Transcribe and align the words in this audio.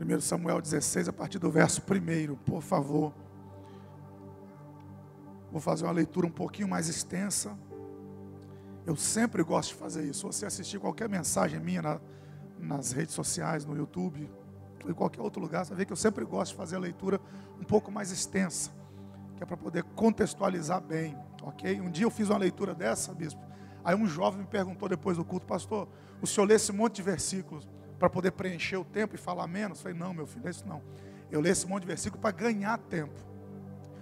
1 0.00 0.20
Samuel 0.20 0.62
16, 0.62 1.08
a 1.08 1.12
partir 1.12 1.38
do 1.38 1.50
verso 1.50 1.82
1, 1.82 2.34
por 2.36 2.62
favor. 2.62 3.12
Vou 5.52 5.60
fazer 5.60 5.84
uma 5.84 5.92
leitura 5.92 6.26
um 6.26 6.30
pouquinho 6.30 6.66
mais 6.66 6.88
extensa. 6.88 7.54
Eu 8.86 8.96
sempre 8.96 9.42
gosto 9.42 9.70
de 9.70 9.74
fazer 9.74 10.04
isso. 10.04 10.20
Se 10.20 10.38
você 10.38 10.46
assistir 10.46 10.78
qualquer 10.78 11.06
mensagem 11.06 11.60
minha 11.60 11.82
na, 11.82 12.00
nas 12.58 12.92
redes 12.92 13.14
sociais, 13.14 13.66
no 13.66 13.76
YouTube, 13.76 14.30
ou 14.82 14.90
em 14.90 14.94
qualquer 14.94 15.20
outro 15.20 15.42
lugar, 15.42 15.66
você 15.66 15.74
vê 15.74 15.84
que 15.84 15.92
eu 15.92 15.96
sempre 15.96 16.24
gosto 16.24 16.52
de 16.52 16.56
fazer 16.56 16.76
a 16.76 16.78
leitura 16.78 17.20
um 17.60 17.64
pouco 17.64 17.92
mais 17.92 18.10
extensa, 18.10 18.70
que 19.36 19.42
é 19.42 19.46
para 19.46 19.56
poder 19.56 19.82
contextualizar 19.82 20.80
bem, 20.80 21.14
ok? 21.42 21.78
Um 21.78 21.90
dia 21.90 22.06
eu 22.06 22.10
fiz 22.10 22.30
uma 22.30 22.38
leitura 22.38 22.74
dessa, 22.74 23.12
bispo. 23.12 23.40
Aí 23.84 23.94
um 23.94 24.06
jovem 24.06 24.40
me 24.40 24.46
perguntou 24.46 24.88
depois 24.88 25.18
do 25.18 25.24
culto, 25.26 25.46
pastor, 25.46 25.86
o 26.22 26.26
senhor 26.26 26.46
lê 26.46 26.54
esse 26.54 26.72
monte 26.72 26.96
de 26.96 27.02
versículos 27.02 27.68
para 28.00 28.10
poder 28.10 28.32
preencher 28.32 28.78
o 28.78 28.84
tempo 28.84 29.14
e 29.14 29.18
falar 29.18 29.46
menos? 29.46 29.80
Falei, 29.80 29.96
não, 29.96 30.12
meu 30.12 30.26
filho, 30.26 30.48
é 30.48 30.50
isso 30.50 30.66
não. 30.66 30.82
Eu 31.30 31.40
leio 31.40 31.52
esse 31.52 31.68
monte 31.68 31.82
de 31.82 31.86
versículos 31.86 32.20
para 32.20 32.32
ganhar 32.32 32.76
tempo 32.76 33.30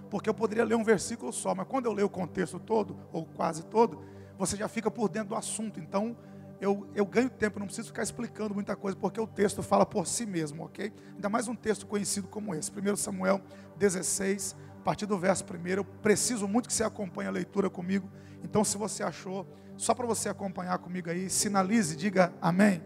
porque 0.09 0.29
eu 0.29 0.33
poderia 0.33 0.65
ler 0.65 0.75
um 0.75 0.83
versículo 0.83 1.31
só, 1.31 1.53
mas 1.53 1.67
quando 1.67 1.85
eu 1.85 1.93
leio 1.93 2.07
o 2.07 2.09
contexto 2.09 2.59
todo, 2.59 2.97
ou 3.11 3.25
quase 3.25 3.63
todo, 3.65 4.01
você 4.37 4.57
já 4.57 4.67
fica 4.67 4.89
por 4.89 5.07
dentro 5.07 5.29
do 5.29 5.35
assunto. 5.35 5.79
Então, 5.79 6.17
eu, 6.59 6.89
eu 6.95 7.05
ganho 7.05 7.29
tempo, 7.29 7.59
não 7.59 7.67
preciso 7.67 7.89
ficar 7.89 8.03
explicando 8.03 8.53
muita 8.53 8.75
coisa, 8.75 8.97
porque 8.97 9.19
o 9.19 9.27
texto 9.27 9.61
fala 9.61 9.85
por 9.85 10.07
si 10.07 10.25
mesmo, 10.25 10.65
ok? 10.65 10.91
Ainda 11.15 11.29
mais 11.29 11.47
um 11.47 11.55
texto 11.55 11.85
conhecido 11.85 12.27
como 12.27 12.55
esse. 12.55 12.71
1 12.71 12.95
Samuel 12.95 13.41
16, 13.77 14.55
a 14.79 14.81
partir 14.81 15.05
do 15.05 15.17
verso 15.17 15.43
1. 15.43 15.67
Eu 15.67 15.85
preciso 15.85 16.47
muito 16.47 16.67
que 16.67 16.73
você 16.73 16.83
acompanhe 16.83 17.29
a 17.29 17.31
leitura 17.31 17.69
comigo. 17.69 18.09
Então, 18.43 18.63
se 18.63 18.77
você 18.77 19.03
achou, 19.03 19.47
só 19.77 19.93
para 19.93 20.07
você 20.07 20.27
acompanhar 20.27 20.77
comigo 20.79 21.09
aí, 21.09 21.29
sinalize, 21.29 21.95
diga 21.95 22.33
amém. 22.41 22.81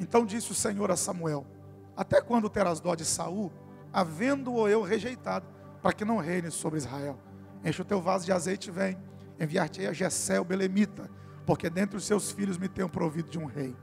Então 0.00 0.26
disse 0.26 0.50
o 0.50 0.54
Senhor 0.54 0.90
a 0.90 0.96
Samuel: 0.96 1.46
Até 1.96 2.20
quando 2.20 2.50
terás 2.50 2.80
dó 2.80 2.96
de 2.96 3.04
Saul, 3.04 3.52
havendo-o 3.92 4.66
eu 4.66 4.82
rejeitado? 4.82 5.60
para 5.82 5.92
que 5.92 6.04
não 6.04 6.18
reine 6.18 6.50
sobre 6.50 6.78
Israel. 6.78 7.18
Enche 7.64 7.82
o 7.82 7.84
teu 7.84 8.00
vaso 8.00 8.24
de 8.24 8.32
azeite 8.32 8.68
e 8.68 8.72
vem. 8.72 8.98
Enviar-te 9.38 9.86
a 9.86 9.92
Jessé, 9.92 10.38
o 10.38 10.44
Belemita, 10.44 11.10
porque 11.46 11.70
dentre 11.70 11.96
os 11.96 12.04
seus 12.04 12.30
filhos 12.30 12.58
me 12.58 12.68
tenho 12.68 12.88
provido 12.88 13.30
de 13.30 13.38
um 13.38 13.46
rei. 13.46 13.74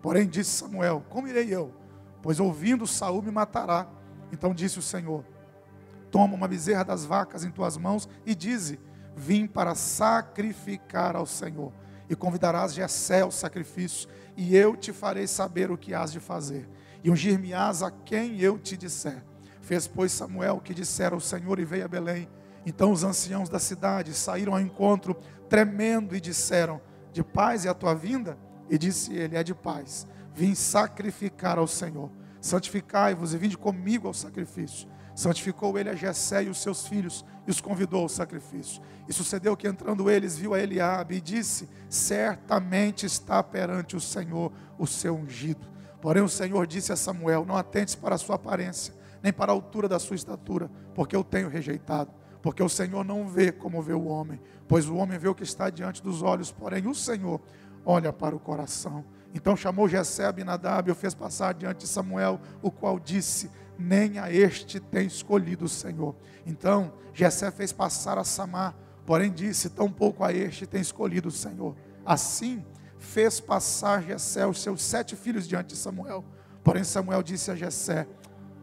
Porém 0.00 0.28
disse 0.28 0.50
Samuel: 0.50 1.04
Como 1.08 1.28
irei 1.28 1.52
eu? 1.52 1.74
Pois 2.22 2.38
ouvindo 2.38 2.86
Saul 2.86 3.22
me 3.22 3.30
matará. 3.30 3.88
Então 4.32 4.54
disse 4.54 4.78
o 4.78 4.82
Senhor: 4.82 5.24
Toma 6.10 6.34
uma 6.34 6.48
bezerra 6.48 6.84
das 6.84 7.04
vacas 7.04 7.44
em 7.44 7.50
tuas 7.50 7.76
mãos 7.76 8.08
e 8.24 8.34
dize: 8.34 8.78
Vim 9.16 9.46
para 9.46 9.74
sacrificar 9.74 11.16
ao 11.16 11.26
Senhor. 11.26 11.72
E 12.08 12.16
convidarás 12.16 12.74
Jessé 12.74 13.20
ao 13.20 13.30
sacrifício, 13.30 14.08
e 14.40 14.56
eu 14.56 14.74
te 14.74 14.90
farei 14.90 15.26
saber 15.26 15.70
o 15.70 15.76
que 15.76 15.92
has 15.92 16.10
de 16.10 16.18
fazer. 16.18 16.66
E 17.04 17.10
ungir-me-ás 17.10 17.82
a 17.82 17.90
quem 17.90 18.40
eu 18.40 18.58
te 18.58 18.74
disser. 18.74 19.22
Fez, 19.60 19.86
pois, 19.86 20.12
Samuel 20.12 20.56
o 20.56 20.60
que 20.62 20.72
dissera 20.72 21.14
o 21.14 21.20
Senhor 21.20 21.58
e 21.58 21.64
veio 21.66 21.84
a 21.84 21.88
Belém. 21.88 22.26
Então 22.64 22.90
os 22.90 23.04
anciãos 23.04 23.50
da 23.50 23.58
cidade 23.58 24.14
saíram 24.14 24.54
ao 24.54 24.60
encontro, 24.60 25.14
tremendo, 25.46 26.16
e 26.16 26.20
disseram: 26.22 26.80
De 27.12 27.22
paz 27.22 27.66
é 27.66 27.68
a 27.68 27.74
tua 27.74 27.94
vinda? 27.94 28.38
E 28.70 28.78
disse 28.78 29.12
ele: 29.12 29.36
É 29.36 29.42
de 29.42 29.54
paz. 29.54 30.06
Vim 30.34 30.54
sacrificar 30.54 31.58
ao 31.58 31.66
Senhor. 31.66 32.10
Santificai-vos 32.40 33.34
e 33.34 33.36
vinde 33.36 33.58
comigo 33.58 34.08
ao 34.08 34.14
sacrifício. 34.14 34.88
Santificou 35.14 35.78
ele 35.78 35.90
a 35.90 35.94
Jessé 35.94 36.44
e 36.44 36.48
os 36.48 36.62
seus 36.62 36.86
filhos 36.86 37.26
os 37.50 37.60
convidou 37.60 38.02
ao 38.02 38.08
sacrifício. 38.08 38.82
E 39.08 39.12
sucedeu 39.12 39.56
que 39.56 39.68
entrando 39.68 40.10
eles 40.10 40.36
viu 40.36 40.54
a 40.54 40.60
Eliabe 40.60 41.16
e 41.16 41.20
disse: 41.20 41.68
Certamente 41.88 43.06
está 43.06 43.42
perante 43.42 43.96
o 43.96 44.00
Senhor 44.00 44.52
o 44.78 44.86
seu 44.86 45.14
ungido. 45.14 45.68
Porém 46.00 46.22
o 46.22 46.28
Senhor 46.28 46.66
disse 46.66 46.92
a 46.92 46.96
Samuel: 46.96 47.44
Não 47.44 47.56
atentes 47.56 47.94
para 47.94 48.14
a 48.14 48.18
sua 48.18 48.36
aparência 48.36 49.00
nem 49.22 49.32
para 49.32 49.52
a 49.52 49.54
altura 49.54 49.88
da 49.88 49.98
sua 49.98 50.16
estatura, 50.16 50.70
porque 50.94 51.14
eu 51.14 51.22
tenho 51.22 51.48
rejeitado. 51.48 52.10
Porque 52.42 52.62
o 52.62 52.68
Senhor 52.68 53.04
não 53.04 53.28
vê 53.28 53.52
como 53.52 53.82
vê 53.82 53.92
o 53.92 54.06
homem, 54.06 54.40
pois 54.66 54.88
o 54.88 54.96
homem 54.96 55.18
vê 55.18 55.28
o 55.28 55.34
que 55.34 55.42
está 55.42 55.68
diante 55.68 56.02
dos 56.02 56.22
olhos, 56.22 56.50
porém 56.50 56.86
o 56.86 56.94
Senhor 56.94 57.40
olha 57.84 58.12
para 58.12 58.34
o 58.34 58.40
coração. 58.40 59.04
Então 59.34 59.54
chamou 59.54 59.88
Jessé 59.88 60.24
Abinadab 60.24 60.88
e 60.88 60.92
o 60.92 60.94
fez 60.94 61.14
passar 61.14 61.52
diante 61.52 61.80
de 61.80 61.86
Samuel, 61.86 62.40
o 62.62 62.70
qual 62.70 62.98
disse: 62.98 63.50
Nem 63.80 64.18
a 64.18 64.30
este 64.30 64.78
tem 64.78 65.06
escolhido 65.06 65.64
o 65.64 65.68
Senhor. 65.68 66.14
Então 66.46 66.92
Jessé 67.14 67.50
fez 67.50 67.72
passar 67.72 68.18
a 68.18 68.24
Samar, 68.24 68.76
porém 69.06 69.32
disse: 69.32 69.70
Tampouco 69.70 70.22
a 70.22 70.32
este 70.32 70.66
tem 70.66 70.80
escolhido 70.80 71.28
o 71.28 71.32
Senhor. 71.32 71.74
Assim 72.04 72.64
fez 72.98 73.40
passar 73.40 74.02
Jessé 74.02 74.46
os 74.46 74.60
seus 74.60 74.82
sete 74.82 75.16
filhos 75.16 75.48
diante 75.48 75.68
de 75.68 75.76
Samuel. 75.76 76.24
Porém 76.62 76.84
Samuel 76.84 77.22
disse 77.22 77.50
a 77.50 77.56
Jessé: 77.56 78.06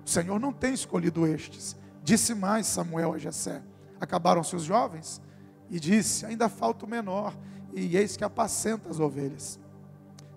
o 0.08 0.10
Senhor 0.10 0.40
não 0.40 0.54
tem 0.54 0.74
escolhido 0.74 1.28
estes. 1.28 1.76
Disse 2.02 2.34
mais 2.34 2.66
Samuel 2.66 3.14
a 3.14 3.18
Jessé: 3.18 3.62
Acabaram-se 4.00 4.56
os 4.56 4.64
jovens? 4.64 5.22
E 5.70 5.82
disse: 5.82 6.26
Ainda 6.26 6.48
falta 6.48 6.86
o 6.86 6.90
menor, 6.90 7.38
e 7.74 7.98
eis 7.98 8.16
que 8.16 8.24
apacenta 8.24 8.90
as 8.90 9.02
ovelhas. 9.02 9.60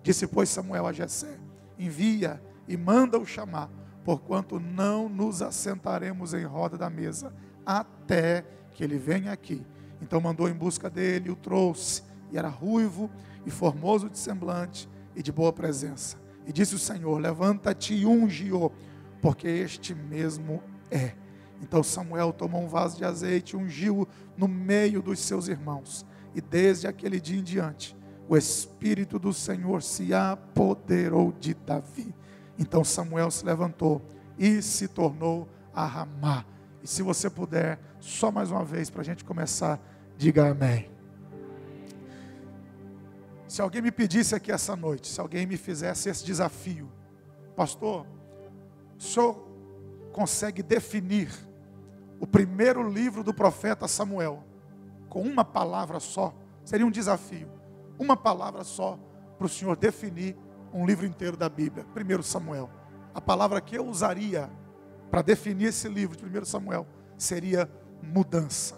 Disse, 0.03 0.27
pois, 0.27 0.49
Samuel 0.49 0.87
a 0.87 0.91
Jessé: 0.91 1.39
Envia 1.79 2.43
e 2.67 2.75
manda-o 2.75 3.25
chamar, 3.25 3.69
porquanto 4.03 4.59
não 4.59 5.07
nos 5.07 5.41
assentaremos 5.41 6.33
em 6.33 6.43
roda 6.43 6.77
da 6.77 6.89
mesa, 6.89 7.33
até 7.65 8.45
que 8.71 8.83
ele 8.83 8.97
venha 8.97 9.31
aqui. 9.31 9.65
Então 10.01 10.19
mandou 10.19 10.49
em 10.49 10.53
busca 10.53 10.89
dele, 10.89 11.29
o 11.29 11.35
trouxe, 11.35 12.03
e 12.31 12.37
era 12.37 12.47
ruivo 12.47 13.09
e 13.45 13.51
formoso 13.51 14.09
de 14.09 14.17
semblante 14.17 14.89
e 15.15 15.21
de 15.21 15.31
boa 15.31 15.53
presença. 15.53 16.17
E 16.45 16.51
disse 16.51 16.75
o 16.75 16.79
Senhor: 16.79 17.19
Levanta-te 17.19 17.93
e 17.93 18.05
unge-o 18.05 18.71
porque 19.21 19.47
este 19.47 19.93
mesmo 19.93 20.63
é. 20.89 21.13
Então 21.61 21.83
Samuel 21.83 22.33
tomou 22.33 22.63
um 22.63 22.67
vaso 22.67 22.97
de 22.97 23.05
azeite 23.05 23.55
e 23.55 23.59
ungiu 23.59 24.07
no 24.35 24.47
meio 24.47 25.01
dos 25.01 25.19
seus 25.19 25.47
irmãos. 25.47 26.05
E 26.33 26.41
desde 26.41 26.87
aquele 26.87 27.19
dia 27.19 27.39
em 27.39 27.43
diante, 27.43 27.95
o 28.27 28.35
Espírito 28.35 29.19
do 29.19 29.31
Senhor 29.31 29.83
se 29.83 30.13
apoderou 30.13 31.31
de 31.39 31.53
Davi. 31.53 32.15
Então 32.57 32.83
Samuel 32.83 33.31
se 33.31 33.45
levantou 33.45 34.01
e 34.37 34.61
se 34.61 34.87
tornou 34.87 35.47
a 35.73 35.85
Ramá. 35.85 36.45
E 36.83 36.87
se 36.87 37.01
você 37.01 37.29
puder, 37.29 37.79
só 37.99 38.31
mais 38.31 38.51
uma 38.51 38.63
vez 38.63 38.89
para 38.89 39.01
a 39.01 39.05
gente 39.05 39.23
começar, 39.23 39.79
diga 40.17 40.49
amém. 40.49 40.89
Se 43.47 43.61
alguém 43.61 43.81
me 43.81 43.91
pedisse 43.91 44.33
aqui 44.33 44.51
essa 44.51 44.75
noite, 44.75 45.07
se 45.07 45.19
alguém 45.19 45.45
me 45.45 45.57
fizesse 45.57 46.09
esse 46.09 46.23
desafio, 46.25 46.89
pastor, 47.55 48.07
o 48.97 49.01
senhor 49.01 49.47
consegue 50.13 50.63
definir 50.63 51.29
o 52.19 52.27
primeiro 52.27 52.87
livro 52.87 53.23
do 53.23 53.33
profeta 53.33 53.87
Samuel 53.87 54.43
com 55.09 55.21
uma 55.21 55.43
palavra 55.43 55.99
só? 55.99 56.33
Seria 56.63 56.85
um 56.85 56.91
desafio. 56.91 57.49
Uma 57.99 58.15
palavra 58.15 58.63
só 58.63 58.97
para 59.37 59.45
o 59.45 59.49
senhor 59.49 59.75
definir 59.75 60.37
um 60.73 60.85
livro 60.85 61.05
inteiro 61.05 61.37
da 61.37 61.49
Bíblia. 61.49 61.85
Primeiro 61.93 62.23
Samuel. 62.23 62.69
A 63.13 63.21
palavra 63.21 63.59
que 63.59 63.77
eu 63.77 63.85
usaria 63.85 64.49
para 65.09 65.21
definir 65.21 65.65
esse 65.65 65.89
livro 65.89 66.15
de 66.15 66.39
1 66.39 66.45
Samuel 66.45 66.87
seria 67.17 67.69
mudança. 68.01 68.77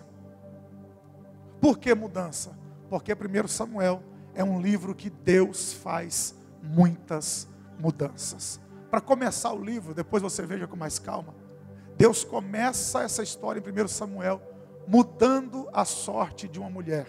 Por 1.62 1.78
que 1.78 1.94
mudança? 1.94 2.58
Porque 2.90 3.14
1 3.14 3.48
Samuel 3.48 4.02
é 4.34 4.44
um 4.44 4.60
livro 4.60 4.96
que 4.96 5.10
Deus 5.10 5.74
faz 5.74 6.36
muitas 6.62 7.48
mudanças 7.80 8.60
para 8.94 9.02
começar 9.02 9.52
o 9.52 9.60
livro, 9.60 9.92
depois 9.92 10.22
você 10.22 10.46
veja 10.46 10.68
com 10.68 10.76
mais 10.76 11.00
calma. 11.00 11.34
Deus 11.98 12.24
começa 12.24 13.02
essa 13.02 13.24
história 13.24 13.60
em 13.60 13.84
1 13.84 13.88
Samuel 13.88 14.40
mudando 14.86 15.68
a 15.74 15.84
sorte 15.84 16.48
de 16.48 16.60
uma 16.60 16.70
mulher. 16.70 17.08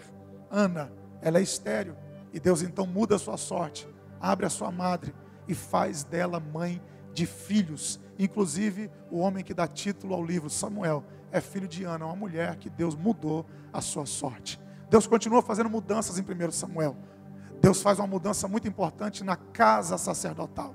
Ana, 0.49 0.91
ela 1.21 1.37
é 1.37 1.43
estéreo, 1.43 1.95
e 2.33 2.39
Deus 2.39 2.63
então 2.63 2.87
muda 2.87 3.17
a 3.17 3.19
sua 3.19 3.37
sorte, 3.37 3.87
abre 4.25 4.47
a 4.47 4.49
sua 4.49 4.71
madre 4.71 5.13
e 5.47 5.53
faz 5.53 6.03
dela 6.03 6.39
mãe 6.39 6.81
de 7.13 7.27
filhos. 7.27 7.99
Inclusive, 8.17 8.89
o 9.11 9.19
homem 9.19 9.43
que 9.43 9.53
dá 9.53 9.67
título 9.67 10.15
ao 10.15 10.25
livro, 10.25 10.49
Samuel, 10.49 11.03
é 11.31 11.39
filho 11.39 11.67
de 11.67 11.83
Ana, 11.83 12.05
uma 12.05 12.15
mulher 12.15 12.55
que 12.55 12.69
Deus 12.69 12.95
mudou 12.95 13.45
a 13.71 13.81
sua 13.81 14.05
sorte. 14.05 14.59
Deus 14.89 15.05
continua 15.05 15.43
fazendo 15.43 15.69
mudanças 15.69 16.17
em 16.17 16.23
1 16.23 16.51
Samuel. 16.51 16.97
Deus 17.61 17.81
faz 17.81 17.99
uma 17.99 18.07
mudança 18.07 18.47
muito 18.47 18.67
importante 18.67 19.23
na 19.23 19.35
casa 19.35 19.97
sacerdotal. 19.97 20.73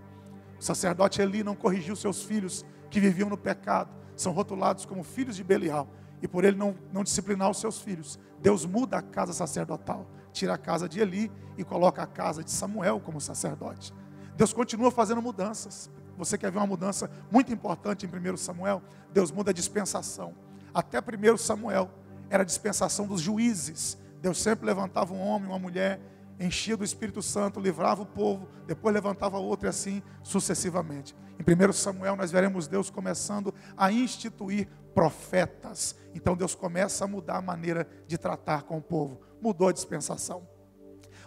O 0.59 0.63
sacerdote 0.63 1.21
Eli 1.21 1.43
não 1.43 1.57
corrigiu 1.57 1.97
seus 1.97 2.23
filhos 2.23 2.65
que 2.89 3.01
viviam 3.01 3.29
no 3.29 3.37
pecado, 3.37 3.91
são 4.15 4.33
rotulados 4.33 4.85
como 4.85 5.03
filhos 5.03 5.35
de 5.35 5.43
Belial. 5.43 5.89
E 6.23 6.29
por 6.29 6.45
ele 6.45 6.57
não, 6.57 6.77
não 6.93 7.03
disciplinar 7.03 7.51
os 7.51 7.59
seus 7.59 7.81
filhos, 7.81 8.19
Deus 8.41 8.65
muda 8.65 8.99
a 8.99 9.03
casa 9.03 9.33
sacerdotal, 9.33 10.07
tira 10.33 10.55
a 10.55 10.59
casa 10.59 10.89
de 10.89 11.01
Eli 11.01 11.31
e 11.57 11.65
coloca 11.65 12.03
a 12.03 12.07
casa 12.07 12.43
de 12.43 12.51
Samuel 12.51 13.01
como 13.01 13.21
sacerdote. 13.21 13.93
Deus 14.37 14.53
continua 14.53 14.91
fazendo 14.91 15.21
mudanças. 15.21 15.91
Você 16.17 16.37
quer 16.37 16.51
ver 16.51 16.59
uma 16.59 16.67
mudança 16.67 17.11
muito 17.31 17.53
importante 17.53 18.07
em 18.07 18.33
1 18.33 18.37
Samuel? 18.37 18.83
Deus 19.13 19.31
muda 19.31 19.51
a 19.51 19.55
dispensação. 19.55 20.35
Até 20.73 20.99
1 20.99 21.37
Samuel 21.37 21.91
era 22.29 22.43
a 22.43 22.47
dispensação 22.47 23.07
dos 23.07 23.21
juízes. 23.21 23.99
Deus 24.21 24.39
sempre 24.39 24.67
levantava 24.67 25.13
um 25.13 25.21
homem, 25.21 25.49
uma 25.49 25.59
mulher, 25.59 26.01
enchia 26.39 26.77
do 26.77 26.85
Espírito 26.85 27.23
Santo, 27.23 27.61
livrava 27.61 28.03
o 28.03 28.07
povo, 28.07 28.49
depois 28.67 28.95
levantava 28.95 29.39
outro 29.39 29.67
e 29.67 29.69
assim 29.69 30.03
sucessivamente. 30.23 31.15
Em 31.39 31.69
1 31.69 31.73
Samuel 31.73 32.17
nós 32.17 32.31
veremos 32.31 32.67
Deus 32.67 32.91
começando 32.91 33.55
a 33.77 33.91
instituir 33.91 34.69
profetas. 34.95 35.97
Então 36.15 36.37
Deus 36.37 36.55
começa 36.55 37.05
a 37.05 37.09
mudar 37.09 37.37
a 37.37 37.43
maneira 37.43 37.87
de 38.07 38.19
tratar 38.19 38.63
com 38.63 38.79
o 38.79 38.83
povo. 38.83 39.21
Mudou 39.41 39.69
a 39.69 39.73
dispensação. 39.73 40.47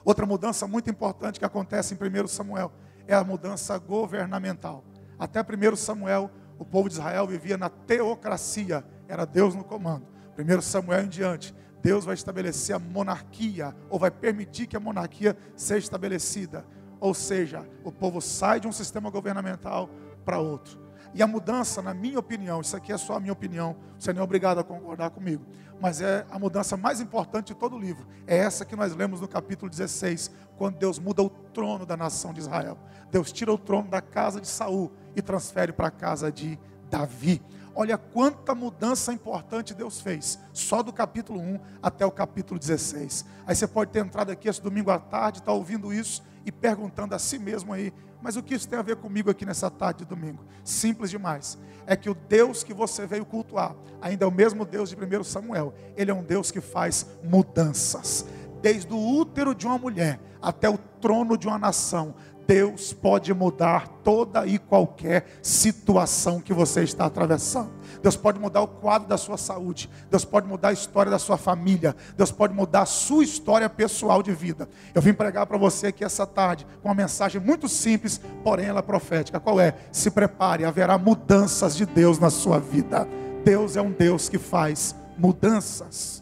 Outra 0.05 0.25
mudança 0.25 0.67
muito 0.67 0.89
importante 0.89 1.39
que 1.39 1.45
acontece 1.45 1.93
em 1.93 1.97
1 1.97 2.27
Samuel 2.27 2.71
é 3.07 3.15
a 3.15 3.23
mudança 3.23 3.77
governamental. 3.77 4.83
Até 5.17 5.41
1 5.41 5.75
Samuel, 5.75 6.29
o 6.59 6.65
povo 6.65 6.89
de 6.89 6.95
Israel 6.95 7.27
vivia 7.27 7.57
na 7.57 7.69
teocracia, 7.69 8.85
era 9.07 9.25
Deus 9.25 9.55
no 9.55 9.63
comando. 9.63 10.07
1 10.37 10.61
Samuel 10.61 11.03
em 11.03 11.07
diante, 11.07 11.55
Deus 11.81 12.05
vai 12.05 12.13
estabelecer 12.15 12.75
a 12.75 12.79
monarquia, 12.79 13.75
ou 13.89 13.99
vai 13.99 14.11
permitir 14.11 14.67
que 14.67 14.75
a 14.75 14.79
monarquia 14.79 15.37
seja 15.55 15.85
estabelecida. 15.85 16.65
Ou 16.99 17.13
seja, 17.13 17.67
o 17.83 17.91
povo 17.91 18.21
sai 18.21 18.59
de 18.59 18.67
um 18.67 18.71
sistema 18.71 19.09
governamental 19.09 19.89
para 20.23 20.39
outro. 20.39 20.82
E 21.13 21.21
a 21.21 21.27
mudança, 21.27 21.81
na 21.81 21.93
minha 21.93 22.17
opinião, 22.17 22.61
isso 22.61 22.75
aqui 22.75 22.91
é 22.91 22.97
só 22.97 23.15
a 23.15 23.19
minha 23.19 23.33
opinião, 23.33 23.75
você 23.99 24.11
não 24.11 24.21
é 24.21 24.23
obrigado 24.23 24.57
a 24.59 24.63
concordar 24.63 25.11
comigo, 25.11 25.45
mas 25.79 26.01
é 26.01 26.25
a 26.31 26.39
mudança 26.39 26.75
mais 26.75 26.99
importante 26.99 27.47
de 27.47 27.55
todo 27.55 27.75
o 27.75 27.79
livro. 27.79 28.07
É 28.25 28.37
essa 28.37 28.65
que 28.65 28.75
nós 28.75 28.95
lemos 28.95 29.21
no 29.21 29.27
capítulo 29.27 29.69
16, 29.69 30.31
quando 30.57 30.77
Deus 30.77 30.97
muda 30.97 31.21
o 31.21 31.29
trono 31.29 31.85
da 31.85 31.95
nação 31.95 32.33
de 32.33 32.39
Israel. 32.39 32.77
Deus 33.11 33.31
tira 33.31 33.53
o 33.53 33.57
trono 33.57 33.89
da 33.89 34.01
casa 34.01 34.41
de 34.41 34.47
Saul 34.47 34.91
e 35.15 35.21
transfere 35.21 35.71
para 35.71 35.89
a 35.89 35.91
casa 35.91 36.31
de 36.31 36.57
Davi. 36.89 37.41
Olha 37.75 37.97
quanta 37.97 38.55
mudança 38.55 39.13
importante 39.13 39.73
Deus 39.73 40.01
fez, 40.01 40.39
só 40.51 40.81
do 40.81 40.91
capítulo 40.91 41.39
1 41.39 41.59
até 41.81 42.05
o 42.05 42.11
capítulo 42.11 42.59
16. 42.59 43.25
Aí 43.45 43.55
você 43.55 43.67
pode 43.67 43.91
ter 43.91 43.99
entrado 43.99 44.31
aqui 44.31 44.47
esse 44.47 44.61
domingo 44.61 44.89
à 44.89 44.99
tarde, 44.99 45.39
está 45.39 45.51
ouvindo 45.51 45.93
isso 45.93 46.23
e 46.45 46.51
perguntando 46.51 47.15
a 47.15 47.19
si 47.19 47.39
mesmo 47.39 47.73
aí, 47.73 47.93
mas 48.21 48.37
o 48.37 48.43
que 48.43 48.55
isso 48.55 48.67
tem 48.67 48.79
a 48.79 48.81
ver 48.81 48.95
comigo 48.95 49.29
aqui 49.29 49.45
nessa 49.45 49.69
tarde 49.69 49.99
de 49.99 50.05
domingo? 50.05 50.45
Simples 50.63 51.09
demais. 51.09 51.57
É 51.85 51.95
que 51.95 52.09
o 52.09 52.15
Deus 52.15 52.63
que 52.63 52.73
você 52.73 53.05
veio 53.05 53.25
cultuar 53.25 53.75
ainda 54.01 54.23
é 54.23 54.27
o 54.27 54.31
mesmo 54.31 54.65
Deus 54.65 54.89
de 54.89 54.95
1 54.95 55.23
Samuel. 55.23 55.73
Ele 55.97 56.09
é 56.09 56.13
um 56.13 56.23
Deus 56.23 56.49
que 56.49 56.61
faz 56.61 57.05
mudanças. 57.23 58.25
Desde 58.61 58.93
o 58.93 58.97
útero 58.97 59.53
de 59.53 59.67
uma 59.67 59.77
mulher 59.77 60.21
até 60.41 60.69
o 60.69 60.77
trono 60.77 61.37
de 61.37 61.47
uma 61.47 61.59
nação, 61.59 62.15
Deus 62.47 62.93
pode 62.93 63.33
mudar 63.33 63.87
toda 64.03 64.45
e 64.45 64.57
qualquer 64.57 65.25
situação 65.41 66.39
que 66.39 66.53
você 66.53 66.83
está 66.83 67.05
atravessando. 67.05 67.71
Deus 68.03 68.17
pode 68.17 68.37
mudar 68.37 68.61
o 68.61 68.67
quadro 68.67 69.07
da 69.07 69.17
sua 69.17 69.37
saúde. 69.37 69.89
Deus 70.11 70.25
pode 70.25 70.45
mudar 70.45 70.67
a 70.67 70.73
história 70.73 71.09
da 71.09 71.17
sua 71.17 71.37
família. 71.37 71.95
Deus 72.17 72.33
pode 72.33 72.53
mudar 72.53 72.81
a 72.81 72.85
sua 72.85 73.23
história 73.23 73.69
pessoal 73.69 74.21
de 74.21 74.33
vida. 74.33 74.67
Eu 74.93 75.01
vim 75.01 75.13
pregar 75.13 75.47
para 75.47 75.57
você 75.57 75.87
aqui 75.87 76.03
essa 76.03 76.27
tarde 76.27 76.67
com 76.81 76.89
uma 76.89 76.93
mensagem 76.93 77.39
muito 77.39 77.69
simples, 77.69 78.19
porém 78.43 78.65
ela 78.65 78.79
é 78.79 78.81
profética. 78.81 79.39
Qual 79.39 79.57
é? 79.57 79.73
Se 79.89 80.11
prepare, 80.11 80.65
haverá 80.65 80.97
mudanças 80.97 81.77
de 81.77 81.85
Deus 81.85 82.19
na 82.19 82.29
sua 82.29 82.59
vida. 82.59 83.07
Deus 83.45 83.77
é 83.77 83.81
um 83.81 83.91
Deus 83.91 84.27
que 84.27 84.37
faz 84.37 84.93
mudanças. 85.17 86.21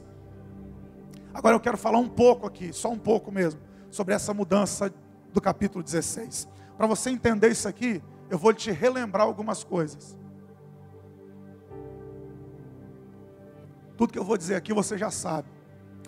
Agora 1.33 1.55
eu 1.55 1.59
quero 1.59 1.77
falar 1.77 1.97
um 1.97 2.09
pouco 2.09 2.45
aqui, 2.45 2.71
só 2.71 2.89
um 2.91 2.99
pouco 2.99 3.31
mesmo, 3.31 3.59
sobre 3.89 4.13
essa 4.13 4.35
mudança 4.35 4.93
do 5.33 5.41
capítulo 5.41 5.83
16. 5.83 6.47
Para 6.77 6.85
você 6.85 7.09
entender 7.09 7.49
isso 7.49 7.67
aqui, 7.67 8.03
eu 8.29 8.37
vou 8.37 8.53
te 8.53 8.69
relembrar 8.69 9.25
algumas 9.25 9.63
coisas. 9.63 10.20
Tudo 14.01 14.13
que 14.13 14.17
eu 14.17 14.23
vou 14.23 14.35
dizer 14.35 14.55
aqui 14.55 14.73
você 14.73 14.97
já 14.97 15.11
sabe. 15.11 15.47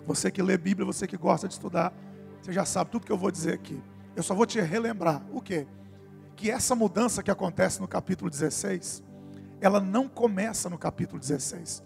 Você 0.04 0.28
que 0.28 0.42
lê 0.42 0.58
Bíblia, 0.58 0.84
você 0.84 1.06
que 1.06 1.16
gosta 1.16 1.46
de 1.46 1.54
estudar, 1.54 1.92
você 2.42 2.52
já 2.52 2.64
sabe 2.64 2.90
tudo 2.90 3.06
que 3.06 3.12
eu 3.12 3.16
vou 3.16 3.30
dizer 3.30 3.54
aqui. 3.54 3.80
Eu 4.16 4.22
só 4.24 4.34
vou 4.34 4.44
te 4.46 4.60
relembrar 4.60 5.22
o 5.32 5.40
quê? 5.40 5.64
Que 6.34 6.50
essa 6.50 6.74
mudança 6.74 7.22
que 7.22 7.30
acontece 7.30 7.80
no 7.80 7.86
capítulo 7.86 8.28
16, 8.28 9.00
ela 9.60 9.78
não 9.78 10.08
começa 10.08 10.68
no 10.68 10.76
capítulo 10.76 11.20
16. 11.20 11.84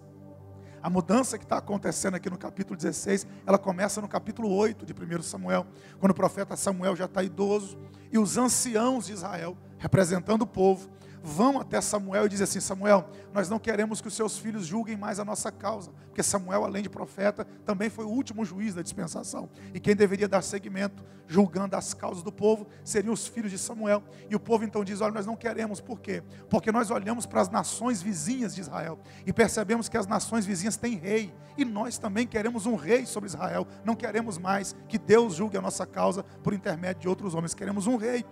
A 0.83 0.89
mudança 0.89 1.37
que 1.37 1.45
está 1.45 1.59
acontecendo 1.59 2.15
aqui 2.15 2.31
no 2.31 2.39
capítulo 2.39 2.75
16, 2.75 3.27
ela 3.47 3.59
começa 3.59 4.01
no 4.01 4.09
capítulo 4.09 4.51
8 4.51 4.87
de 4.87 4.95
1 4.95 5.21
Samuel, 5.21 5.67
quando 6.01 6.13
o 6.13 6.15
profeta 6.15 6.57
Samuel 6.57 6.97
já 6.97 7.05
está 7.05 7.23
idoso, 7.23 7.77
e 8.11 8.19
os 8.19 8.39
anciãos 8.39 9.05
de 9.05 9.13
Israel, 9.13 9.59
representando 9.77 10.41
o 10.41 10.47
povo, 10.47 10.89
vão 11.29 11.61
até 11.61 11.81
Samuel 11.81 12.27
e 12.27 12.29
dizem 12.29 12.45
assim: 12.45 12.61
Samuel, 12.61 13.09
nós 13.33 13.49
não 13.49 13.59
queremos 13.59 14.01
que 14.01 14.09
os 14.09 14.15
seus 14.15 14.39
filhos 14.39 14.67
julguem 14.67 14.97
mais 14.97 15.21
a 15.21 15.25
nossa 15.25 15.53
causa, 15.53 15.93
porque 16.07 16.23
Samuel, 16.23 16.65
além 16.65 16.83
de 16.83 16.89
profeta, 16.89 17.45
também 17.65 17.91
foi 17.91 18.05
o 18.05 18.09
último 18.09 18.45
juiz 18.45 18.75
da 18.75 18.83
dispensação, 18.83 19.49
e 19.75 19.79
quem 19.79 19.95
deveria 19.95 20.27
dar 20.27 20.43
seguimento, 20.43 21.05
julgando 21.27 21.77
as 21.77 21.93
causas 21.93 22.23
do 22.23 22.33
povo, 22.33 22.67
seriam 22.83 23.13
os 23.13 23.29
filhos 23.29 23.51
de 23.51 23.59
Samuel. 23.59 24.03
E 24.29 24.35
o 24.35 24.41
povo 24.41 24.65
então 24.65 24.83
diz: 24.83 25.01
Olha, 25.01 25.13
nós 25.13 25.27
não 25.27 25.37
queremos, 25.37 25.81
por 25.81 26.01
quê? 26.01 26.23
Porque 26.49 26.73
nós 26.73 26.91
olhamos 26.91 27.27
para 27.27 27.43
as 27.43 27.51
nações 27.51 28.01
vizinhas 28.01 28.55
de 28.55 28.63
Israel 28.63 28.99
e 29.27 29.33
percebemos 29.33 29.89
que 29.89 29.97
as 29.97 30.07
nações 30.07 30.47
vizinhas 30.47 30.77
têm 30.77 30.97
rei, 30.97 31.33
e 31.57 31.65
nós 31.65 31.99
também 31.99 32.27
queremos 32.27 32.67
um 32.67 32.75
rei 32.75 33.05
sobre 33.05 33.29
Israel, 33.29 33.67
não 33.85 33.95
queremos 33.95 34.39
mais 34.39 34.75
que 34.89 34.99
Deus 34.99 35.35
julgue 35.35 35.59
a 35.59 35.61
nossa 35.61 35.87
causa 35.87 36.23
por 36.43 36.55
intermédio 36.55 37.03
de 37.03 37.09
outros 37.09 37.35
homens, 37.35 37.55
queremos 37.55 37.87
um 37.87 37.97
rei. 37.97 38.25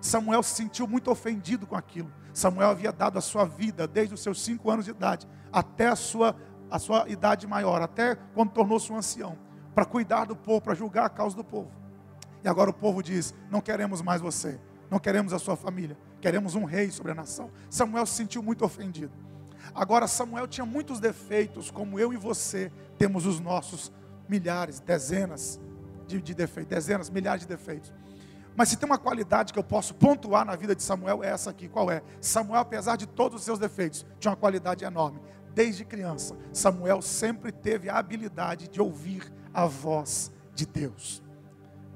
Samuel 0.00 0.42
se 0.42 0.54
sentiu 0.54 0.86
muito 0.86 1.10
ofendido 1.10 1.66
com 1.66 1.76
aquilo. 1.76 2.10
Samuel 2.32 2.70
havia 2.70 2.92
dado 2.92 3.18
a 3.18 3.20
sua 3.20 3.44
vida 3.44 3.86
desde 3.86 4.14
os 4.14 4.22
seus 4.22 4.40
cinco 4.40 4.70
anos 4.70 4.84
de 4.84 4.92
idade 4.92 5.28
até 5.52 5.88
a 5.88 5.96
sua, 5.96 6.36
a 6.70 6.78
sua 6.78 7.08
idade 7.08 7.46
maior, 7.46 7.82
até 7.82 8.14
quando 8.34 8.50
tornou-se 8.50 8.90
um 8.92 8.96
ancião, 8.96 9.36
para 9.74 9.84
cuidar 9.84 10.24
do 10.24 10.36
povo, 10.36 10.60
para 10.60 10.74
julgar 10.74 11.04
a 11.04 11.10
causa 11.10 11.36
do 11.36 11.44
povo. 11.44 11.70
E 12.42 12.48
agora 12.48 12.70
o 12.70 12.74
povo 12.74 13.02
diz: 13.02 13.34
Não 13.50 13.60
queremos 13.60 14.00
mais 14.00 14.20
você, 14.20 14.58
não 14.90 14.98
queremos 14.98 15.32
a 15.32 15.38
sua 15.38 15.56
família, 15.56 15.98
queremos 16.20 16.54
um 16.54 16.64
rei 16.64 16.90
sobre 16.90 17.12
a 17.12 17.14
nação. 17.14 17.50
Samuel 17.68 18.06
se 18.06 18.14
sentiu 18.14 18.42
muito 18.42 18.64
ofendido. 18.64 19.12
Agora, 19.74 20.06
Samuel 20.08 20.48
tinha 20.48 20.64
muitos 20.64 21.00
defeitos, 21.00 21.70
como 21.70 21.98
eu 21.98 22.12
e 22.12 22.16
você 22.16 22.72
temos 22.96 23.26
os 23.26 23.38
nossos 23.40 23.92
milhares, 24.28 24.80
dezenas 24.80 25.60
de, 26.06 26.20
de 26.20 26.34
defeitos, 26.34 26.70
dezenas, 26.70 27.10
milhares 27.10 27.42
de 27.42 27.48
defeitos. 27.48 27.92
Mas 28.56 28.68
se 28.68 28.76
tem 28.76 28.86
uma 28.86 28.98
qualidade 28.98 29.52
que 29.52 29.58
eu 29.58 29.64
posso 29.64 29.94
pontuar 29.94 30.44
na 30.44 30.56
vida 30.56 30.74
de 30.74 30.82
Samuel, 30.82 31.22
é 31.22 31.28
essa 31.28 31.50
aqui. 31.50 31.68
Qual 31.68 31.90
é? 31.90 32.02
Samuel, 32.20 32.60
apesar 32.60 32.96
de 32.96 33.06
todos 33.06 33.40
os 33.40 33.44
seus 33.44 33.58
defeitos, 33.58 34.04
tinha 34.18 34.30
uma 34.30 34.36
qualidade 34.36 34.84
enorme. 34.84 35.20
Desde 35.54 35.84
criança, 35.84 36.36
Samuel 36.52 37.02
sempre 37.02 37.50
teve 37.52 37.88
a 37.88 37.98
habilidade 37.98 38.68
de 38.68 38.80
ouvir 38.80 39.32
a 39.52 39.66
voz 39.66 40.32
de 40.54 40.66
Deus. 40.66 41.22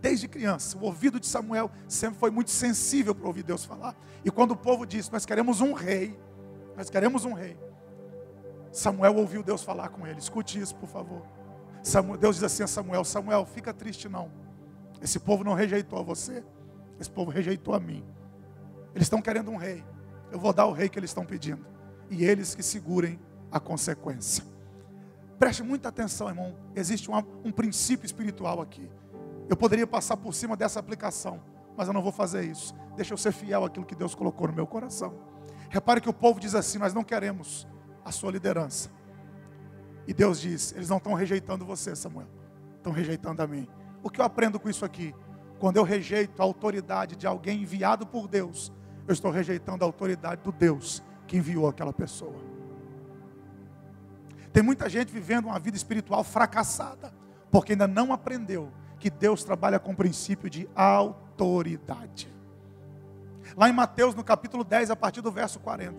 Desde 0.01 0.29
criança, 0.29 0.77
o 0.77 0.83
ouvido 0.83 1.19
de 1.19 1.27
Samuel 1.27 1.71
sempre 1.89 2.19
foi 2.19 2.31
muito 2.31 2.51
sensível 2.51 3.15
para 3.15 3.27
ouvir 3.27 3.43
Deus 3.43 3.65
falar. 3.65 3.97
E 4.25 4.31
quando 4.31 4.51
o 4.51 4.57
povo 4.57 4.85
disse: 4.85 5.13
Nós 5.13 5.25
queremos 5.25 5.61
um 5.61 5.73
rei, 5.73 6.19
nós 6.77 6.91
queremos 6.91 7.25
um 7.25 7.33
rei. 7.33 7.57
Samuel 8.71 9.17
ouviu 9.17 9.43
Deus 9.43 9.63
falar 9.63 9.89
com 9.89 10.07
ele. 10.07 10.19
Escute 10.19 10.61
isso, 10.61 10.75
por 10.75 10.89
favor. 10.89 11.23
Deus 12.19 12.37
diz 12.37 12.45
assim 12.45 12.65
a 12.65 12.67
Samuel: 12.67 13.05
Samuel, 13.05 13.47
fica 13.47 13.73
triste 13.73 14.09
não 14.09 14.44
esse 15.05 15.21
povo 15.21 15.45
não 15.45 15.53
rejeitou 15.53 15.99
a 15.99 16.03
você. 16.03 16.43
Esse 16.99 17.11
povo 17.11 17.31
rejeitou 17.31 17.75
a 17.75 17.79
mim. 17.79 18.03
Eles 18.95 19.05
estão 19.05 19.21
querendo 19.21 19.51
um 19.51 19.57
rei. 19.57 19.85
Eu 20.33 20.39
vou 20.39 20.51
dar 20.51 20.65
o 20.65 20.73
rei 20.73 20.89
que 20.89 20.99
eles 20.99 21.11
estão 21.11 21.27
pedindo. 21.27 21.63
E 22.09 22.25
eles 22.25 22.55
que 22.55 22.63
segurem 22.63 23.21
a 23.53 23.61
consequência. 23.61 24.43
Preste 25.39 25.63
muita 25.63 25.91
atenção, 25.91 26.31
irmão. 26.31 26.57
Existe 26.75 27.11
um, 27.11 27.19
um 27.45 27.53
princípio 27.53 28.07
espiritual 28.07 28.63
aqui. 28.63 28.91
Eu 29.47 29.59
poderia 29.59 29.87
passar 29.87 30.17
por 30.17 30.33
cima 30.33 30.57
dessa 30.57 30.81
aplicação, 30.81 31.39
mas 31.77 31.87
eu 31.87 31.93
não 31.93 32.01
vou 32.01 32.13
fazer 32.13 32.43
isso. 32.45 32.75
Deixa 32.97 33.13
eu 33.13 33.19
ser 33.19 33.33
fiel 33.33 33.63
àquilo 33.63 33.85
que 33.85 33.95
Deus 33.95 34.15
colocou 34.15 34.49
no 34.49 34.55
meu 34.55 34.67
coração. 34.67 35.13
Repare 35.69 36.01
que 36.01 36.09
o 36.09 36.15
povo 36.15 36.41
diz 36.41 36.55
assim: 36.55 36.79
Nós 36.79 36.95
não 36.95 37.05
queremos 37.05 37.69
a 38.03 38.11
sua 38.11 38.33
liderança. 38.33 38.91
E 40.07 40.15
Deus 40.15 40.41
diz: 40.41 40.73
Eles 40.73 40.89
não 40.89 40.97
estão 40.97 41.13
rejeitando 41.13 41.67
você, 41.67 41.95
Samuel, 41.95 42.29
estão 42.79 42.91
rejeitando 42.91 43.43
a 43.43 43.47
mim. 43.47 43.69
O 44.05 44.11
que 44.11 44.21
eu 44.21 44.25
aprendo 44.25 44.61
com 44.61 44.69
isso 44.69 44.85
aqui? 44.85 45.15
Quando 45.59 45.79
eu 45.79 45.83
rejeito 45.83 46.43
a 46.43 46.45
autoridade 46.45 47.17
de 47.17 47.27
alguém 47.27 47.63
enviado 47.63 48.07
por 48.07 48.29
Deus, 48.29 48.71
eu 49.09 49.15
estou 49.15 49.31
rejeitando 49.31 49.83
a 49.83 49.87
autoridade 49.87 50.43
do 50.43 50.53
Deus 50.53 51.03
que 51.27 51.39
enviou 51.39 51.67
aquela 51.67 51.93
pessoa. 51.93 52.37
Tem 54.53 54.63
muita 54.63 54.91
gente 54.91 55.11
vivendo 55.11 55.47
uma 55.47 55.59
vida 55.59 55.75
espiritual 55.77 56.23
fracassada, 56.23 57.15
porque 57.51 57.73
ainda 57.73 57.89
não 57.89 58.13
aprendeu 58.13 58.71
que 59.01 59.09
Deus 59.09 59.43
trabalha 59.43 59.79
com 59.79 59.93
o 59.93 59.97
princípio 59.97 60.51
de 60.51 60.69
autoridade. 60.77 62.33
Lá 63.57 63.71
em 63.71 63.73
Mateus, 63.73 64.15
no 64.15 64.23
capítulo 64.23 64.65
10, 64.65 64.91
a 64.91 64.97
partir 64.97 65.23
do 65.23 65.33
verso 65.33 65.59
40, 65.61 65.95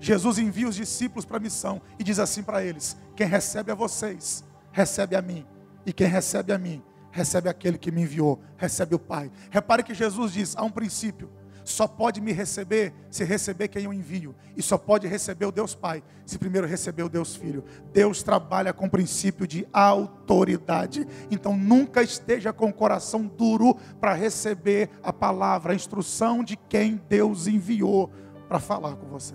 Jesus 0.00 0.38
envia 0.38 0.66
os 0.66 0.76
discípulos 0.76 1.26
para 1.26 1.36
a 1.36 1.40
missão 1.40 1.82
e 1.98 2.04
diz 2.04 2.18
assim 2.18 2.42
para 2.42 2.64
eles: 2.64 2.96
Quem 3.14 3.26
recebe 3.26 3.70
a 3.70 3.74
vocês, 3.74 4.42
recebe 4.72 5.14
a 5.14 5.20
mim, 5.20 5.46
e 5.84 5.92
quem 5.92 6.06
recebe 6.06 6.54
a 6.54 6.58
mim, 6.58 6.82
recebe 7.10 7.48
aquele 7.48 7.78
que 7.78 7.90
me 7.90 8.02
enviou, 8.02 8.40
recebe 8.56 8.94
o 8.94 8.98
Pai. 8.98 9.30
Repare 9.50 9.82
que 9.82 9.94
Jesus 9.94 10.32
diz: 10.32 10.56
há 10.56 10.62
um 10.62 10.70
princípio. 10.70 11.30
só 11.62 11.86
pode 11.86 12.20
me 12.20 12.32
receber 12.32 12.92
se 13.10 13.22
receber 13.22 13.68
quem 13.68 13.84
eu 13.84 13.92
envio. 13.92 14.34
E 14.56 14.62
só 14.62 14.76
pode 14.76 15.06
receber 15.06 15.46
o 15.46 15.52
Deus 15.52 15.74
Pai 15.74 16.02
se 16.24 16.38
primeiro 16.38 16.66
receber 16.66 17.02
o 17.02 17.08
Deus 17.08 17.36
Filho. 17.36 17.64
Deus 17.92 18.22
trabalha 18.22 18.72
com 18.72 18.86
o 18.86 18.90
princípio 18.90 19.46
de 19.46 19.66
autoridade. 19.72 21.06
Então 21.30 21.56
nunca 21.56 22.02
esteja 22.02 22.52
com 22.52 22.68
o 22.68 22.72
coração 22.72 23.26
duro 23.26 23.76
para 24.00 24.14
receber 24.14 24.90
a 25.02 25.12
palavra, 25.12 25.72
a 25.72 25.76
instrução 25.76 26.42
de 26.42 26.56
quem 26.56 27.00
Deus 27.08 27.46
enviou 27.46 28.10
para 28.48 28.58
falar 28.58 28.96
com 28.96 29.06
você. 29.06 29.34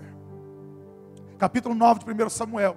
Capítulo 1.38 1.74
9 1.74 2.00
de 2.00 2.24
1 2.24 2.28
Samuel. 2.28 2.76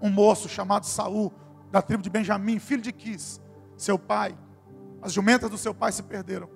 Um 0.00 0.10
moço 0.10 0.48
chamado 0.48 0.84
Saul, 0.84 1.32
da 1.70 1.80
tribo 1.80 2.02
de 2.02 2.10
Benjamim, 2.10 2.58
filho 2.58 2.82
de 2.82 2.92
Quis, 2.92 3.40
seu 3.84 3.98
pai. 3.98 4.36
As 5.02 5.12
jumentas 5.12 5.50
do 5.50 5.58
seu 5.58 5.74
pai 5.74 5.92
se 5.92 6.02
perderam. 6.02 6.48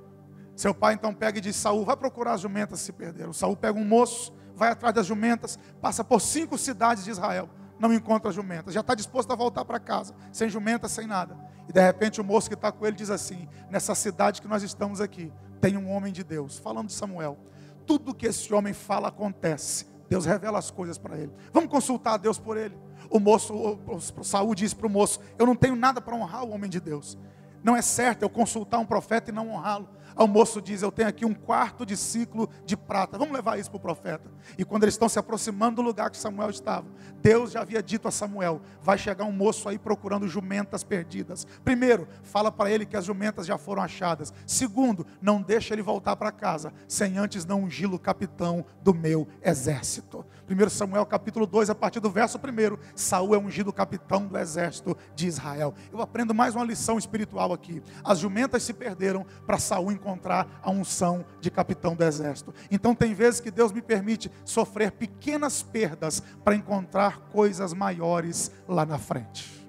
Seu 0.56 0.75
pai 0.75 0.94
então 0.94 1.14
pega 1.14 1.38
e 1.38 1.40
diz: 1.40 1.54
Saul, 1.54 1.85
vai 1.85 1.97
procurar 1.97 2.32
as 2.32 2.40
jumentas 2.40 2.80
que 2.80 2.87
se 2.87 2.92
perderam. 2.92 3.32
Saul 3.32 3.56
pega 3.56 3.78
um 3.78 3.85
moço, 3.85 4.32
vai 4.56 4.70
atrás 4.70 4.94
das 4.94 5.06
jumentas, 5.06 5.58
passa 5.80 6.02
por 6.02 6.20
cinco 6.20 6.58
cidades 6.58 7.04
de 7.04 7.11
Israel, 7.11 7.49
não 7.78 7.92
encontra 7.92 8.30
as 8.30 8.35
jumentas, 8.35 8.75
já 8.75 8.80
está 8.80 8.94
disposto 8.94 9.30
a 9.32 9.37
voltar 9.37 9.64
para 9.64 9.78
casa, 9.78 10.14
sem 10.32 10.49
jumentas, 10.49 10.90
sem 10.90 11.06
nada. 11.06 11.37
E 11.68 11.73
de 11.73 11.80
repente 11.80 12.20
o 12.20 12.25
moço 12.25 12.49
que 12.49 12.54
está 12.54 12.73
com 12.73 12.85
ele 12.87 12.97
diz 12.97 13.11
assim: 13.11 13.49
Nessa 13.70 13.94
cidade 13.94 14.42
que 14.42 14.49
nós 14.49 14.62
estamos 14.62 15.00
aqui, 15.00 15.32
tem 15.61 15.76
um 15.76 15.90
homem 15.90 16.12
de 16.12 16.25
Deus, 16.25 16.58
falando 16.58 16.88
de 16.88 16.94
Samuel. 16.94 17.38
Tudo 17.87 18.14
que 18.14 18.26
esse 18.26 18.52
homem 18.52 18.73
fala 18.73 19.08
acontece. 19.08 19.87
Deus 20.08 20.25
revela 20.25 20.58
as 20.58 20.70
coisas 20.70 20.99
para 20.99 21.16
ele. 21.18 21.32
Vamos 21.52 21.70
consultar 21.70 22.14
a 22.14 22.16
Deus 22.16 22.38
por 22.38 22.56
ele. 22.56 22.76
O 23.11 23.19
moço, 23.19 23.55
o, 23.55 24.25
Saul 24.25 24.55
diz 24.55 24.75
para 24.75 24.87
o 24.87 24.91
moço: 24.91 25.21
Eu 25.38 25.47
não 25.47 25.57
tenho 25.57 25.77
nada 25.77 26.00
para 26.00 26.15
honrar 26.15 26.45
o 26.45 26.50
homem 26.50 26.69
de 26.69 26.81
Deus. 26.81 27.19
Não 27.62 27.77
é 27.77 27.83
certo 27.83 28.23
eu 28.23 28.31
consultar 28.31 28.79
um 28.79 28.87
profeta 28.87 29.31
e 29.31 29.35
não 29.35 29.50
honrá-lo. 29.50 29.88
O 30.17 30.27
moço 30.27 30.61
diz: 30.61 30.83
Eu 30.83 30.91
tenho 30.91 31.09
aqui 31.09 31.25
um 31.25 31.35
quarto 31.35 31.87
de 31.87 31.97
ciclo 31.97 32.49
de 32.65 32.77
prata. 32.77 33.17
Vamos 33.17 33.35
levar 33.35 33.59
isso 33.59 33.71
para 33.71 33.79
o 33.79 33.81
profeta. 33.81 34.31
E 34.57 34.65
quando 34.65 34.83
eles 34.83 34.95
estão 34.95 35.09
se 35.09 35.19
aproximando 35.19 35.77
do 35.77 35.83
lugar 35.83 36.11
que 36.11 36.17
Samuel 36.17 36.50
estava, 36.50 36.87
Deus 37.21 37.53
já 37.53 37.61
havia 37.61 37.83
dito 37.83 38.09
a 38.09 38.11
Samuel: 38.11 38.61
Vai 38.83 38.99
chegar 38.99 39.25
um 39.25 39.33
moço 39.33 39.69
aí 39.69 39.79
procurando 39.79 40.27
jumentas 40.27 40.83
perdidas. 40.83 41.47
Primeiro, 41.65 42.09
fala 42.23 42.50
para 42.50 42.71
ele 42.71 42.85
que 42.85 42.97
as 42.97 43.05
jumentas 43.05 43.47
já 43.47 43.57
foram 43.57 43.83
achadas. 43.83 44.33
Segundo, 44.47 45.07
não 45.21 45.41
deixa 45.41 45.73
ele 45.73 45.83
voltar 45.83 46.17
para 46.17 46.33
casa 46.33 46.73
sem 46.88 47.17
antes 47.17 47.45
não 47.45 47.62
ungir 47.62 47.93
o 47.93 47.99
capitão 47.99 48.65
do 48.83 48.93
meu 48.93 49.29
exército. 49.43 50.25
1 50.49 50.69
Samuel 50.71 51.05
capítulo 51.05 51.47
2, 51.47 51.69
a 51.69 51.75
partir 51.75 52.00
do 52.00 52.11
verso 52.11 52.38
1, 52.38 52.78
Saul 52.95 53.35
é 53.35 53.38
ungido 53.38 53.71
capitão 53.71 54.26
do 54.26 54.38
exército 54.38 54.97
de 55.14 55.26
Israel. 55.26 55.75
Eu 55.93 56.00
aprendo 56.00 56.35
mais 56.35 56.55
uma 56.55 56.64
lição 56.64 56.97
espiritual 56.97 57.52
aqui. 57.52 57.83
As 58.02 58.19
jumentas 58.19 58.62
se 58.62 58.73
perderam 58.73 59.26
para 59.47 59.59
Saul 59.59 59.93
encontrar 59.93 60.61
a 60.62 60.71
unção 60.71 61.25
de 61.40 61.50
capitão 61.50 61.95
do 61.95 62.02
exército. 62.02 62.55
Então 62.71 62.95
tem 62.95 63.12
vezes 63.12 63.40
que 63.40 63.50
Deus 63.50 63.73
me 63.73 63.83
permite 63.83 64.31
sofrer 64.43 64.93
pequenas 64.93 65.62
perdas 65.62 66.23
para 66.43 66.55
encontrar 66.55 67.19
coisas 67.31 67.75
maiores 67.75 68.50
lá 68.67 68.87
na 68.87 68.99
frente. 68.99 69.69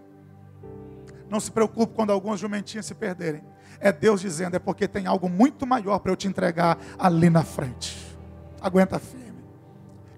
Não 1.29 1.41
se 1.41 1.51
preocupe 1.51 1.93
quando 1.93 2.11
algumas 2.11 2.39
jumentinhas 2.39 2.85
se 2.85 2.95
perderem. 2.95 3.43
É 3.81 3.91
Deus 3.91 4.21
dizendo, 4.21 4.55
é 4.55 4.59
porque 4.59 4.87
tem 4.87 5.05
algo 5.07 5.29
muito 5.29 5.67
maior 5.67 5.99
para 5.99 6.11
eu 6.11 6.15
te 6.15 6.27
entregar 6.27 6.77
ali 6.97 7.29
na 7.29 7.43
frente. 7.43 8.17
Aguenta 8.61 8.97
firme 8.97 9.18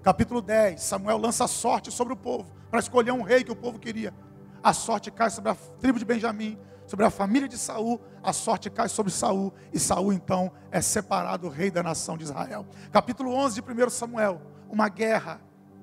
capítulo 0.02 0.42
10, 0.42 0.82
Samuel 0.82 1.16
lança 1.16 1.46
sorte 1.46 1.90
sobre 1.90 2.12
o 2.12 2.16
povo, 2.16 2.52
para 2.70 2.80
escolher 2.80 3.12
um 3.12 3.22
rei 3.22 3.44
que 3.44 3.52
o 3.52 3.56
povo 3.56 3.78
queria. 3.78 4.12
A 4.62 4.72
sorte 4.72 5.10
cai 5.10 5.30
sobre 5.30 5.50
a 5.50 5.54
tribo 5.54 5.98
de 5.98 6.04
Benjamim, 6.04 6.58
sobre 6.86 7.06
a 7.06 7.10
família 7.10 7.48
de 7.48 7.56
Saul, 7.56 8.00
a 8.22 8.32
sorte 8.32 8.68
cai 8.68 8.88
sobre 8.88 9.12
Saul, 9.12 9.52
e 9.72 9.78
Saul 9.78 10.12
então 10.12 10.50
é 10.70 10.80
separado 10.80 11.48
rei 11.48 11.70
da 11.70 11.82
nação 11.82 12.16
de 12.16 12.24
Israel. 12.24 12.66
Capítulo 12.90 13.32
11 13.32 13.60
de 13.60 13.84
1 13.86 13.90
Samuel, 13.90 14.42
uma 14.68 14.88
guerra 14.88 15.40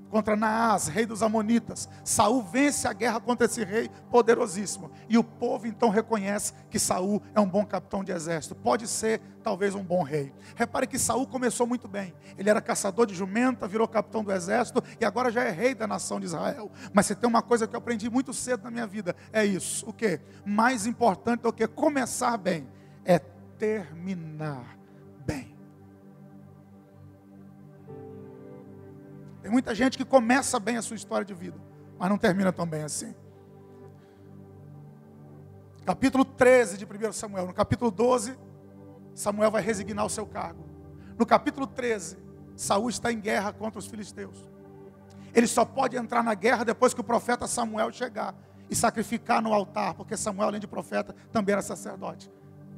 contra 0.09 0.35
Naás, 0.35 0.87
rei 0.87 1.05
dos 1.05 1.21
Amonitas. 1.21 1.87
Saul 2.03 2.41
vence 2.41 2.87
a 2.87 2.93
guerra 2.93 3.19
contra 3.19 3.45
esse 3.45 3.63
rei 3.63 3.89
poderosíssimo. 4.09 4.91
E 5.07 5.17
o 5.17 5.23
povo 5.23 5.67
então 5.67 5.89
reconhece 5.89 6.53
que 6.69 6.79
Saul 6.79 7.21
é 7.33 7.39
um 7.39 7.47
bom 7.47 7.65
capitão 7.65 8.03
de 8.03 8.11
exército. 8.11 8.55
Pode 8.55 8.87
ser, 8.87 9.21
talvez, 9.43 9.75
um 9.75 9.83
bom 9.83 10.03
rei. 10.03 10.33
Repare 10.55 10.87
que 10.87 10.97
Saul 10.97 11.27
começou 11.27 11.67
muito 11.67 11.87
bem. 11.87 12.13
Ele 12.37 12.49
era 12.49 12.61
caçador 12.61 13.05
de 13.05 13.13
jumenta, 13.13 13.67
virou 13.67 13.87
capitão 13.87 14.23
do 14.23 14.31
exército 14.31 14.83
e 14.99 15.05
agora 15.05 15.31
já 15.31 15.43
é 15.43 15.51
rei 15.51 15.75
da 15.75 15.87
nação 15.87 16.19
de 16.19 16.25
Israel. 16.25 16.71
Mas 16.93 17.05
se 17.05 17.15
tem 17.15 17.29
uma 17.29 17.41
coisa 17.41 17.67
que 17.67 17.75
eu 17.75 17.79
aprendi 17.79 18.09
muito 18.09 18.33
cedo 18.33 18.63
na 18.63 18.71
minha 18.71 18.87
vida, 18.87 19.15
é 19.31 19.45
isso. 19.45 19.87
O 19.87 19.93
que? 19.93 20.19
Mais 20.45 20.85
importante 20.85 21.41
do 21.41 21.53
que 21.53 21.67
começar 21.67 22.37
bem 22.37 22.67
é 23.05 23.19
terminar 23.19 24.78
Tem 29.41 29.51
muita 29.51 29.74
gente 29.74 29.98
que 29.98 30.05
começa 30.05 30.60
bem 30.60 30.77
a 30.77 30.81
sua 30.81 30.96
história 30.96 31.25
de 31.25 31.34
vida, 31.34 31.58
mas 31.98 32.10
não 32.10 32.17
termina 32.17 32.51
tão 32.51 32.67
bem 32.67 32.84
assim. 32.84 33.15
Capítulo 35.86 36.24
13 36.25 36.77
de 36.77 36.86
1 36.86 37.13
Samuel. 37.13 37.48
No 37.48 37.53
capítulo 37.53 37.89
12, 37.89 38.38
Samuel 39.15 39.50
vai 39.50 39.62
resignar 39.62 40.05
o 40.05 40.10
seu 40.10 40.25
cargo. 40.25 40.63
No 41.17 41.25
capítulo 41.25 41.65
13, 41.65 42.17
Saul 42.55 42.89
está 42.89 43.12
em 43.12 43.19
guerra 43.19 43.51
contra 43.51 43.79
os 43.79 43.88
filisteus. 43.88 44.48
Ele 45.34 45.48
só 45.48 45.63
pode 45.63 45.96
entrar 45.96 46.24
na 46.24 46.34
guerra 46.34 46.63
depois 46.63 46.93
que 46.93 47.01
o 47.01 47.03
profeta 47.03 47.48
Samuel 47.48 47.91
chegar 47.91 48.36
e 48.69 48.75
sacrificar 48.75 49.41
no 49.41 49.53
altar, 49.53 49.93
porque 49.93 50.15
Samuel, 50.15 50.50
além 50.50 50.60
de 50.60 50.67
profeta, 50.67 51.15
também 51.31 51.53
era 51.53 51.62
sacerdote. 51.62 52.31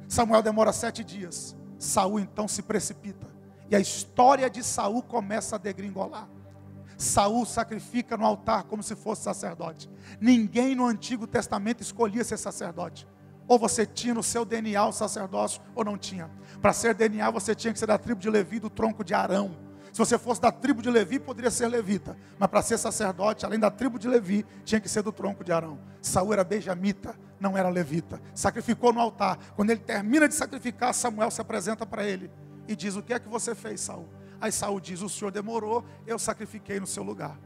Samuel 0.08 0.42
demora 0.42 0.72
sete 0.72 1.02
dias. 1.02 1.56
Saul 1.78 2.20
então 2.20 2.46
se 2.46 2.62
precipita. 2.62 3.26
E 3.70 3.76
a 3.76 3.80
história 3.80 4.48
de 4.48 4.62
Saul 4.62 5.02
começa 5.02 5.56
a 5.56 5.58
degringolar. 5.58 6.28
Saul 7.02 7.44
sacrifica 7.44 8.16
no 8.16 8.24
altar 8.24 8.64
como 8.64 8.82
se 8.82 8.94
fosse 8.94 9.22
sacerdote. 9.22 9.90
Ninguém 10.20 10.74
no 10.74 10.86
Antigo 10.86 11.26
Testamento 11.26 11.82
escolhia 11.82 12.22
ser 12.22 12.36
sacerdote. 12.36 13.06
Ou 13.48 13.58
você 13.58 13.84
tinha 13.84 14.14
no 14.14 14.22
seu 14.22 14.44
DNA 14.44 14.86
o 14.86 14.92
sacerdócio, 14.92 15.60
ou 15.74 15.84
não 15.84 15.98
tinha. 15.98 16.30
Para 16.60 16.72
ser 16.72 16.94
DNA, 16.94 17.28
você 17.30 17.54
tinha 17.54 17.72
que 17.72 17.78
ser 17.78 17.86
da 17.86 17.98
tribo 17.98 18.20
de 18.20 18.30
Levi, 18.30 18.60
do 18.60 18.70
tronco 18.70 19.04
de 19.04 19.12
Arão. 19.14 19.50
Se 19.92 19.98
você 19.98 20.16
fosse 20.16 20.40
da 20.40 20.50
tribo 20.50 20.80
de 20.80 20.88
Levi, 20.88 21.18
poderia 21.18 21.50
ser 21.50 21.66
levita. 21.66 22.16
Mas 22.38 22.48
para 22.48 22.62
ser 22.62 22.78
sacerdote, 22.78 23.44
além 23.44 23.58
da 23.58 23.70
tribo 23.70 23.98
de 23.98 24.08
Levi, 24.08 24.46
tinha 24.64 24.80
que 24.80 24.88
ser 24.88 25.02
do 25.02 25.12
tronco 25.12 25.44
de 25.44 25.52
Arão. 25.52 25.78
Saul 26.00 26.32
era 26.32 26.44
benjamita, 26.44 27.14
não 27.38 27.58
era 27.58 27.68
levita. 27.68 28.22
Sacrificou 28.32 28.92
no 28.92 29.00
altar. 29.00 29.38
Quando 29.54 29.70
ele 29.70 29.80
termina 29.80 30.28
de 30.28 30.34
sacrificar, 30.34 30.94
Samuel 30.94 31.30
se 31.30 31.40
apresenta 31.40 31.84
para 31.84 32.04
ele 32.06 32.30
e 32.66 32.76
diz: 32.76 32.96
O 32.96 33.02
que 33.02 33.12
é 33.12 33.18
que 33.18 33.28
você 33.28 33.54
fez, 33.54 33.80
Saul? 33.80 34.08
Aí 34.42 34.50
Saul 34.50 34.80
diz: 34.80 35.00
O 35.02 35.08
senhor 35.08 35.30
demorou, 35.30 35.84
eu 36.04 36.18
sacrifiquei 36.18 36.80
no 36.80 36.86
seu 36.86 37.04
lugar. 37.04 37.38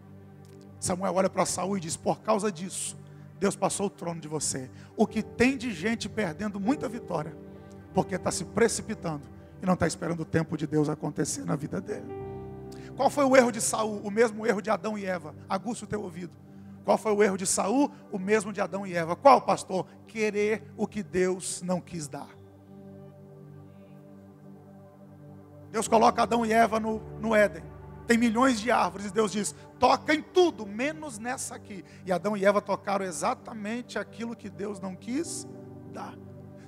Samuel 0.81 1.15
olha 1.15 1.29
para 1.29 1.45
Saul 1.45 1.77
e 1.77 1.81
diz: 1.81 1.95
Por 1.95 2.23
causa 2.23 2.51
disso, 2.51 2.97
Deus 3.39 3.55
passou 3.55 3.89
o 3.89 3.91
trono 3.91 4.19
de 4.19 4.27
você. 4.27 4.71
O 4.97 5.07
que 5.07 5.23
tem 5.23 5.59
de 5.59 5.75
gente 5.75 6.09
perdendo 6.09 6.59
muita 6.59 6.89
vitória, 6.89 7.37
porque 7.93 8.15
está 8.15 8.31
se 8.31 8.47
precipitando 8.47 9.29
e 9.63 9.67
não 9.67 9.75
está 9.75 9.87
esperando 9.87 10.21
o 10.21 10.25
tempo 10.25 10.57
de 10.57 10.67
Deus 10.67 10.89
acontecer 10.89 11.45
na 11.45 11.55
vida 11.55 11.83
dele. 11.83 12.07
Qual 12.97 13.11
foi 13.11 13.27
o 13.27 13.37
erro 13.37 13.53
de 13.53 13.61
Saul? 13.61 14.01
O 14.03 14.11
mesmo 14.11 14.47
erro 14.47 14.63
de 14.63 14.71
Adão 14.71 14.97
e 14.97 15.05
Eva. 15.05 15.35
Aguça 15.47 15.85
o 15.85 15.89
teu 15.89 16.01
ouvido. 16.01 16.33
Qual 16.83 16.97
foi 16.97 17.13
o 17.13 17.23
erro 17.23 17.37
de 17.37 17.47
Saul? 17.47 17.91
O 18.11 18.19
mesmo 18.19 18.55
de 18.55 18.61
Adão 18.63 18.87
e 18.87 18.95
Eva. 18.95 19.15
Qual, 19.15 19.43
pastor? 19.43 19.87
Querer 20.09 20.63
o 20.79 20.87
que 20.87 21.03
Deus 21.03 21.61
não 21.61 21.79
quis 21.79 22.09
dar. 22.09 22.31
Deus 25.77 25.89
coloca 25.89 26.23
Adão 26.23 26.47
e 26.47 26.55
Eva 26.55 26.81
no, 26.81 27.03
no 27.21 27.35
Éden. 27.35 27.63
Tem 28.07 28.17
milhões 28.17 28.59
de 28.59 28.71
árvores 28.71 29.09
e 29.09 29.13
Deus 29.13 29.31
diz: 29.31 29.55
toca 29.79 30.15
em 30.15 30.23
tudo, 30.23 30.65
menos 30.65 31.19
nessa 31.19 31.55
aqui. 31.55 31.85
E 32.07 32.11
Adão 32.11 32.35
e 32.35 32.47
Eva 32.47 32.63
tocaram 32.63 33.05
exatamente 33.05 33.99
aquilo 33.99 34.35
que 34.35 34.49
Deus 34.49 34.81
não 34.81 34.97
quis 34.97 35.47
dar. 35.93 36.17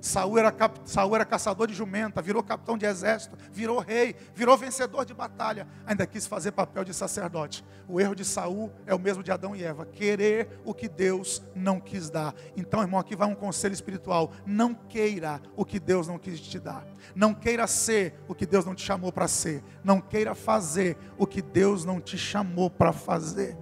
Saul 0.01 0.39
era, 0.39 0.53
cap... 0.53 0.79
Saul 0.85 1.15
era 1.15 1.25
caçador 1.25 1.67
de 1.67 1.75
jumenta, 1.75 2.23
virou 2.23 2.43
capitão 2.43 2.77
de 2.77 2.87
exército, 2.87 3.37
virou 3.53 3.79
rei, 3.79 4.15
virou 4.35 4.57
vencedor 4.57 5.05
de 5.05 5.15
batalha, 5.15 5.67
ainda 5.87 6.07
quis 6.07 6.27
fazer 6.27 6.53
papel 6.53 6.85
de 6.85 6.95
sacerdote. 6.95 7.65
O 7.89 8.01
erro 8.01 8.15
de 8.15 8.25
Saul 8.25 8.73
é 8.87 8.95
o 8.95 8.99
mesmo 8.99 9.23
de 9.23 9.33
Adão 9.33 9.57
e 9.57 9.65
Eva, 9.65 9.87
querer 9.87 10.61
o 10.65 10.75
que 10.75 10.89
Deus 10.89 11.43
não 11.55 11.81
quis 11.81 12.11
dar. 12.11 12.35
Então, 12.57 12.83
irmão, 12.83 13.01
aqui 13.01 13.17
vai 13.17 13.29
um 13.29 13.35
conselho 13.35 13.73
espiritual: 13.73 14.33
não 14.47 14.75
queira 14.75 15.41
o 15.57 15.65
que 15.65 15.81
Deus 15.81 16.07
não 16.07 16.19
quis 16.19 16.41
te 16.41 16.59
dar. 16.59 16.87
Não 17.15 17.33
queira 17.35 17.67
ser 17.67 18.15
o 18.29 18.35
que 18.35 18.47
Deus 18.47 18.65
não 18.65 18.75
te 18.75 18.85
chamou 18.85 19.13
para 19.13 19.29
ser. 19.29 19.63
Não 19.83 20.01
queira 20.01 20.35
fazer 20.35 20.97
o 21.17 21.27
que 21.27 21.41
Deus 21.41 21.85
não 21.85 22.01
te 22.01 22.19
chamou 22.19 22.69
para 22.71 22.93
fazer. 22.93 23.57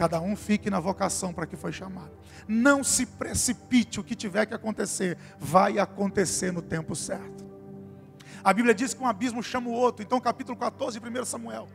Cada 0.00 0.18
um 0.18 0.34
fique 0.34 0.70
na 0.70 0.80
vocação 0.80 1.30
para 1.30 1.44
que 1.44 1.56
foi 1.56 1.72
chamado. 1.72 2.10
Não 2.48 2.82
se 2.82 3.04
precipite, 3.04 4.00
o 4.00 4.02
que 4.02 4.14
tiver 4.14 4.46
que 4.46 4.54
acontecer, 4.54 5.18
vai 5.38 5.78
acontecer 5.78 6.50
no 6.50 6.62
tempo 6.62 6.96
certo. 6.96 7.44
A 8.42 8.50
Bíblia 8.54 8.74
diz 8.74 8.94
que 8.94 9.02
um 9.02 9.06
abismo 9.06 9.42
chama 9.42 9.68
o 9.68 9.74
outro. 9.74 10.02
Então, 10.02 10.18
capítulo 10.18 10.56
14 10.56 10.98
de 10.98 11.06
1 11.06 11.24
Samuel. 11.26 11.68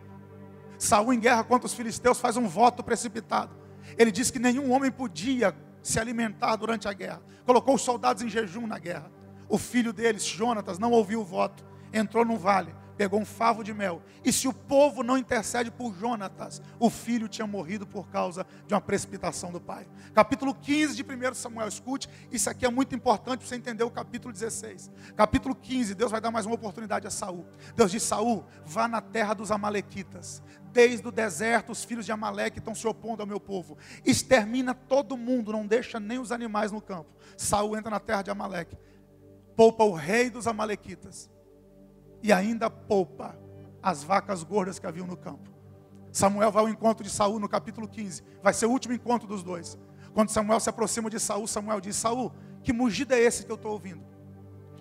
Saul 0.80 1.14
em 1.14 1.20
guerra 1.20 1.44
contra 1.44 1.68
os 1.68 1.76
filisteus 1.76 2.20
faz 2.20 2.36
um 2.36 2.48
voto 2.48 2.84
precipitado. 2.84 3.56
Ele 3.96 4.12
diz 4.12 4.32
que 4.32 4.40
nenhum 4.40 4.72
homem 4.72 4.92
podia 4.92 5.56
se 5.84 6.00
alimentar 6.00 6.56
durante 6.56 6.88
a 6.88 6.94
guerra. 6.94 7.22
Colocou 7.46 7.76
os 7.76 7.84
soldados 7.84 8.24
em 8.24 8.28
jejum 8.28 8.66
na 8.66 8.80
guerra. 8.80 9.12
O 9.48 9.60
filho 9.60 9.94
deles, 9.94 10.26
Jonatas, 10.26 10.80
não 10.80 10.90
ouviu 10.90 11.22
o 11.22 11.24
voto. 11.24 11.64
Entrou 11.94 12.26
no 12.26 12.40
vale, 12.40 12.74
pegou 12.96 13.20
um 13.20 13.26
favo 13.26 13.64
de 13.64 13.74
mel. 13.74 14.02
E 14.24 14.32
se 14.32 14.48
o 14.48 14.54
povo 14.54 15.04
não 15.04 15.18
intercede 15.18 15.70
por 15.70 15.94
Jonatas, 15.96 16.62
o 16.80 16.90
filho 16.90 17.28
tinha 17.28 17.46
morrido 17.46 17.86
por 17.86 18.08
causa 18.10 18.46
de 18.66 18.74
uma 18.74 18.82
precipitação 18.82 19.52
do 19.52 19.60
pai. 19.60 19.88
Capítulo 20.14 20.54
15 20.54 20.96
de 20.96 21.04
1 21.04 21.34
Samuel, 21.34 21.68
escute, 21.68 22.10
isso 22.32 22.50
aqui 22.50 22.66
é 22.66 22.70
muito 22.70 22.96
importante 22.96 23.40
para 23.40 23.48
você 23.48 23.56
entender 23.56 23.84
o 23.84 23.92
capítulo 23.92 24.34
16. 24.34 24.92
Capítulo 25.16 25.56
15, 25.56 25.94
Deus 25.94 26.12
vai 26.12 26.22
dar 26.22 26.32
mais 26.32 26.46
uma 26.46 26.56
oportunidade 26.56 27.06
a 27.08 27.12
Saul. 27.12 27.46
Deus 27.76 27.92
diz: 27.92 28.04
Saul, 28.04 28.46
vá 28.66 28.88
na 28.88 29.02
terra 29.02 29.34
dos 29.34 29.52
Amalequitas. 29.52 30.42
Desde 30.72 31.08
o 31.08 31.12
deserto, 31.12 31.72
os 31.72 31.86
filhos 31.86 32.06
de 32.06 32.12
Amaleque 32.12 32.60
estão 32.60 32.76
se 32.76 32.86
opondo 32.86 33.22
ao 33.22 33.28
meu 33.28 33.40
povo. 33.40 33.78
Extermina 34.06 34.74
todo 34.74 35.16
mundo, 35.16 35.54
não 35.54 35.66
deixa 35.66 36.00
nem 36.00 36.20
os 36.20 36.34
animais 36.34 36.72
no 36.72 36.82
campo. 36.82 37.10
Saul 37.38 37.78
entra 37.78 37.90
na 37.90 38.00
terra 38.00 38.24
de 38.24 38.32
Amaleque, 38.32 38.78
poupa 39.56 39.84
o 39.86 39.94
rei 39.94 40.30
dos 40.30 40.48
Amalequitas 40.48 41.34
e 42.26 42.34
ainda 42.34 42.72
poupa 42.72 43.38
as 43.84 44.04
vacas 44.04 44.42
gordas 44.42 44.80
que 44.80 44.88
haviam 44.88 45.06
no 45.06 45.16
campo. 45.16 45.48
Samuel 46.12 46.52
vai 46.52 46.64
ao 46.64 46.70
encontro 46.70 47.04
de 47.04 47.10
Saul 47.12 47.40
no 47.40 47.48
capítulo 47.48 47.88
15. 47.88 48.24
Vai 48.42 48.52
ser 48.52 48.66
o 48.66 48.72
último 48.72 48.96
encontro 48.96 49.28
dos 49.28 49.44
dois. 49.44 49.78
Quando 50.12 50.30
Samuel 50.30 50.60
se 50.60 50.68
aproxima 50.68 51.08
de 51.08 51.20
Saul, 51.20 51.46
Samuel 51.46 51.80
diz: 51.80 51.96
Saul, 51.96 52.34
que 52.64 52.74
mugido 52.74 53.14
é 53.14 53.20
esse 53.20 53.46
que 53.46 53.52
eu 53.52 53.58
estou 53.58 53.74
ouvindo? 53.74 54.04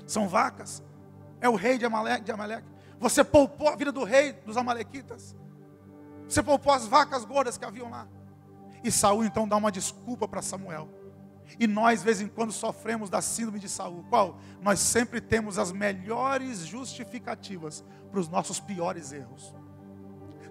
São 0.06 0.26
vacas? 0.26 0.82
É 1.38 1.46
o 1.46 1.54
rei 1.54 1.76
de 1.76 1.84
Amaleque, 1.84 2.24
de 2.24 2.32
Amaleque. 2.32 2.66
Você 2.98 3.22
poupou 3.22 3.68
a 3.68 3.76
vida 3.76 3.92
do 3.92 4.04
rei 4.04 4.32
dos 4.32 4.56
Amalequitas. 4.56 5.36
Você 6.26 6.42
poupou 6.42 6.72
as 6.72 6.86
vacas 6.86 7.26
gordas 7.26 7.58
que 7.58 7.64
haviam 7.66 7.90
lá. 7.90 8.08
E 8.82 8.90
Saul 8.90 9.22
então 9.22 9.46
dá 9.46 9.56
uma 9.56 9.70
desculpa 9.70 10.26
para 10.26 10.40
Samuel. 10.40 10.88
E 11.58 11.66
nós, 11.66 12.00
de 12.00 12.04
vez 12.06 12.20
em 12.20 12.28
quando, 12.28 12.52
sofremos 12.52 13.08
da 13.08 13.20
síndrome 13.20 13.58
de 13.58 13.68
Saul. 13.68 14.04
Qual? 14.08 14.38
Nós 14.60 14.80
sempre 14.80 15.20
temos 15.20 15.58
as 15.58 15.72
melhores 15.72 16.66
justificativas 16.66 17.84
para 18.10 18.20
os 18.20 18.28
nossos 18.28 18.58
piores 18.58 19.12
erros. 19.12 19.54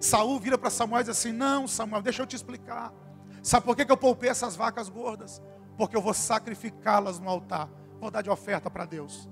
Saul 0.00 0.38
vira 0.38 0.56
para 0.56 0.70
Samuel 0.70 1.00
e 1.00 1.04
diz 1.04 1.10
assim: 1.10 1.32
Não, 1.32 1.66
Samuel, 1.66 2.02
deixa 2.02 2.22
eu 2.22 2.26
te 2.26 2.36
explicar. 2.36 2.92
Sabe 3.42 3.66
por 3.66 3.76
que, 3.76 3.84
que 3.84 3.92
eu 3.92 3.96
poupei 3.96 4.30
essas 4.30 4.56
vacas 4.56 4.88
gordas? 4.88 5.42
Porque 5.76 5.96
eu 5.96 6.00
vou 6.00 6.14
sacrificá-las 6.14 7.18
no 7.18 7.28
altar. 7.28 7.68
Vou 8.00 8.10
dar 8.10 8.22
de 8.22 8.30
oferta 8.30 8.70
para 8.70 8.84
Deus. 8.84 9.28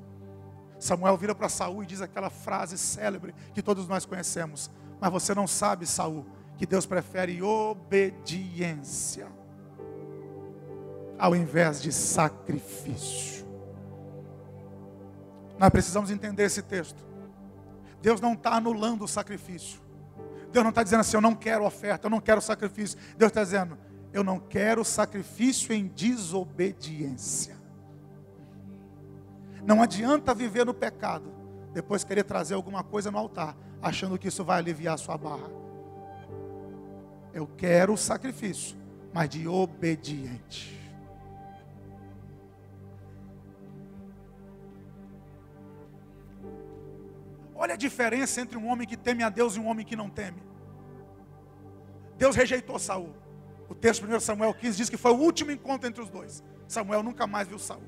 Samuel 0.79 1.17
vira 1.17 1.35
para 1.35 1.49
Saul 1.49 1.83
e 1.83 1.87
diz 1.87 2.01
aquela 2.01 2.29
frase 2.29 2.77
célebre 2.77 3.35
que 3.55 3.63
todos 3.63 3.87
nós 3.87 4.05
conhecemos. 4.05 4.71
Mas 5.01 5.13
você 5.13 5.35
não 5.35 5.47
sabe, 5.47 5.87
Saul, 5.87 6.27
que 6.57 6.67
Deus 6.67 6.85
prefere 6.85 7.41
obediência 7.43 9.29
ao 11.23 11.37
invés 11.37 11.81
de 11.81 11.93
sacrifício. 11.93 13.47
Nós 15.57 15.71
precisamos 15.71 16.11
entender 16.11 16.43
esse 16.43 16.63
texto. 16.63 17.01
Deus 18.01 18.21
não 18.21 18.33
está 18.33 18.55
anulando 18.57 19.05
o 19.05 19.09
sacrifício. 19.09 19.81
Deus 20.51 20.65
não 20.65 20.71
está 20.71 20.83
dizendo 20.83 20.99
assim, 20.99 21.17
eu 21.17 21.21
não 21.21 21.37
quero 21.37 21.65
oferta, 21.65 22.09
eu 22.09 22.11
não 22.11 22.21
quero 22.21 22.41
sacrifício. 22.41 22.99
Deus 23.17 23.31
está 23.31 23.45
dizendo, 23.45 23.79
eu 24.13 24.25
não 24.25 24.41
quero 24.41 24.85
sacrifício 24.85 25.73
em 25.73 25.87
desobediência. 25.87 27.55
Não 29.65 29.81
adianta 29.81 30.35
viver 30.35 30.67
no 30.67 30.75
pecado, 30.75 31.33
depois 31.73 32.03
querer 32.03 32.25
trazer 32.25 32.55
alguma 32.55 32.83
coisa 32.83 33.13
no 33.13 33.19
altar, 33.19 33.57
achando 33.81 34.19
que 34.19 34.27
isso 34.27 34.43
vai 34.43 34.59
aliviar 34.59 34.95
a 34.95 34.99
sua 34.99 35.17
barra. 35.17 35.49
Eu 37.33 37.47
quero 37.47 37.93
o 37.93 37.97
sacrifício, 37.97 38.77
mas 39.15 39.29
de 39.29 39.47
obediente. 39.47 40.82
Olha 47.63 47.75
a 47.75 47.77
diferença 47.77 48.41
entre 48.41 48.59
um 48.59 48.67
homem 48.67 48.89
que 48.89 48.97
teme 48.97 49.23
a 49.23 49.29
Deus 49.29 49.55
e 49.55 49.61
um 49.61 49.69
homem 49.69 49.87
que 49.87 49.95
não 49.95 50.11
teme. 50.11 50.43
Deus 52.19 52.35
rejeitou 52.35 52.77
Saul. 52.77 53.15
O 53.69 53.75
texto 53.75 54.05
1 54.05 54.19
Samuel 54.19 54.53
15 54.53 54.77
diz 54.77 54.91
que 54.91 54.97
foi 54.97 55.13
o 55.13 55.17
último 55.17 55.53
encontro 55.53 55.89
entre 55.89 56.03
os 56.03 56.11
dois. 56.11 56.43
Samuel 56.67 57.05
nunca 57.05 57.25
mais 57.25 57.47
viu 57.47 57.61
Saul. 57.61 57.85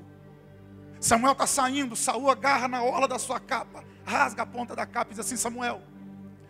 Samuel 0.97 1.33
está 1.33 1.45
saindo, 1.45 1.93
Saul 1.93 2.29
agarra 2.29 2.69
na 2.69 2.81
orla 2.83 3.05
da 3.05 3.19
sua 3.19 3.37
capa, 3.37 3.83
rasga 4.05 4.43
a 4.43 4.45
ponta 4.45 4.73
da 4.77 4.85
capa 4.85 5.11
e 5.11 5.15
diz 5.15 5.19
assim: 5.19 5.35
Samuel, 5.35 5.81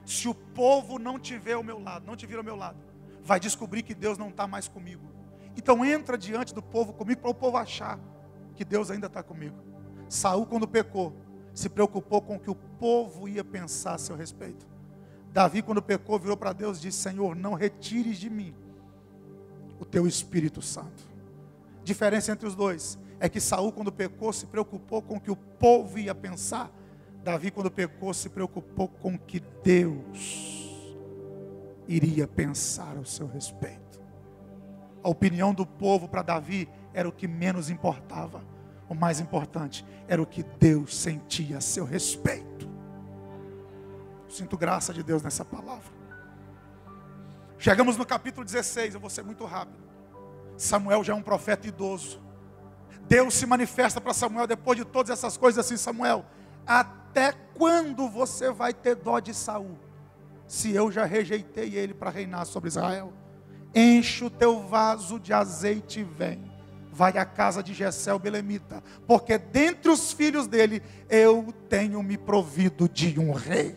se 0.05 0.27
o 0.27 0.35
povo 0.35 0.99
não 0.99 1.17
tiver 1.17 1.53
ao 1.53 1.63
meu 1.63 1.81
lado, 1.81 2.05
não 2.05 2.15
te 2.15 2.27
vir 2.27 2.37
ao 2.37 2.43
meu 2.43 2.55
lado, 2.55 2.77
vai 3.23 3.39
descobrir 3.39 3.81
que 3.81 3.95
Deus 3.95 4.19
não 4.19 4.29
está 4.29 4.45
mais 4.45 4.67
comigo. 4.67 5.09
Então 5.57 5.83
entra 5.83 6.15
diante 6.15 6.53
do 6.53 6.61
povo 6.61 6.93
comigo 6.93 7.21
para 7.21 7.31
o 7.31 7.33
povo 7.33 7.57
achar 7.57 7.99
que 8.53 8.63
Deus 8.63 8.91
ainda 8.91 9.07
está 9.07 9.23
comigo. 9.23 9.57
Saul, 10.07 10.45
quando 10.45 10.67
pecou, 10.67 11.24
se 11.55 11.69
preocupou 11.69 12.21
com 12.21 12.35
o 12.35 12.39
que 12.39 12.51
o 12.51 12.55
povo 12.55 13.27
ia 13.29 13.43
pensar 13.43 13.95
a 13.95 13.97
seu 13.97 14.15
respeito. 14.15 14.67
Davi, 15.31 15.61
quando 15.61 15.81
pecou, 15.81 16.19
virou 16.19 16.35
para 16.35 16.53
Deus 16.53 16.77
e 16.77 16.81
disse: 16.81 16.99
Senhor, 16.99 17.35
não 17.35 17.53
retires 17.53 18.17
de 18.17 18.29
mim 18.29 18.53
o 19.79 19.85
teu 19.85 20.05
Espírito 20.05 20.61
Santo. 20.61 21.03
Diferença 21.83 22.31
entre 22.31 22.45
os 22.45 22.55
dois 22.55 22.99
é 23.19 23.29
que 23.29 23.39
Saul, 23.39 23.71
quando 23.71 23.91
pecou, 23.91 24.33
se 24.33 24.45
preocupou 24.45 25.01
com 25.01 25.15
o 25.15 25.19
que 25.19 25.31
o 25.31 25.35
povo 25.35 25.97
ia 25.97 26.13
pensar. 26.13 26.69
Davi, 27.23 27.49
quando 27.49 27.71
pecou, 27.71 28.13
se 28.13 28.29
preocupou 28.29 28.87
com 28.87 29.15
o 29.15 29.19
que 29.19 29.39
Deus 29.63 30.95
iria 31.87 32.27
pensar 32.27 32.97
ao 32.97 33.05
seu 33.05 33.27
respeito. 33.27 34.01
A 35.01 35.09
opinião 35.09 35.53
do 35.53 35.65
povo 35.65 36.07
para 36.07 36.21
Davi 36.21 36.67
era 36.93 37.07
o 37.07 37.11
que 37.11 37.27
menos 37.27 37.69
importava 37.69 38.54
o 38.87 38.93
mais 38.93 39.19
importante 39.19 39.85
era 40.07 40.21
o 40.21 40.25
que 40.25 40.43
Deus 40.43 40.95
sentia 40.95 41.57
a 41.57 41.61
seu 41.61 41.85
respeito. 41.85 42.69
Sinto 44.29 44.57
graça 44.57 44.93
de 44.93 45.01
Deus 45.01 45.23
nessa 45.23 45.43
palavra. 45.43 45.93
Chegamos 47.57 47.97
no 47.97 48.05
capítulo 48.05 48.45
16, 48.45 48.93
eu 48.93 48.99
vou 48.99 49.09
ser 49.09 49.23
muito 49.23 49.45
rápido. 49.45 49.83
Samuel 50.57 51.03
já 51.03 51.13
é 51.13 51.15
um 51.15 51.21
profeta 51.21 51.67
idoso. 51.67 52.21
Deus 53.07 53.33
se 53.33 53.45
manifesta 53.45 53.99
para 53.99 54.13
Samuel 54.13 54.47
depois 54.47 54.77
de 54.77 54.85
todas 54.85 55.09
essas 55.09 55.37
coisas 55.37 55.65
assim, 55.65 55.77
Samuel, 55.77 56.25
até 56.65 57.31
quando 57.55 58.07
você 58.09 58.51
vai 58.51 58.73
ter 58.73 58.95
dó 58.95 59.19
de 59.19 59.33
Saul? 59.33 59.77
Se 60.47 60.71
eu 60.71 60.91
já 60.91 61.05
rejeitei 61.05 61.75
ele 61.75 61.93
para 61.93 62.09
reinar 62.09 62.45
sobre 62.45 62.67
Israel. 62.67 63.13
Enche 63.73 64.23
o 64.23 64.29
teu 64.29 64.67
vaso 64.67 65.19
de 65.19 65.33
azeite 65.33 65.99
e 65.99 66.03
vem 66.03 66.54
vai 66.95 67.17
à 67.17 67.25
casa 67.25 67.61
de 67.61 67.73
Jessé 67.73 68.17
Belemita, 68.17 68.81
porque 69.05 69.37
dentre 69.37 69.91
os 69.91 70.13
filhos 70.13 70.47
dele 70.47 70.81
eu 71.09 71.53
tenho 71.67 72.01
me 72.01 72.17
provido 72.17 72.87
de 72.87 73.19
um 73.19 73.33
rei. 73.33 73.75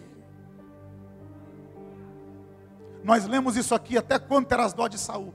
Nós 3.02 3.26
lemos 3.26 3.57
isso 3.57 3.74
aqui 3.74 3.98
até 3.98 4.20
quando 4.20 4.46
terás 4.46 4.72
dó 4.72 4.87
de 4.87 4.98
Saul. 4.98 5.35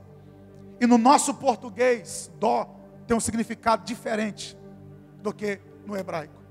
E 0.80 0.86
no 0.86 0.96
nosso 0.96 1.34
português, 1.34 2.30
dó 2.40 2.74
tem 3.06 3.14
um 3.14 3.20
significado 3.20 3.84
diferente 3.84 4.56
do 5.22 5.32
que 5.32 5.60
no 5.84 5.94
hebraico. 5.94 6.42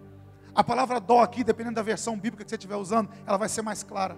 A 0.53 0.63
palavra 0.63 0.99
dó 0.99 1.21
aqui, 1.21 1.43
dependendo 1.43 1.75
da 1.75 1.81
versão 1.81 2.15
bíblica 2.15 2.43
que 2.43 2.49
você 2.51 2.55
estiver 2.55 2.75
usando, 2.75 3.09
ela 3.25 3.37
vai 3.37 3.49
ser 3.49 3.63
mais 3.63 3.81
clara. 3.81 4.15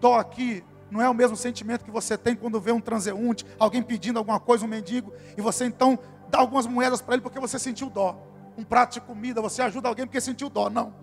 Dó 0.00 0.18
aqui 0.18 0.64
não 0.90 1.00
é 1.00 1.08
o 1.08 1.14
mesmo 1.14 1.36
sentimento 1.36 1.84
que 1.84 1.90
você 1.90 2.16
tem 2.18 2.34
quando 2.34 2.60
vê 2.60 2.72
um 2.72 2.80
transeunte, 2.80 3.44
alguém 3.58 3.82
pedindo 3.82 4.18
alguma 4.18 4.40
coisa, 4.40 4.64
um 4.64 4.68
mendigo, 4.68 5.12
e 5.36 5.40
você 5.40 5.64
então 5.64 5.98
dá 6.28 6.38
algumas 6.38 6.66
moedas 6.66 7.00
para 7.00 7.14
ele 7.14 7.22
porque 7.22 7.40
você 7.40 7.58
sentiu 7.58 7.88
dó. 7.90 8.16
Um 8.56 8.64
prato 8.64 8.94
de 8.94 9.00
comida, 9.00 9.40
você 9.40 9.62
ajuda 9.62 9.88
alguém 9.88 10.06
porque 10.06 10.20
sentiu 10.20 10.48
dó. 10.48 10.70
Não. 10.70 10.94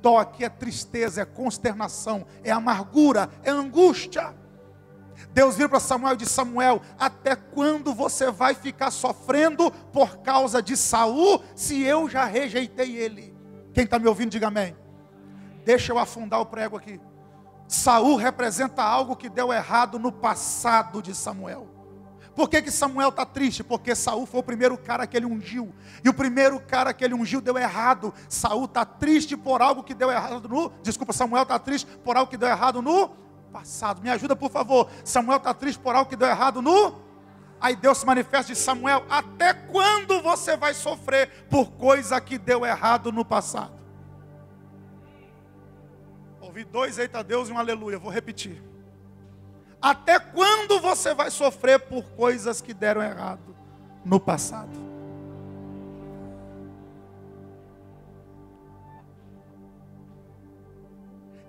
Dó 0.00 0.18
aqui 0.18 0.44
é 0.44 0.48
tristeza, 0.48 1.22
é 1.22 1.24
consternação, 1.24 2.26
é 2.42 2.50
amargura, 2.50 3.30
é 3.44 3.50
angústia. 3.50 4.34
Deus 5.32 5.56
vira 5.56 5.68
para 5.68 5.80
Samuel 5.80 6.14
e 6.14 6.16
diz: 6.16 6.30
Samuel, 6.30 6.80
até 6.98 7.36
quando 7.36 7.94
você 7.94 8.30
vai 8.30 8.54
ficar 8.54 8.90
sofrendo 8.90 9.70
por 9.92 10.18
causa 10.18 10.62
de 10.62 10.76
Saul, 10.76 11.42
se 11.54 11.82
eu 11.82 12.08
já 12.08 12.24
rejeitei 12.24 12.96
ele? 12.96 13.34
Quem 13.72 13.84
está 13.84 13.98
me 13.98 14.08
ouvindo, 14.08 14.30
diga 14.30 14.48
amém. 14.48 14.76
Deixa 15.64 15.92
eu 15.92 15.98
afundar 15.98 16.40
o 16.40 16.46
prego 16.46 16.76
aqui. 16.76 17.00
Saul 17.68 18.16
representa 18.16 18.82
algo 18.82 19.16
que 19.16 19.28
deu 19.28 19.52
errado 19.52 19.98
no 19.98 20.12
passado 20.12 21.00
de 21.00 21.14
Samuel. 21.14 21.68
Por 22.34 22.48
que, 22.48 22.62
que 22.62 22.70
Samuel 22.70 23.10
está 23.10 23.26
triste? 23.26 23.62
Porque 23.62 23.94
Saul 23.94 24.24
foi 24.26 24.40
o 24.40 24.42
primeiro 24.42 24.78
cara 24.78 25.06
que 25.06 25.16
ele 25.16 25.26
ungiu. 25.26 25.74
E 26.02 26.08
o 26.08 26.14
primeiro 26.14 26.58
cara 26.60 26.94
que 26.94 27.04
ele 27.04 27.14
ungiu 27.14 27.40
deu 27.40 27.58
errado. 27.58 28.12
Saul 28.28 28.64
está 28.64 28.84
triste 28.84 29.36
por 29.36 29.60
algo 29.60 29.82
que 29.82 29.92
deu 29.92 30.10
errado 30.10 30.48
no. 30.48 30.70
Desculpa, 30.82 31.12
Samuel 31.12 31.42
está 31.42 31.58
triste 31.58 31.86
por 32.02 32.16
algo 32.16 32.30
que 32.30 32.36
deu 32.38 32.48
errado 32.48 32.80
no 32.80 33.10
passado. 33.52 34.00
Me 34.02 34.10
ajuda, 34.10 34.34
por 34.34 34.50
favor. 34.50 34.88
Samuel 35.04 35.36
está 35.36 35.52
triste 35.52 35.78
por 35.78 35.94
algo 35.94 36.08
que 36.08 36.16
deu 36.16 36.26
errado 36.26 36.62
no. 36.62 37.02
Aí 37.60 37.76
Deus 37.76 37.98
se 37.98 38.06
manifesta 38.06 38.52
de 38.52 38.58
Samuel: 38.58 39.04
até 39.08 39.52
quando 39.52 40.20
você 40.22 40.56
vai 40.56 40.74
sofrer 40.74 41.46
por 41.50 41.72
coisa 41.72 42.20
que 42.20 42.38
deu 42.38 42.64
errado 42.64 43.12
no 43.12 43.24
passado? 43.24 43.80
Ouvi 46.40 46.64
dois 46.64 46.98
eita 46.98 47.22
Deus 47.22 47.48
e 47.48 47.52
um 47.52 47.58
aleluia. 47.58 47.98
Vou 47.98 48.10
repetir. 48.10 48.71
Até 49.82 50.20
quando 50.20 50.80
você 50.80 51.12
vai 51.12 51.30
sofrer 51.30 51.80
por 51.80 52.04
coisas 52.10 52.60
que 52.60 52.72
deram 52.72 53.02
errado 53.02 53.56
no 54.04 54.20
passado? 54.20 54.92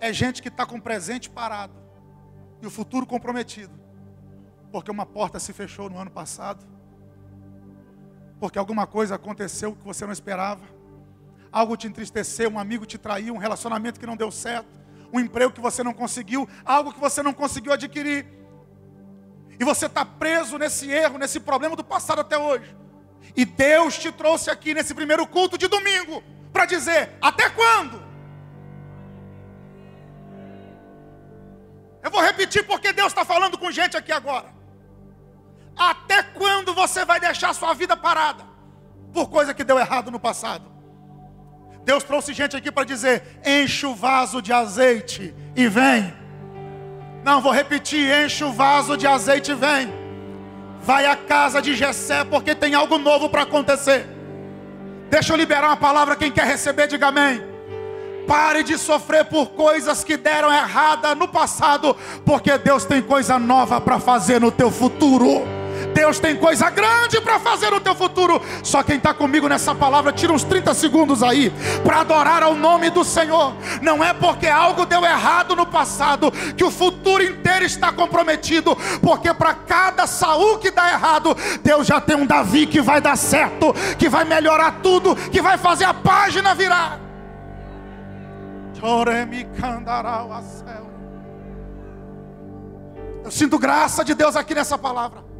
é 0.03 0.11
gente 0.11 0.41
que 0.41 0.49
está 0.49 0.65
com 0.65 0.75
o 0.75 0.81
presente 0.81 1.29
parado 1.29 1.73
e 2.61 2.67
o 2.67 2.69
futuro 2.69 3.05
comprometido, 3.05 3.71
porque 4.69 4.91
uma 4.91 5.05
porta 5.05 5.39
se 5.39 5.53
fechou 5.53 5.89
no 5.89 5.97
ano 5.97 6.11
passado, 6.11 6.61
porque 8.37 8.59
alguma 8.59 8.85
coisa 8.85 9.15
aconteceu 9.15 9.73
que 9.73 9.85
você 9.85 10.05
não 10.05 10.11
esperava, 10.11 10.65
algo 11.49 11.77
te 11.77 11.87
entristeceu, 11.87 12.49
um 12.49 12.59
amigo 12.59 12.85
te 12.85 12.97
traiu, 12.97 13.33
um 13.33 13.37
relacionamento 13.37 13.97
que 13.97 14.05
não 14.05 14.17
deu 14.17 14.29
certo, 14.29 14.67
um 15.13 15.19
emprego 15.19 15.53
que 15.53 15.61
você 15.61 15.83
não 15.83 15.93
conseguiu, 15.93 16.49
algo 16.65 16.91
que 16.91 16.99
você 16.99 17.21
não 17.21 17.33
conseguiu 17.33 17.71
adquirir, 17.71 18.25
e 19.59 19.63
você 19.63 19.85
está 19.85 20.03
preso 20.03 20.57
nesse 20.57 20.89
erro, 20.89 21.19
nesse 21.19 21.39
problema 21.39 21.75
do 21.75 21.83
passado 21.83 22.21
até 22.21 22.35
hoje. 22.35 22.75
E 23.37 23.45
Deus 23.45 23.97
te 23.97 24.11
trouxe 24.11 24.49
aqui 24.49 24.73
nesse 24.73 24.93
primeiro 24.95 25.27
culto 25.27 25.55
de 25.57 25.67
domingo 25.67 26.23
para 26.51 26.65
dizer: 26.65 27.15
até 27.21 27.47
quando? 27.51 28.01
Eu 32.01 32.09
vou 32.09 32.21
repetir 32.21 32.65
porque 32.65 32.91
Deus 32.91 33.09
está 33.09 33.23
falando 33.23 33.57
com 33.57 33.71
gente 33.71 33.95
aqui 33.95 34.11
agora. 34.11 34.51
Até 35.77 36.23
quando 36.23 36.73
você 36.73 37.05
vai 37.05 37.19
deixar 37.19 37.53
sua 37.53 37.73
vida 37.73 37.95
parada 37.95 38.43
por 39.13 39.29
coisa 39.29 39.53
que 39.53 39.63
deu 39.63 39.77
errado 39.79 40.09
no 40.11 40.19
passado? 40.19 40.72
Deus 41.83 42.03
trouxe 42.03 42.33
gente 42.33 42.55
aqui 42.55 42.71
para 42.71 42.85
dizer: 42.85 43.23
enche 43.45 43.85
o 43.85 43.93
vaso 43.93 44.41
de 44.41 44.53
azeite 44.53 45.33
e 45.55 45.67
vem. 45.67 46.13
Não, 47.23 47.41
vou 47.41 47.51
repetir: 47.51 48.09
enche 48.23 48.43
o 48.43 48.51
vaso 48.51 48.97
de 48.97 49.05
azeite 49.05 49.51
e 49.51 49.55
vem. 49.55 49.93
Vai 50.81 51.05
à 51.05 51.15
casa 51.15 51.61
de 51.61 51.75
Jessé, 51.75 52.23
porque 52.23 52.53
tem 52.53 52.73
algo 52.73 52.97
novo 52.97 53.29
para 53.29 53.43
acontecer. 53.43 54.05
Deixa 55.09 55.31
eu 55.31 55.37
liberar 55.37 55.67
uma 55.67 55.77
palavra, 55.77 56.15
quem 56.15 56.31
quer 56.31 56.45
receber, 56.45 56.87
diga 56.87 57.07
amém. 57.07 57.41
Pare 58.27 58.63
de 58.63 58.77
sofrer 58.77 59.25
por 59.25 59.51
coisas 59.51 60.03
que 60.03 60.17
deram 60.17 60.51
errada 60.51 61.13
no 61.13 61.27
passado, 61.27 61.95
porque 62.25 62.57
Deus 62.57 62.85
tem 62.85 63.01
coisa 63.01 63.37
nova 63.37 63.79
para 63.79 63.99
fazer 63.99 64.39
no 64.41 64.51
teu 64.51 64.71
futuro. 64.71 65.43
Deus 65.93 66.19
tem 66.19 66.35
coisa 66.35 66.69
grande 66.69 67.21
para 67.21 67.39
fazer 67.39 67.69
no 67.69 67.79
teu 67.79 67.95
futuro. 67.95 68.41
Só 68.63 68.83
quem 68.83 68.97
está 68.97 69.13
comigo 69.13 69.47
nessa 69.47 69.73
palavra, 69.73 70.11
tira 70.11 70.33
uns 70.33 70.43
30 70.43 70.73
segundos 70.73 71.21
aí 71.23 71.51
para 71.83 72.01
adorar 72.01 72.43
ao 72.43 72.55
nome 72.55 72.89
do 72.89 73.03
Senhor. 73.03 73.53
Não 73.81 74.03
é 74.03 74.13
porque 74.13 74.47
algo 74.47 74.85
deu 74.85 75.03
errado 75.03 75.55
no 75.55 75.65
passado 75.65 76.31
que 76.55 76.63
o 76.63 76.71
futuro 76.71 77.23
inteiro 77.23 77.65
está 77.65 77.91
comprometido, 77.91 78.75
porque 79.01 79.33
para 79.33 79.53
cada 79.53 80.07
Saul 80.07 80.57
que 80.57 80.71
dá 80.71 80.89
errado, 80.89 81.35
Deus 81.61 81.87
já 81.87 82.01
tem 82.01 82.15
um 82.15 82.25
Davi 82.25 82.65
que 82.65 82.81
vai 82.81 82.99
dar 82.99 83.15
certo, 83.15 83.73
que 83.97 84.09
vai 84.09 84.23
melhorar 84.23 84.79
tudo, 84.81 85.15
que 85.15 85.41
vai 85.41 85.57
fazer 85.57 85.85
a 85.85 85.93
página 85.93 86.55
virar. 86.55 86.99
Eu 93.23 93.31
sinto 93.31 93.57
graça 93.57 94.03
de 94.03 94.13
Deus 94.13 94.35
aqui 94.35 94.53
nessa 94.53 94.77
palavra. 94.77 95.32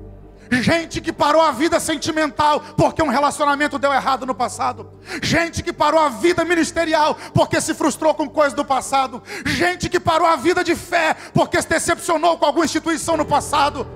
Gente 0.61 1.01
que 1.01 1.11
parou 1.11 1.41
a 1.41 1.51
vida 1.51 1.79
sentimental 1.79 2.59
porque 2.77 3.01
um 3.01 3.07
relacionamento 3.07 3.79
deu 3.79 3.93
errado 3.93 4.25
no 4.25 4.35
passado. 4.35 4.91
Gente 5.21 5.63
que 5.63 5.71
parou 5.71 5.99
a 5.99 6.09
vida 6.09 6.43
ministerial 6.43 7.15
porque 7.33 7.59
se 7.61 7.73
frustrou 7.73 8.13
com 8.13 8.29
coisas 8.29 8.53
do 8.53 8.65
passado. 8.65 9.23
Gente 9.45 9.89
que 9.89 9.99
parou 9.99 10.27
a 10.27 10.35
vida 10.35 10.63
de 10.63 10.75
fé 10.75 11.15
porque 11.33 11.61
se 11.61 11.69
decepcionou 11.69 12.37
com 12.37 12.45
alguma 12.45 12.65
instituição 12.65 13.17
no 13.17 13.25
passado. 13.25 13.87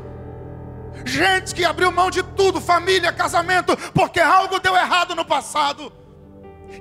Gente 1.06 1.54
que 1.54 1.64
abriu 1.64 1.92
mão 1.92 2.10
de 2.10 2.24
tudo, 2.24 2.60
família, 2.60 3.12
casamento, 3.12 3.78
porque 3.94 4.20
algo 4.20 4.60
deu 4.60 4.76
errado 4.76 5.16
no 5.16 5.24
passado. 5.24 5.92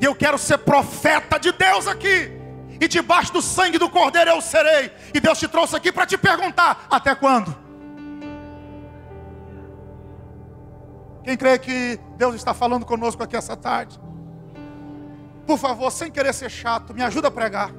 E 0.01 0.05
eu 0.05 0.15
quero 0.15 0.39
ser 0.39 0.59
profeta 0.59 1.39
de 1.39 1.53
Deus 1.53 1.87
aqui 1.87 2.33
e 2.81 2.89
debaixo 2.89 3.33
do 3.33 3.43
sangue 3.43 3.79
do 3.79 3.89
cordeiro 3.89 4.31
eu 4.31 4.41
serei. 4.41 4.91
E 5.15 5.21
Deus 5.21 5.39
te 5.39 5.49
trouxe 5.49 5.77
aqui 5.77 5.93
para 5.93 6.07
te 6.07 6.17
perguntar: 6.17 6.87
até 6.91 7.15
quando? 7.15 7.66
Quem 11.27 11.37
crê 11.37 11.59
que 11.59 11.99
Deus 12.17 12.37
está 12.37 12.55
falando 12.55 12.87
conosco 12.87 13.21
aqui 13.21 13.37
essa 13.37 13.57
tarde? 13.57 13.99
Por 15.45 15.59
favor, 15.59 15.91
sem 15.91 16.09
querer 16.09 16.33
ser 16.33 16.49
chato, 16.49 16.95
me 16.95 17.03
ajuda 17.03 17.27
a 17.27 17.31
pregar. 17.33 17.73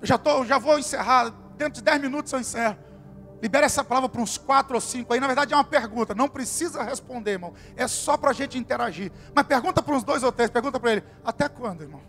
Eu 0.00 0.06
já, 0.06 0.18
tô, 0.18 0.44
já 0.44 0.58
vou 0.58 0.76
encerrar, 0.76 1.32
dentro 1.56 1.74
de 1.74 1.82
10 1.82 2.00
minutos 2.00 2.32
eu 2.32 2.40
encerro. 2.40 2.76
Libera 3.40 3.64
essa 3.64 3.84
palavra 3.84 4.08
para 4.08 4.20
uns 4.20 4.36
quatro 4.36 4.74
ou 4.74 4.80
cinco 4.80 5.14
aí. 5.14 5.20
Na 5.20 5.28
verdade 5.28 5.54
é 5.54 5.56
uma 5.56 5.62
pergunta, 5.62 6.16
não 6.16 6.28
precisa 6.28 6.82
responder, 6.82 7.30
irmão. 7.30 7.54
É 7.76 7.86
só 7.86 8.16
para 8.16 8.30
a 8.30 8.32
gente 8.32 8.58
interagir. 8.58 9.12
Mas 9.32 9.46
pergunta 9.46 9.80
para 9.80 9.94
uns 9.94 10.02
dois 10.02 10.24
ou 10.24 10.32
três, 10.32 10.50
pergunta 10.50 10.80
para 10.80 10.90
ele: 10.90 11.04
até 11.24 11.48
quando, 11.48 11.82
irmão? 11.82 12.00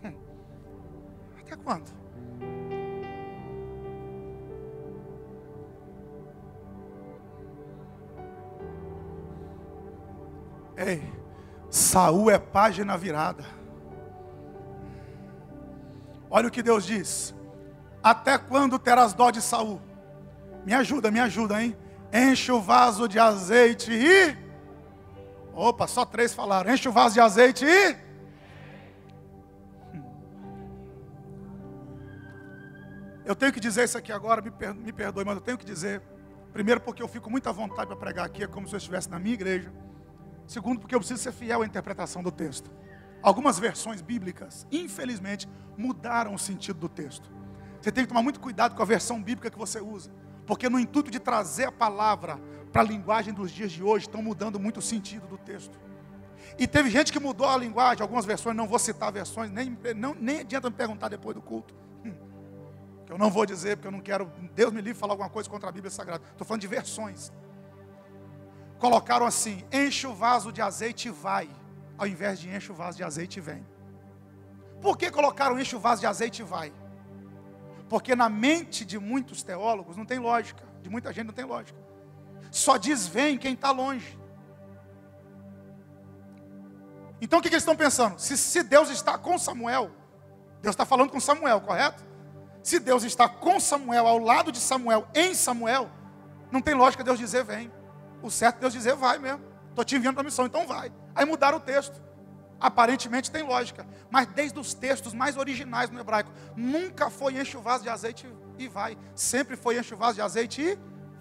Até 1.38 1.54
quando? 1.54 1.99
Ei, 10.80 11.02
Saul 11.68 12.30
é 12.30 12.38
página 12.38 12.96
virada. 12.96 13.44
Olha 16.30 16.48
o 16.48 16.50
que 16.50 16.62
Deus 16.62 16.86
diz. 16.86 17.34
Até 18.02 18.38
quando 18.38 18.78
terás 18.78 19.12
dó 19.12 19.30
de 19.30 19.42
Saul? 19.42 19.78
Me 20.64 20.72
ajuda, 20.72 21.10
me 21.10 21.20
ajuda, 21.20 21.62
hein? 21.62 21.76
Enche 22.10 22.50
o 22.50 22.62
vaso 22.62 23.06
de 23.06 23.18
azeite 23.18 23.92
e. 23.92 24.34
Opa, 25.52 25.86
só 25.86 26.06
três 26.06 26.32
falaram. 26.32 26.72
Enche 26.72 26.88
o 26.88 26.92
vaso 26.92 27.12
de 27.14 27.20
azeite 27.20 27.66
e. 27.66 27.96
Eu 33.26 33.36
tenho 33.36 33.52
que 33.52 33.60
dizer 33.60 33.84
isso 33.84 33.98
aqui 33.98 34.10
agora, 34.10 34.40
me, 34.40 34.50
me 34.82 34.92
perdoe, 34.92 35.26
mas 35.26 35.34
eu 35.34 35.42
tenho 35.42 35.58
que 35.58 35.64
dizer. 35.64 36.00
Primeiro, 36.54 36.80
porque 36.80 37.02
eu 37.02 37.06
fico 37.06 37.30
muito 37.30 37.48
à 37.50 37.52
vontade 37.52 37.86
para 37.86 37.96
pregar 37.96 38.24
aqui, 38.24 38.44
é 38.44 38.46
como 38.46 38.66
se 38.66 38.74
eu 38.74 38.78
estivesse 38.78 39.10
na 39.10 39.18
minha 39.18 39.34
igreja. 39.34 39.70
Segundo, 40.50 40.80
porque 40.80 40.92
eu 40.92 40.98
preciso 40.98 41.22
ser 41.22 41.30
fiel 41.30 41.62
à 41.62 41.64
interpretação 41.64 42.24
do 42.24 42.32
texto. 42.32 42.72
Algumas 43.22 43.56
versões 43.56 44.02
bíblicas, 44.02 44.66
infelizmente, 44.72 45.48
mudaram 45.78 46.34
o 46.34 46.38
sentido 46.40 46.80
do 46.80 46.88
texto. 46.88 47.30
Você 47.80 47.92
tem 47.92 48.02
que 48.02 48.08
tomar 48.08 48.20
muito 48.20 48.40
cuidado 48.40 48.74
com 48.74 48.82
a 48.82 48.84
versão 48.84 49.22
bíblica 49.22 49.48
que 49.48 49.56
você 49.56 49.80
usa, 49.80 50.10
porque 50.44 50.68
no 50.68 50.80
intuito 50.80 51.08
de 51.08 51.20
trazer 51.20 51.66
a 51.66 51.70
palavra 51.70 52.36
para 52.72 52.82
a 52.82 52.84
linguagem 52.84 53.32
dos 53.32 53.52
dias 53.52 53.70
de 53.70 53.80
hoje, 53.80 54.06
estão 54.06 54.20
mudando 54.20 54.58
muito 54.58 54.78
o 54.78 54.82
sentido 54.82 55.28
do 55.28 55.38
texto. 55.38 55.78
E 56.58 56.66
teve 56.66 56.90
gente 56.90 57.12
que 57.12 57.20
mudou 57.20 57.46
a 57.46 57.56
linguagem, 57.56 58.02
algumas 58.02 58.24
versões, 58.24 58.56
não 58.56 58.66
vou 58.66 58.80
citar 58.80 59.12
versões, 59.12 59.52
nem, 59.52 59.78
não, 59.94 60.16
nem 60.18 60.40
adianta 60.40 60.68
me 60.68 60.74
perguntar 60.74 61.06
depois 61.06 61.36
do 61.36 61.40
culto 61.40 61.72
que 63.10 63.14
eu 63.14 63.18
não 63.18 63.28
vou 63.28 63.44
dizer, 63.44 63.76
porque 63.76 63.88
eu 63.88 63.92
não 63.92 64.00
quero, 64.00 64.32
Deus 64.54 64.72
me 64.72 64.80
livre 64.80 64.96
falar 64.96 65.14
alguma 65.14 65.28
coisa 65.28 65.50
contra 65.50 65.68
a 65.68 65.72
Bíblia 65.72 65.90
Sagrada. 65.90 66.22
Estou 66.30 66.46
falando 66.46 66.60
de 66.60 66.68
versões. 66.68 67.32
Colocaram 68.80 69.26
assim: 69.26 69.62
enche 69.70 70.06
o 70.06 70.14
vaso 70.14 70.50
de 70.50 70.62
azeite 70.62 71.08
e 71.08 71.10
vai, 71.10 71.48
ao 71.98 72.06
invés 72.06 72.40
de 72.40 72.48
enche 72.48 72.72
o 72.72 72.74
vaso 72.74 72.96
de 72.96 73.04
azeite 73.04 73.38
e 73.38 73.42
vem. 73.42 73.64
Por 74.80 74.96
que 74.96 75.10
colocaram 75.10 75.60
enche 75.60 75.76
o 75.76 75.78
vaso 75.78 76.00
de 76.00 76.06
azeite 76.06 76.40
e 76.40 76.44
vai? 76.44 76.72
Porque 77.90 78.16
na 78.16 78.30
mente 78.30 78.84
de 78.84 78.98
muitos 78.98 79.42
teólogos 79.42 79.96
não 79.98 80.06
tem 80.06 80.18
lógica, 80.18 80.64
de 80.82 80.88
muita 80.88 81.12
gente 81.12 81.26
não 81.26 81.34
tem 81.34 81.44
lógica. 81.44 81.78
Só 82.50 82.78
diz 82.78 83.06
vem 83.06 83.36
quem 83.36 83.52
está 83.52 83.70
longe. 83.70 84.18
Então 87.20 87.38
o 87.38 87.42
que, 87.42 87.50
que 87.50 87.54
eles 87.54 87.62
estão 87.62 87.76
pensando? 87.76 88.18
Se, 88.18 88.34
se 88.38 88.62
Deus 88.62 88.88
está 88.88 89.18
com 89.18 89.36
Samuel, 89.36 89.90
Deus 90.62 90.72
está 90.72 90.86
falando 90.86 91.10
com 91.10 91.20
Samuel, 91.20 91.60
correto? 91.60 92.02
Se 92.62 92.78
Deus 92.78 93.02
está 93.04 93.28
com 93.28 93.60
Samuel, 93.60 94.06
ao 94.06 94.18
lado 94.18 94.50
de 94.50 94.58
Samuel, 94.58 95.06
em 95.14 95.34
Samuel, 95.34 95.90
não 96.50 96.62
tem 96.62 96.74
lógica 96.74 97.04
Deus 97.04 97.18
dizer 97.18 97.44
vem. 97.44 97.70
O 98.22 98.30
certo 98.30 98.56
é 98.56 98.60
Deus 98.60 98.72
dizer 98.72 98.94
vai 98.94 99.18
mesmo. 99.18 99.42
Estou 99.70 99.84
te 99.84 99.96
enviando 99.96 100.14
para 100.14 100.22
a 100.22 100.24
missão, 100.24 100.46
então 100.46 100.66
vai. 100.66 100.92
Aí 101.14 101.24
mudaram 101.24 101.58
o 101.58 101.60
texto. 101.60 102.00
Aparentemente 102.60 103.30
tem 103.30 103.42
lógica. 103.42 103.86
Mas 104.10 104.26
desde 104.26 104.58
os 104.58 104.74
textos 104.74 105.14
mais 105.14 105.36
originais 105.36 105.88
no 105.90 105.98
hebraico, 105.98 106.30
nunca 106.54 107.08
foi 107.08 107.40
enche 107.40 107.56
o 107.56 107.62
vaso 107.62 107.82
de 107.82 107.88
azeite 107.88 108.28
e 108.58 108.68
vai. 108.68 108.98
Sempre 109.14 109.56
foi 109.56 109.78
enche 109.78 109.94
o 109.94 109.96
vaso 109.96 110.16
de 110.16 110.22
azeite 110.22 110.60
e 110.60 110.78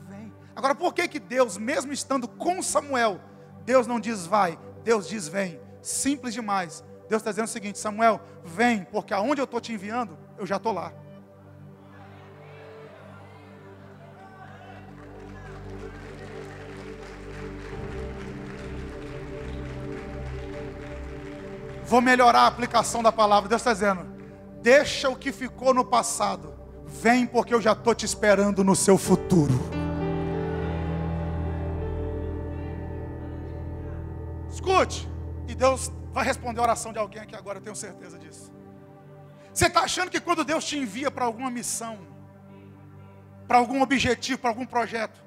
vem. 0.09 0.33
Agora, 0.55 0.75
por 0.75 0.93
que, 0.93 1.07
que 1.07 1.19
Deus, 1.19 1.57
mesmo 1.57 1.93
estando 1.93 2.27
com 2.27 2.62
Samuel, 2.62 3.21
Deus 3.63 3.88
não 3.88 3.99
diz 3.99 4.25
vai, 4.25 4.59
Deus 4.83 5.07
diz 5.07 5.27
vem? 5.27 5.59
Simples 5.81 6.33
demais. 6.33 6.83
Deus 7.07 7.21
está 7.21 7.31
dizendo 7.31 7.45
o 7.45 7.49
seguinte: 7.49 7.79
Samuel, 7.79 8.19
vem, 8.43 8.83
porque 8.85 9.13
aonde 9.13 9.39
eu 9.39 9.45
estou 9.45 9.62
te 9.62 9.73
enviando, 9.73 10.17
eu 10.38 10.45
já 10.45 10.57
estou 10.57 10.73
lá. 10.73 10.93
Vou 21.89 22.02
melhorar 22.02 22.41
a 22.41 22.47
aplicação 22.47 23.02
da 23.02 23.12
palavra. 23.12 23.49
Deus 23.49 23.62
está 23.62 23.73
dizendo: 23.73 24.06
deixa 24.62 25.10
o 25.10 25.15
que 25.15 25.32
ficou 25.32 25.73
no 25.73 25.84
passado. 25.84 26.54
Vem, 26.86 27.25
porque 27.25 27.52
eu 27.52 27.60
já 27.60 27.71
estou 27.71 27.95
te 27.95 28.06
esperando 28.06 28.63
no 28.63 28.75
seu 28.75 28.95
futuro. 28.95 29.54
Escute, 34.52 35.10
e 35.47 35.56
Deus 35.56 35.91
vai 36.12 36.23
responder 36.23 36.60
a 36.60 36.63
oração 36.63 36.93
de 36.93 36.99
alguém 36.99 37.23
aqui 37.23 37.36
agora, 37.36 37.58
eu 37.58 37.63
tenho 37.63 37.75
certeza 37.75 38.19
disso. 38.19 38.52
Você 39.52 39.65
está 39.65 39.82
achando 39.82 40.12
que 40.12 40.21
quando 40.21 40.43
Deus 40.43 40.65
te 40.65 40.78
envia 40.78 41.10
para 41.10 41.25
alguma 41.25 41.49
missão, 41.49 41.97
para 43.47 43.58
algum 43.58 43.82
objetivo, 43.82 44.39
para 44.39 44.52
algum 44.52 44.65
projeto, 44.65 45.19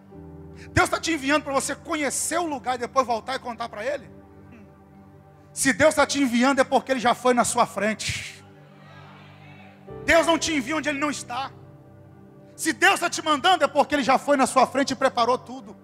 Deus 0.71 0.87
está 0.87 1.01
te 1.01 1.13
enviando 1.13 1.43
para 1.43 1.53
você 1.53 1.75
conhecer 1.75 2.39
o 2.39 2.47
lugar 2.47 2.77
e 2.77 2.79
depois 2.79 3.05
voltar 3.05 3.35
e 3.35 3.41
contar 3.41 3.69
para 3.69 3.85
Ele? 3.85 4.22
Se 5.53 5.73
Deus 5.73 5.91
está 5.91 6.07
te 6.07 6.21
enviando 6.21 6.61
é 6.61 6.65
porque 6.65 6.93
Ele 6.93 7.01
já 7.01 7.15
foi 7.15 7.35
na 7.35 7.45
sua 7.45 7.67
frente. 7.67 8.43
Deus 10.05 10.27
não 10.27 10.39
te 10.39 10.53
envia 10.53 10.77
onde 10.77 10.89
Ele 10.89 10.99
não 10.99 11.11
está. 11.11 11.51
Se 12.57 12.73
Deus 12.73 12.95
está 12.95 13.11
te 13.11 13.23
mandando 13.23 13.65
é 13.65 13.69
porque 13.69 13.95
Ele 13.95 14.03
já 14.03 14.19
foi 14.19 14.37
na 14.37 14.47
sua 14.47 14.67
frente 14.67 14.93
e 14.93 14.97
preparou 14.97 15.37
tudo. 15.37 15.77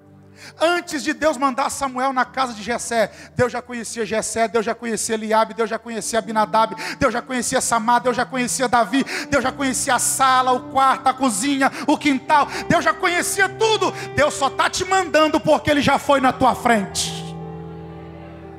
Antes 0.60 1.02
de 1.02 1.12
Deus 1.12 1.36
mandar 1.36 1.68
Samuel 1.68 2.12
na 2.12 2.24
casa 2.24 2.54
de 2.54 2.62
Jessé, 2.62 3.10
Deus 3.34 3.50
já 3.50 3.60
conhecia 3.60 4.06
Jessé, 4.06 4.46
Deus 4.46 4.64
já 4.64 4.74
conhecia 4.74 5.16
Eliabe, 5.16 5.52
Deus 5.52 5.68
já 5.68 5.78
conhecia 5.78 6.20
Abinadab, 6.20 6.76
Deus 6.96 7.12
já 7.12 7.20
conhecia 7.20 7.60
Samar, 7.60 8.00
Deus 8.00 8.16
já 8.16 8.24
conhecia 8.24 8.68
Davi, 8.68 9.04
Deus 9.28 9.42
já 9.42 9.50
conhecia 9.50 9.96
a 9.96 9.98
sala, 9.98 10.52
o 10.52 10.70
quarto, 10.70 11.08
a 11.08 11.12
cozinha, 11.12 11.70
o 11.88 11.98
quintal, 11.98 12.46
Deus 12.68 12.84
já 12.84 12.94
conhecia 12.94 13.48
tudo. 13.48 13.90
Deus 14.14 14.34
só 14.34 14.46
está 14.46 14.70
te 14.70 14.84
mandando 14.84 15.40
porque 15.40 15.70
Ele 15.70 15.82
já 15.82 15.98
foi 15.98 16.20
na 16.20 16.32
tua 16.32 16.54
frente. 16.54 17.27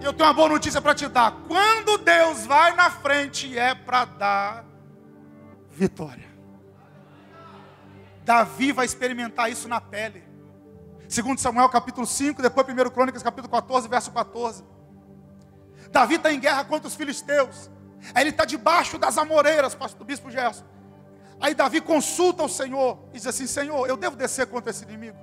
Eu 0.01 0.13
tenho 0.13 0.27
uma 0.29 0.33
boa 0.33 0.49
notícia 0.49 0.81
para 0.81 0.95
te 0.95 1.07
dar. 1.07 1.31
Quando 1.47 1.97
Deus 1.97 2.45
vai 2.45 2.73
na 2.73 2.89
frente, 2.89 3.57
é 3.57 3.75
para 3.75 4.05
dar 4.05 4.65
vitória. 5.69 6.27
Davi 8.23 8.71
vai 8.71 8.85
experimentar 8.85 9.51
isso 9.51 9.67
na 9.67 9.81
pele. 9.81 10.23
Segundo 11.07 11.39
Samuel 11.39 11.67
capítulo 11.69 12.05
5, 12.07 12.41
depois 12.41 12.67
1 12.67 12.89
Crônicas 12.91 13.23
capítulo 13.23 13.49
14, 13.49 13.88
verso 13.89 14.12
14. 14.12 14.63
Davi 15.91 16.15
está 16.15 16.31
em 16.31 16.39
guerra 16.39 16.63
contra 16.63 16.88
os 16.88 16.95
filisteus. 16.95 17.69
Aí 18.13 18.23
ele 18.23 18.29
está 18.29 18.45
debaixo 18.45 18.97
das 18.97 19.17
amoreiras, 19.17 19.75
pastor 19.75 20.05
bispo 20.05 20.31
Gerson. 20.31 20.63
Aí 21.41 21.53
Davi 21.53 21.81
consulta 21.81 22.43
o 22.43 22.49
Senhor 22.49 22.99
e 23.09 23.17
diz 23.17 23.27
assim: 23.27 23.47
Senhor, 23.47 23.88
eu 23.88 23.97
devo 23.97 24.15
descer 24.15 24.47
contra 24.47 24.69
esse 24.69 24.83
inimigo? 24.83 25.17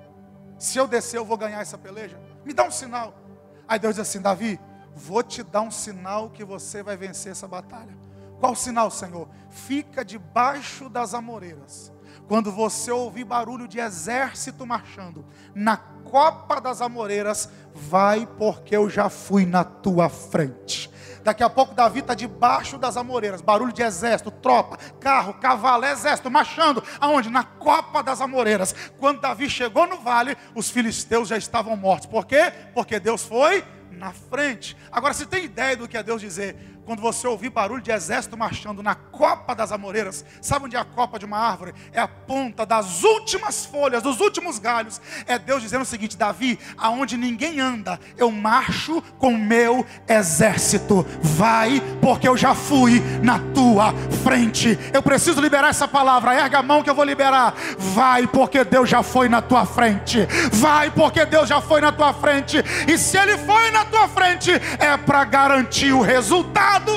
Se 0.59 0.77
eu 0.77 0.87
descer, 0.87 1.19
eu 1.19 1.25
vou 1.25 1.37
ganhar 1.37 1.61
essa 1.61 1.79
peleja? 1.79 2.21
Me 2.45 2.53
dá 2.53 2.65
um 2.65 2.71
sinal. 2.71 3.26
Aí 3.69 3.79
Deus 3.79 3.97
diz 3.97 4.09
assim: 4.09 4.21
Davi, 4.21 4.61
vou 4.95 5.23
te 5.23 5.43
dar 5.43 5.63
um 5.63 5.71
sinal 5.71 6.31
que 6.31 6.45
você 6.45 6.83
vai 6.83 6.97
vencer 6.97 7.33
essa 7.33 7.49
batalha. 7.49 7.97
Qual 8.39 8.55
sinal, 8.55 8.91
Senhor? 8.91 9.29
Fica 9.51 10.05
debaixo 10.05 10.89
das 10.89 11.15
amoreiras 11.15 11.93
quando 12.29 12.51
você 12.51 12.91
ouvir 12.91 13.25
barulho 13.25 13.69
de 13.69 13.79
exército 13.79 14.67
marchando 14.67 15.25
na 15.55 15.77
copa 15.77 16.61
das 16.61 16.81
amoreiras, 16.81 17.49
vai 17.75 18.27
porque 18.27 18.77
eu 18.77 18.91
já 18.91 19.09
fui 19.09 19.47
na 19.47 19.65
tua 19.65 20.09
frente. 20.09 20.91
Daqui 21.27 21.43
a 21.43 21.51
pouco 21.51 21.75
Davi 21.75 21.99
está 21.99 22.15
debaixo 22.15 22.79
das 22.79 22.97
amoreiras, 22.97 23.41
barulho 23.41 23.73
de 23.73 23.83
exército, 23.83 24.31
tropa, 24.31 24.77
carro, 25.01 25.35
cavalo, 25.35 25.85
exército, 25.85 26.31
marchando. 26.31 26.81
Aonde? 27.01 27.29
Na 27.29 27.43
copa 27.43 28.01
das 28.01 28.21
amoreiras. 28.21 28.73
Quando 28.97 29.21
Davi 29.21 29.51
chegou 29.51 29.89
no 29.89 29.99
vale, 29.99 30.37
os 30.55 30.71
filisteus 30.71 31.27
já 31.27 31.37
estavam 31.37 31.77
mortos. 31.77 32.07
Por 32.07 32.27
quê? 32.27 32.53
Porque 32.73 33.01
Deus 33.01 33.25
foi 33.25 33.65
na 33.91 34.13
frente. 34.13 34.77
Agora, 34.93 35.13
se 35.13 35.27
tem 35.27 35.47
ideia 35.47 35.77
do 35.77 35.89
que 35.89 35.97
é 35.97 36.03
Deus 36.05 36.21
dizer, 36.21 36.76
quando 36.87 37.03
você 37.03 37.27
ouvir 37.27 37.51
barulho 37.51 37.83
de 37.83 37.91
exército 37.91 38.37
marchando 38.37 38.81
na 38.81 38.95
copa 38.95 39.57
das 39.57 39.73
amoreiras, 39.73 40.25
sabe 40.41 40.67
onde 40.67 40.77
é 40.77 40.79
a 40.79 40.85
copa 40.85 41.19
de 41.19 41.25
uma 41.25 41.37
árvore? 41.37 41.75
É 41.93 42.01
a 42.01 42.07
ponta 42.07 42.65
das 42.65 43.03
últimas 43.03 43.67
folhas, 43.67 44.05
dos 44.05 44.21
últimos 44.21 44.61
galhos. 44.61 45.01
É 45.27 45.37
Deus 45.37 45.61
dizendo 45.63 45.83
o 45.83 45.87
seguinte: 45.87 46.17
Davi, 46.17 46.59
aonde 46.79 47.17
ninguém 47.17 47.59
anda, 47.59 47.99
eu 48.17 48.31
marcho 48.31 49.03
com 49.19 49.31
o 49.31 49.39
meu 49.39 49.85
exército. 50.09 51.05
Vai, 51.21 51.83
porque 52.01 52.29
eu 52.29 52.37
já 52.37 52.55
fui 52.55 53.03
na 53.21 53.41
tua 53.53 53.93
frente. 54.23 54.79
Eu 54.93 55.03
preciso 55.03 55.41
liberar 55.41 55.71
essa 55.71 55.89
palavra. 55.89 56.35
Erga 56.35 56.61
a 56.61 56.63
mão 56.63 56.85
que 56.85 56.89
eu 56.89 56.95
vou 56.95 57.05
liberar. 57.05 57.53
Vai, 57.77 58.29
porque 58.29 58.63
Deus 58.63 58.89
já 58.89 59.03
foi 59.03 59.29
na 59.29 59.43
tua 59.43 59.67
frente. 59.67 60.21
Vai, 60.53 60.93
porque 60.93 61.25
Deus 61.27 61.49
já 61.49 61.61
foi 61.61 61.81
na 61.81 61.91
tua 61.91 62.13
frente. 62.13 62.63
E 62.87 62.97
se 62.97 63.19
Ele 63.19 63.37
foi 63.39 63.73
na 63.73 63.85
tua 63.85 64.07
frente, 64.07 64.53
é 64.79 64.97
para 64.97 65.25
garantir 65.25 65.93
o 65.93 66.01
resultado 66.01 66.76
pecado. 66.81 66.93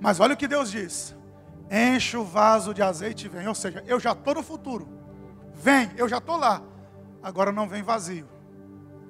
Mas 0.00 0.20
olha 0.20 0.34
o 0.34 0.36
que 0.36 0.48
Deus 0.48 0.70
diz: 0.70 1.14
enche 1.70 2.16
o 2.16 2.24
vaso 2.24 2.72
de 2.72 2.82
azeite 2.82 3.26
e 3.26 3.28
vem. 3.28 3.46
Ou 3.46 3.54
seja, 3.54 3.82
eu 3.86 4.00
já 4.00 4.12
estou 4.12 4.34
no 4.34 4.42
futuro. 4.42 4.88
Vem, 5.54 5.90
eu 5.96 6.08
já 6.08 6.18
estou 6.18 6.36
lá. 6.36 6.62
Agora 7.22 7.50
não 7.50 7.68
vem 7.68 7.82
vazio. 7.82 8.28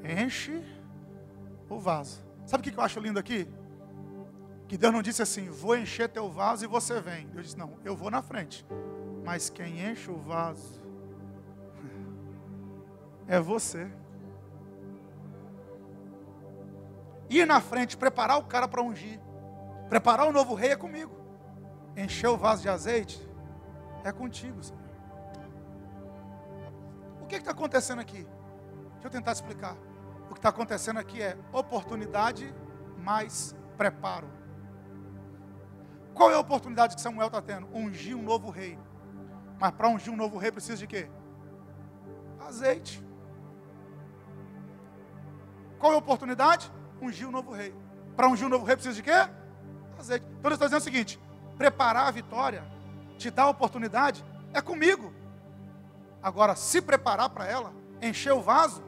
Enche 0.03 0.63
o 1.69 1.79
vaso. 1.79 2.21
Sabe 2.47 2.67
o 2.67 2.73
que 2.73 2.79
eu 2.79 2.83
acho 2.83 2.99
lindo 3.01 3.19
aqui? 3.19 3.47
Que 4.67 4.79
Deus 4.79 4.93
não 4.93 5.03
disse 5.03 5.23
assim: 5.23 5.51
vou 5.51 5.77
encher 5.77 6.09
teu 6.09 6.31
vaso 6.31 6.65
e 6.65 6.69
você 6.69 7.01
vem. 7.01 7.27
Deus 7.29 7.47
disse: 7.47 7.59
não, 7.59 7.75
eu 7.85 7.95
vou 7.95 8.11
na 8.11 8.23
frente. 8.23 8.67
Mas 9.29 9.51
quem 9.51 9.87
enche 9.87 10.11
o 10.11 10.17
vaso 10.17 10.81
é 13.29 13.39
você. 13.39 13.87
Ir 17.29 17.45
na 17.45 17.61
frente, 17.61 17.95
preparar 17.95 18.39
o 18.39 18.45
cara 18.45 18.67
para 18.67 18.83
ungir. 18.83 19.21
Preparar 19.87 20.27
o 20.27 20.33
novo 20.33 20.55
rei 20.55 20.71
é 20.71 20.77
comigo. 20.77 21.15
Encher 21.95 22.31
o 22.31 22.39
vaso 22.39 22.63
de 22.63 22.71
azeite 22.71 23.21
é 24.03 24.11
contigo, 24.11 24.63
Senhor. 24.63 24.81
O 27.21 27.27
que 27.27 27.37
está 27.37 27.51
acontecendo 27.51 28.01
aqui? 28.01 28.27
Deixa 28.93 29.09
eu 29.09 29.11
tentar 29.11 29.33
explicar. 29.33 29.77
O 30.31 30.33
que 30.33 30.39
está 30.39 30.49
acontecendo 30.49 31.01
aqui 31.01 31.21
é 31.21 31.37
oportunidade 31.53 32.51
mais 32.97 33.55
preparo. 33.77 34.31
Qual 36.15 36.31
é 36.31 36.35
a 36.35 36.41
oportunidade 36.41 36.97
que 36.97 37.03
Samuel 37.03 37.27
está 37.27 37.43
tendo? 37.43 37.69
Ungir 37.77 38.17
um 38.17 38.23
novo 38.23 38.49
rei. 38.49 38.79
Mas 39.59 39.73
para 39.73 39.89
ungir 39.89 40.13
um 40.13 40.17
novo 40.17 40.39
rei 40.39 40.53
precisa 40.53 40.77
de 40.77 40.87
quê? 40.87 41.09
Azeite. 42.47 43.05
Qual 45.79 45.93
é 45.93 45.95
a 45.95 45.99
oportunidade? 45.99 46.71
Ungir 47.01 47.29
um 47.29 47.31
novo 47.31 47.53
rei. 47.53 47.75
Para 48.17 48.29
ungir 48.29 48.47
um 48.47 48.51
novo 48.51 48.65
rei 48.65 48.77
precisa 48.77 48.95
de 48.95 49.03
quê? 49.03 49.29
Azeite. 49.99 50.25
Então 50.27 50.49
ele 50.49 50.55
está 50.55 50.67
dizendo 50.67 50.81
o 50.81 50.85
seguinte: 50.85 51.21
preparar 51.57 52.07
a 52.07 52.11
vitória, 52.11 52.65
te 53.17 53.31
dar 53.31 53.45
a 53.45 53.49
oportunidade, 53.49 54.25
é 54.53 54.61
comigo. 54.61 55.13
Agora, 56.23 56.57
se 56.57 56.81
preparar 56.81 57.31
para 57.31 57.47
ela, 57.47 57.73
encher 58.03 58.33
o 58.33 58.41
vaso, 58.41 58.83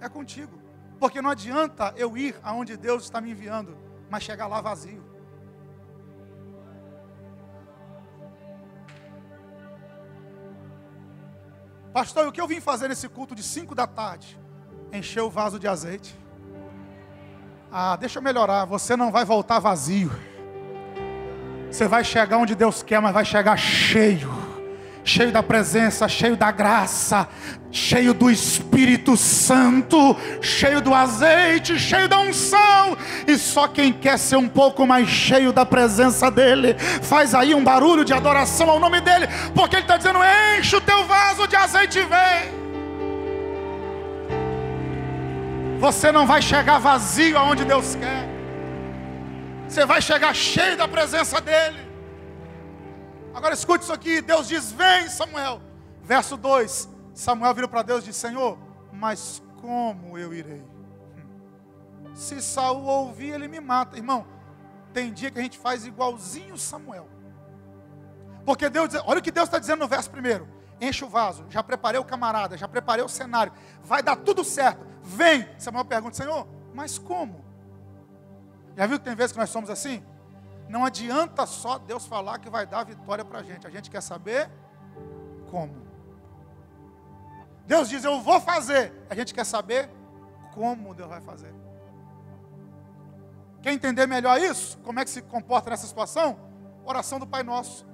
é 0.00 0.08
contigo. 0.08 0.58
Porque 0.98 1.20
não 1.20 1.30
adianta 1.30 1.92
eu 1.96 2.16
ir 2.16 2.36
aonde 2.42 2.76
Deus 2.76 3.04
está 3.04 3.20
me 3.20 3.30
enviando, 3.30 3.76
mas 4.10 4.22
chegar 4.22 4.46
lá 4.46 4.60
vazio. 4.60 5.13
Pastor, 11.94 12.26
o 12.26 12.32
que 12.32 12.40
eu 12.40 12.48
vim 12.48 12.60
fazer 12.60 12.88
nesse 12.88 13.08
culto 13.08 13.36
de 13.36 13.42
5 13.44 13.72
da 13.72 13.86
tarde? 13.86 14.36
Encher 14.92 15.22
o 15.22 15.30
vaso 15.30 15.60
de 15.60 15.68
azeite. 15.68 16.18
Ah, 17.70 17.94
deixa 17.94 18.18
eu 18.18 18.22
melhorar. 18.22 18.64
Você 18.64 18.96
não 18.96 19.12
vai 19.12 19.24
voltar 19.24 19.60
vazio. 19.60 20.10
Você 21.70 21.86
vai 21.86 22.02
chegar 22.02 22.38
onde 22.38 22.56
Deus 22.56 22.82
quer, 22.82 23.00
mas 23.00 23.14
vai 23.14 23.24
chegar 23.24 23.56
cheio 23.56 24.43
cheio 25.04 25.30
da 25.30 25.42
presença, 25.42 26.08
cheio 26.08 26.34
da 26.34 26.50
graça, 26.50 27.28
cheio 27.70 28.14
do 28.14 28.30
Espírito 28.30 29.16
Santo, 29.16 30.16
cheio 30.40 30.80
do 30.80 30.94
azeite, 30.94 31.78
cheio 31.78 32.08
da 32.08 32.18
unção. 32.18 32.96
E 33.26 33.36
só 33.36 33.68
quem 33.68 33.92
quer 33.92 34.18
ser 34.18 34.36
um 34.36 34.48
pouco 34.48 34.86
mais 34.86 35.08
cheio 35.08 35.52
da 35.52 35.66
presença 35.66 36.30
dEle, 36.30 36.74
faz 37.02 37.34
aí 37.34 37.54
um 37.54 37.62
barulho 37.62 38.04
de 38.04 38.14
adoração 38.14 38.70
ao 38.70 38.80
nome 38.80 39.00
dEle, 39.02 39.28
porque 39.54 39.76
Ele 39.76 39.82
está 39.84 39.98
dizendo: 39.98 40.18
enche 40.58 40.74
o 40.74 40.80
teu 40.80 41.04
vaso 41.04 41.46
de 41.46 41.54
azeite 41.54 41.98
e 41.98 42.04
vem. 42.04 42.64
Você 45.78 46.10
não 46.10 46.26
vai 46.26 46.40
chegar 46.40 46.78
vazio 46.78 47.36
aonde 47.36 47.62
Deus 47.64 47.94
quer. 47.94 48.26
Você 49.68 49.84
vai 49.84 50.00
chegar 50.00 50.34
cheio 50.34 50.78
da 50.78 50.88
presença 50.88 51.40
dEle. 51.42 51.83
Agora 53.44 53.56
escute 53.56 53.84
isso 53.84 53.92
aqui. 53.92 54.22
Deus 54.22 54.48
diz: 54.48 54.72
Vem, 54.72 55.06
Samuel. 55.06 55.60
Verso 56.02 56.34
2: 56.34 56.88
Samuel 57.12 57.52
virou 57.52 57.68
para 57.68 57.82
Deus 57.82 58.02
e 58.02 58.06
disse: 58.06 58.20
Senhor, 58.20 58.58
mas 58.90 59.42
como 59.60 60.16
eu 60.16 60.32
irei? 60.32 60.64
Se 62.14 62.40
Saul 62.40 62.84
ouvir, 62.84 63.34
ele 63.34 63.46
me 63.46 63.60
mata. 63.60 63.98
Irmão, 63.98 64.26
tem 64.94 65.12
dia 65.12 65.30
que 65.30 65.38
a 65.38 65.42
gente 65.42 65.58
faz 65.58 65.84
igualzinho 65.84 66.56
Samuel. 66.56 67.06
Porque 68.46 68.70
Deus, 68.70 68.88
olha 69.04 69.18
o 69.18 69.22
que 69.22 69.30
Deus 69.30 69.46
está 69.46 69.58
dizendo 69.58 69.80
no 69.80 69.88
verso 69.88 70.10
primeiro. 70.10 70.48
Enche 70.80 71.04
o 71.04 71.08
vaso, 71.10 71.44
já 71.50 71.62
preparei 71.62 72.00
o 72.00 72.04
camarada, 72.04 72.56
já 72.56 72.66
preparei 72.66 73.04
o 73.04 73.10
cenário, 73.10 73.52
vai 73.82 74.02
dar 74.02 74.16
tudo 74.16 74.42
certo. 74.42 74.86
Vem. 75.02 75.46
Samuel 75.58 75.84
pergunta, 75.84 76.16
Senhor, 76.16 76.48
mas 76.72 76.98
como? 76.98 77.44
Já 78.74 78.86
viu 78.86 78.98
que 78.98 79.04
tem 79.04 79.14
vezes 79.14 79.32
que 79.32 79.38
nós 79.38 79.50
somos 79.50 79.68
assim? 79.68 80.02
Não 80.68 80.84
adianta 80.84 81.46
só 81.46 81.78
Deus 81.78 82.06
falar 82.06 82.38
que 82.38 82.50
vai 82.50 82.66
dar 82.66 82.84
vitória 82.84 83.24
para 83.24 83.40
a 83.40 83.42
gente. 83.42 83.66
A 83.66 83.70
gente 83.70 83.90
quer 83.90 84.00
saber 84.00 84.50
como. 85.50 85.84
Deus 87.66 87.88
diz, 87.88 88.04
eu 88.04 88.20
vou 88.20 88.40
fazer. 88.40 88.92
A 89.08 89.14
gente 89.14 89.32
quer 89.32 89.44
saber 89.44 89.90
como 90.52 90.94
Deus 90.94 91.08
vai 91.08 91.20
fazer. 91.20 91.52
Quer 93.62 93.72
entender 93.72 94.06
melhor 94.06 94.38
isso? 94.40 94.76
Como 94.78 95.00
é 95.00 95.04
que 95.04 95.10
se 95.10 95.22
comporta 95.22 95.70
nessa 95.70 95.86
situação? 95.86 96.38
Oração 96.84 97.18
do 97.18 97.26
Pai 97.26 97.42
Nosso. 97.42 97.86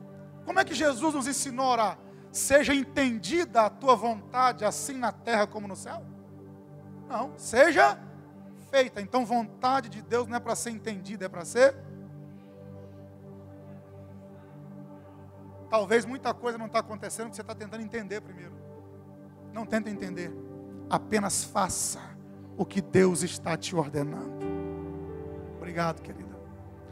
Como 0.44 0.59
é 0.59 0.64
que 0.64 0.74
Jesus 0.74 1.14
nos 1.14 1.26
ensinou 1.26 1.66
a 1.66 1.70
orar? 1.70 1.98
Seja 2.33 2.74
entendida 2.74 3.62
a 3.62 3.70
tua 3.70 3.94
vontade, 3.94 4.64
assim 4.64 4.94
na 4.94 5.12
terra 5.12 5.46
como 5.46 5.68
no 5.68 5.76
céu? 5.76 6.02
Não, 7.09 7.33
seja 7.37 7.98
feita. 8.70 9.00
Então, 9.00 9.24
vontade 9.24 9.88
de 9.88 10.00
Deus 10.02 10.26
não 10.26 10.37
é 10.37 10.40
para 10.40 10.54
ser 10.54 10.70
entendida, 10.70 11.26
é 11.26 11.28
para 11.28 11.44
ser. 11.44 11.76
Talvez 15.70 16.04
muita 16.04 16.35
coisa 16.35 16.59
não 16.59 16.66
está 16.66 16.80
acontecendo 16.80 17.26
porque 17.26 17.37
você 17.37 17.42
está 17.42 17.54
tentando 17.54 17.83
entender 17.83 18.20
primeiro. 18.20 18.52
Não 19.52 19.64
tenta 19.64 19.88
entender. 19.88 20.33
Apenas 20.90 21.44
faça 21.44 22.00
o 22.56 22.66
que 22.66 22.80
Deus 22.80 23.22
está 23.22 23.56
te 23.56 23.74
ordenando. 23.76 24.44
Obrigado, 25.56 26.02
querida. 26.02 26.37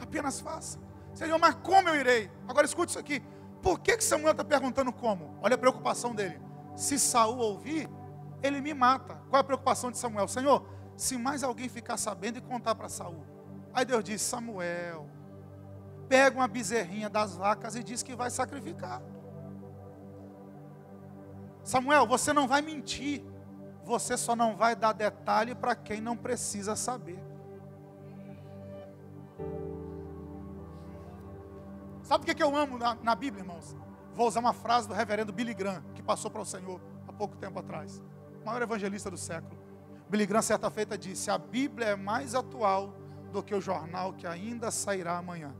Apenas 0.00 0.40
faça. 0.40 0.78
Senhor, 1.12 1.38
mas 1.38 1.56
como 1.56 1.88
eu 1.88 1.96
irei? 1.96 2.30
Agora 2.46 2.64
escute 2.64 2.90
isso 2.90 2.98
aqui. 2.98 3.20
Por 3.60 3.80
que, 3.80 3.96
que 3.96 4.04
Samuel 4.04 4.30
está 4.30 4.44
perguntando 4.44 4.92
como? 4.92 5.36
Olha 5.42 5.56
a 5.56 5.58
preocupação 5.58 6.14
dele. 6.14 6.40
Se 6.76 6.96
Saul 6.98 7.38
ouvir, 7.38 7.90
ele 8.40 8.60
me 8.60 8.72
mata. 8.72 9.16
Qual 9.28 9.38
é 9.38 9.40
a 9.40 9.44
preocupação 9.44 9.90
de 9.90 9.98
Samuel? 9.98 10.28
Senhor, 10.28 10.64
se 10.96 11.18
mais 11.18 11.42
alguém 11.42 11.68
ficar 11.68 11.96
sabendo 11.96 12.38
e 12.38 12.40
contar 12.40 12.76
para 12.76 12.88
Saul. 12.88 13.24
Aí 13.74 13.84
Deus 13.84 14.04
diz: 14.04 14.22
Samuel, 14.22 15.08
pega 16.08 16.36
uma 16.36 16.48
bezerrinha 16.48 17.08
das 17.08 17.36
vacas 17.36 17.74
e 17.74 17.82
diz 17.82 18.02
que 18.02 18.16
vai 18.16 18.30
sacrificar. 18.30 19.02
Samuel, 21.62 22.06
você 22.06 22.32
não 22.32 22.48
vai 22.48 22.62
mentir. 22.62 23.22
Você 23.84 24.16
só 24.16 24.34
não 24.34 24.56
vai 24.56 24.74
dar 24.74 24.92
detalhe 24.92 25.54
para 25.54 25.74
quem 25.74 26.00
não 26.00 26.16
precisa 26.16 26.74
saber. 26.76 27.18
Sabe 32.02 32.30
o 32.30 32.34
que 32.34 32.42
eu 32.42 32.56
amo 32.56 32.78
na, 32.78 32.94
na 33.02 33.14
Bíblia, 33.14 33.42
irmãos? 33.42 33.76
Vou 34.14 34.26
usar 34.26 34.40
uma 34.40 34.54
frase 34.54 34.88
do 34.88 34.94
reverendo 34.94 35.32
Billy 35.32 35.54
Graham, 35.54 35.82
que 35.94 36.02
passou 36.02 36.30
para 36.30 36.40
o 36.40 36.44
Senhor 36.44 36.80
há 37.06 37.12
pouco 37.12 37.36
tempo 37.36 37.58
atrás. 37.58 38.02
O 38.42 38.46
maior 38.46 38.62
evangelista 38.62 39.10
do 39.10 39.16
século. 39.16 39.58
Billy 40.08 40.26
Graham, 40.26 40.42
certa 40.42 40.70
feita, 40.70 40.96
disse: 40.96 41.30
A 41.30 41.36
Bíblia 41.36 41.88
é 41.88 41.96
mais 41.96 42.34
atual 42.34 42.94
do 43.30 43.42
que 43.42 43.54
o 43.54 43.60
jornal 43.60 44.14
que 44.14 44.26
ainda 44.26 44.70
sairá 44.70 45.18
amanhã. 45.18 45.54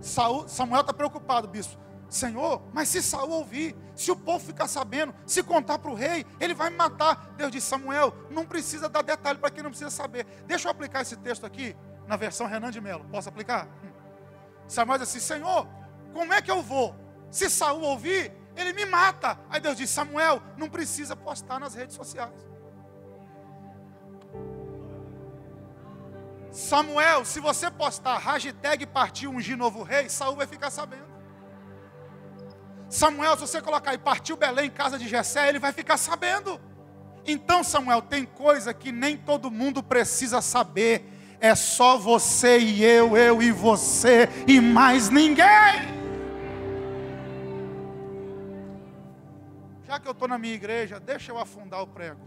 Saul, 0.00 0.48
Samuel 0.48 0.80
está 0.80 0.92
preocupado, 0.92 1.48
bispo. 1.48 1.78
Senhor, 2.08 2.60
mas 2.72 2.88
se 2.88 3.00
Saul 3.00 3.30
ouvir, 3.30 3.76
se 3.94 4.10
o 4.10 4.16
povo 4.16 4.44
ficar 4.44 4.66
sabendo, 4.66 5.14
se 5.24 5.44
contar 5.44 5.78
para 5.78 5.90
o 5.90 5.94
rei, 5.94 6.26
ele 6.40 6.54
vai 6.54 6.68
me 6.68 6.76
matar. 6.76 7.34
Deus 7.36 7.52
disse: 7.52 7.68
Samuel, 7.68 8.12
não 8.30 8.44
precisa 8.44 8.88
dar 8.88 9.02
detalhe 9.02 9.38
para 9.38 9.50
quem 9.50 9.62
não 9.62 9.70
precisa 9.70 9.90
saber. 9.90 10.26
Deixa 10.46 10.66
eu 10.66 10.72
aplicar 10.72 11.02
esse 11.02 11.16
texto 11.16 11.46
aqui 11.46 11.76
na 12.08 12.16
versão 12.16 12.48
Renan 12.48 12.72
de 12.72 12.80
Melo. 12.80 13.04
Posso 13.04 13.28
aplicar? 13.28 13.68
Hum. 13.84 13.90
Samuel 14.66 14.98
disse 14.98 15.18
assim: 15.18 15.34
Senhor, 15.34 15.68
como 16.12 16.32
é 16.32 16.42
que 16.42 16.50
eu 16.50 16.62
vou? 16.62 16.96
Se 17.30 17.48
Saul 17.48 17.82
ouvir, 17.82 18.32
ele 18.56 18.72
me 18.72 18.84
mata. 18.84 19.38
Aí 19.48 19.60
Deus 19.60 19.76
disse: 19.76 19.92
Samuel, 19.92 20.42
não 20.56 20.68
precisa 20.68 21.14
postar 21.14 21.60
nas 21.60 21.74
redes 21.74 21.94
sociais. 21.94 22.49
Samuel, 26.52 27.24
se 27.24 27.38
você 27.40 27.70
postar 27.70 28.18
hashtag 28.18 28.86
partiu 28.86 29.30
ungir 29.30 29.56
novo 29.56 29.82
rei, 29.82 30.08
Saul 30.08 30.36
vai 30.36 30.46
ficar 30.46 30.70
sabendo. 30.70 31.08
Samuel, 32.88 33.36
se 33.36 33.42
você 33.42 33.62
colocar 33.62 33.92
aí 33.92 33.98
partiu 33.98 34.36
Belém 34.36 34.66
em 34.66 34.70
casa 34.70 34.98
de 34.98 35.08
Jessé, 35.08 35.48
ele 35.48 35.60
vai 35.60 35.72
ficar 35.72 35.96
sabendo. 35.96 36.60
Então, 37.24 37.62
Samuel, 37.62 38.02
tem 38.02 38.24
coisa 38.24 38.74
que 38.74 38.90
nem 38.90 39.16
todo 39.16 39.50
mundo 39.50 39.82
precisa 39.82 40.40
saber 40.40 41.18
é 41.40 41.54
só 41.54 41.96
você 41.96 42.58
e 42.58 42.84
eu, 42.84 43.16
eu 43.16 43.40
e 43.40 43.50
você 43.50 44.28
e 44.46 44.60
mais 44.60 45.08
ninguém. 45.08 45.46
Já 49.86 49.98
que 49.98 50.06
eu 50.06 50.12
estou 50.12 50.28
na 50.28 50.38
minha 50.38 50.54
igreja, 50.54 51.00
deixa 51.00 51.32
eu 51.32 51.38
afundar 51.38 51.82
o 51.82 51.86
prego. 51.86 52.20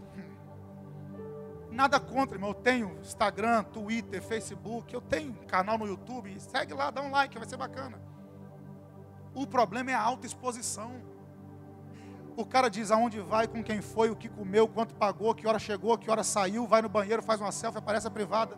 Nada 1.74 1.98
contra, 1.98 2.36
irmão. 2.36 2.50
Eu 2.50 2.54
tenho 2.54 2.96
Instagram, 3.00 3.64
Twitter, 3.64 4.22
Facebook, 4.22 4.94
eu 4.94 5.00
tenho 5.00 5.34
canal 5.48 5.76
no 5.76 5.86
YouTube. 5.86 6.38
Segue 6.38 6.72
lá, 6.72 6.90
dá 6.90 7.02
um 7.02 7.10
like, 7.10 7.36
vai 7.36 7.48
ser 7.48 7.56
bacana. 7.56 8.00
O 9.34 9.44
problema 9.44 9.90
é 9.90 9.94
a 9.94 10.00
autoexposição. 10.00 10.92
O 12.36 12.46
cara 12.46 12.68
diz 12.68 12.92
aonde 12.92 13.20
vai, 13.20 13.48
com 13.48 13.62
quem 13.62 13.80
foi, 13.80 14.08
o 14.08 14.14
que 14.14 14.28
comeu, 14.28 14.68
quanto 14.68 14.94
pagou, 14.94 15.34
que 15.34 15.48
hora 15.48 15.58
chegou, 15.58 15.98
que 15.98 16.08
hora 16.08 16.22
saiu, 16.22 16.64
vai 16.64 16.80
no 16.80 16.88
banheiro, 16.88 17.22
faz 17.22 17.40
uma 17.40 17.50
selfie, 17.50 17.78
aparece 17.78 18.06
a 18.06 18.10
privada. 18.10 18.56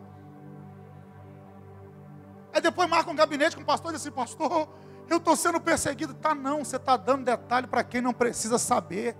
Aí 2.53 2.61
depois 2.61 2.87
marca 2.87 3.09
um 3.09 3.15
gabinete 3.15 3.55
com 3.55 3.63
o 3.63 3.65
pastor 3.65 3.91
e 3.91 3.95
diz 3.95 4.01
assim, 4.01 4.11
pastor, 4.11 4.69
eu 5.09 5.17
estou 5.17 5.35
sendo 5.35 5.59
perseguido. 5.59 6.13
Tá 6.13 6.35
não, 6.35 6.63
você 6.63 6.75
está 6.75 6.95
dando 6.95 7.25
detalhe 7.25 7.65
para 7.65 7.83
quem 7.83 7.99
não 7.99 8.13
precisa 8.13 8.59
saber. 8.59 9.15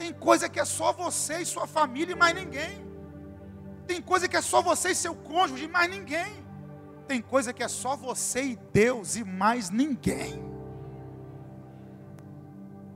Tem 0.00 0.14
coisa 0.14 0.48
que 0.48 0.58
é 0.58 0.64
só 0.64 0.94
você 0.94 1.40
e 1.40 1.44
sua 1.44 1.66
família 1.66 2.14
e 2.14 2.16
mais 2.16 2.34
ninguém. 2.34 2.90
Tem 3.86 4.00
coisa 4.00 4.26
que 4.26 4.34
é 4.34 4.40
só 4.40 4.62
você 4.62 4.92
e 4.92 4.94
seu 4.94 5.14
cônjuge 5.14 5.64
e 5.64 5.68
mais 5.68 5.90
ninguém. 5.90 6.42
Tem 7.06 7.20
coisa 7.20 7.52
que 7.52 7.62
é 7.62 7.68
só 7.68 7.96
você 7.96 8.42
e 8.42 8.56
Deus 8.72 9.16
e 9.16 9.24
mais 9.24 9.68
ninguém. 9.68 10.42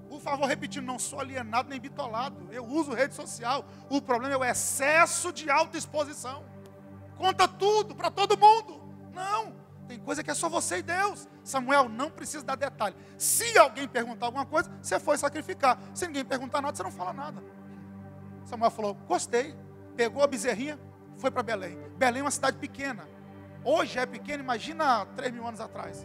Por 0.08 0.18
favor, 0.18 0.46
repetindo, 0.46 0.86
não 0.86 0.98
sou 0.98 1.20
alienado 1.20 1.68
nem 1.68 1.78
bitolado. 1.78 2.48
Eu 2.50 2.64
uso 2.64 2.94
rede 2.94 3.14
social. 3.14 3.66
O 3.90 4.00
problema 4.00 4.36
é 4.36 4.38
o 4.38 4.44
excesso 4.44 5.30
de 5.30 5.50
autoexposição. 5.50 6.42
Conta 7.18 7.46
tudo 7.46 7.94
para 7.94 8.10
todo 8.10 8.38
mundo. 8.38 8.80
Não, 9.12 9.52
tem 9.86 9.98
coisa 9.98 10.22
que 10.22 10.30
é 10.30 10.34
só 10.34 10.48
você 10.48 10.78
e 10.78 10.82
Deus. 10.82 11.28
Samuel 11.42 11.88
não 11.88 12.10
precisa 12.10 12.44
dar 12.44 12.56
detalhe. 12.56 12.96
Se 13.18 13.56
alguém 13.58 13.86
perguntar 13.86 14.26
alguma 14.26 14.46
coisa, 14.46 14.70
você 14.80 14.98
foi 14.98 15.18
sacrificar. 15.18 15.78
Se 15.94 16.06
ninguém 16.06 16.24
perguntar 16.24 16.60
nada, 16.60 16.76
você 16.76 16.82
não 16.82 16.90
fala 16.90 17.12
nada. 17.12 17.42
Samuel 18.44 18.70
falou: 18.70 18.94
Gostei. 19.06 19.54
Pegou 19.96 20.22
a 20.24 20.26
bezerrinha, 20.26 20.78
foi 21.16 21.30
para 21.30 21.42
Belém. 21.42 21.78
Belém 21.96 22.20
é 22.20 22.24
uma 22.24 22.30
cidade 22.30 22.58
pequena. 22.58 23.08
Hoje 23.64 23.98
é 23.98 24.04
pequena, 24.04 24.42
imagina 24.42 25.06
3 25.14 25.32
mil 25.32 25.46
anos 25.46 25.60
atrás. 25.60 26.04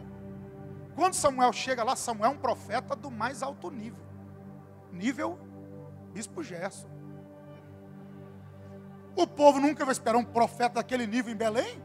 Quando 0.95 1.13
Samuel 1.13 1.51
chega 1.51 1.83
lá, 1.83 1.95
Samuel 1.95 2.31
é 2.31 2.33
um 2.35 2.37
profeta 2.37 2.95
do 2.95 3.09
mais 3.09 3.41
alto 3.41 3.71
nível. 3.71 4.05
Nível 4.91 5.39
Bispo 6.13 6.43
Gerson. 6.43 6.87
O 9.15 9.25
povo 9.27 9.59
nunca 9.59 9.83
vai 9.83 9.91
esperar 9.91 10.17
um 10.17 10.23
profeta 10.23 10.75
daquele 10.75 11.07
nível 11.07 11.33
em 11.33 11.35
Belém. 11.35 11.81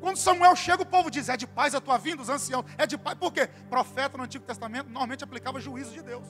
Quando 0.00 0.16
Samuel 0.16 0.56
chega, 0.56 0.82
o 0.82 0.86
povo 0.86 1.10
diz: 1.10 1.28
É 1.28 1.36
de 1.36 1.46
paz 1.46 1.74
a 1.74 1.80
tua 1.80 1.98
vinda, 1.98 2.22
os 2.22 2.28
anciãos. 2.28 2.64
É 2.78 2.86
de 2.86 2.96
paz. 2.96 3.16
Por 3.18 3.32
quê? 3.32 3.46
Profeta 3.68 4.16
no 4.16 4.24
Antigo 4.24 4.44
Testamento 4.44 4.86
normalmente 4.86 5.22
aplicava 5.22 5.60
juízo 5.60 5.92
de 5.92 6.02
Deus. 6.02 6.26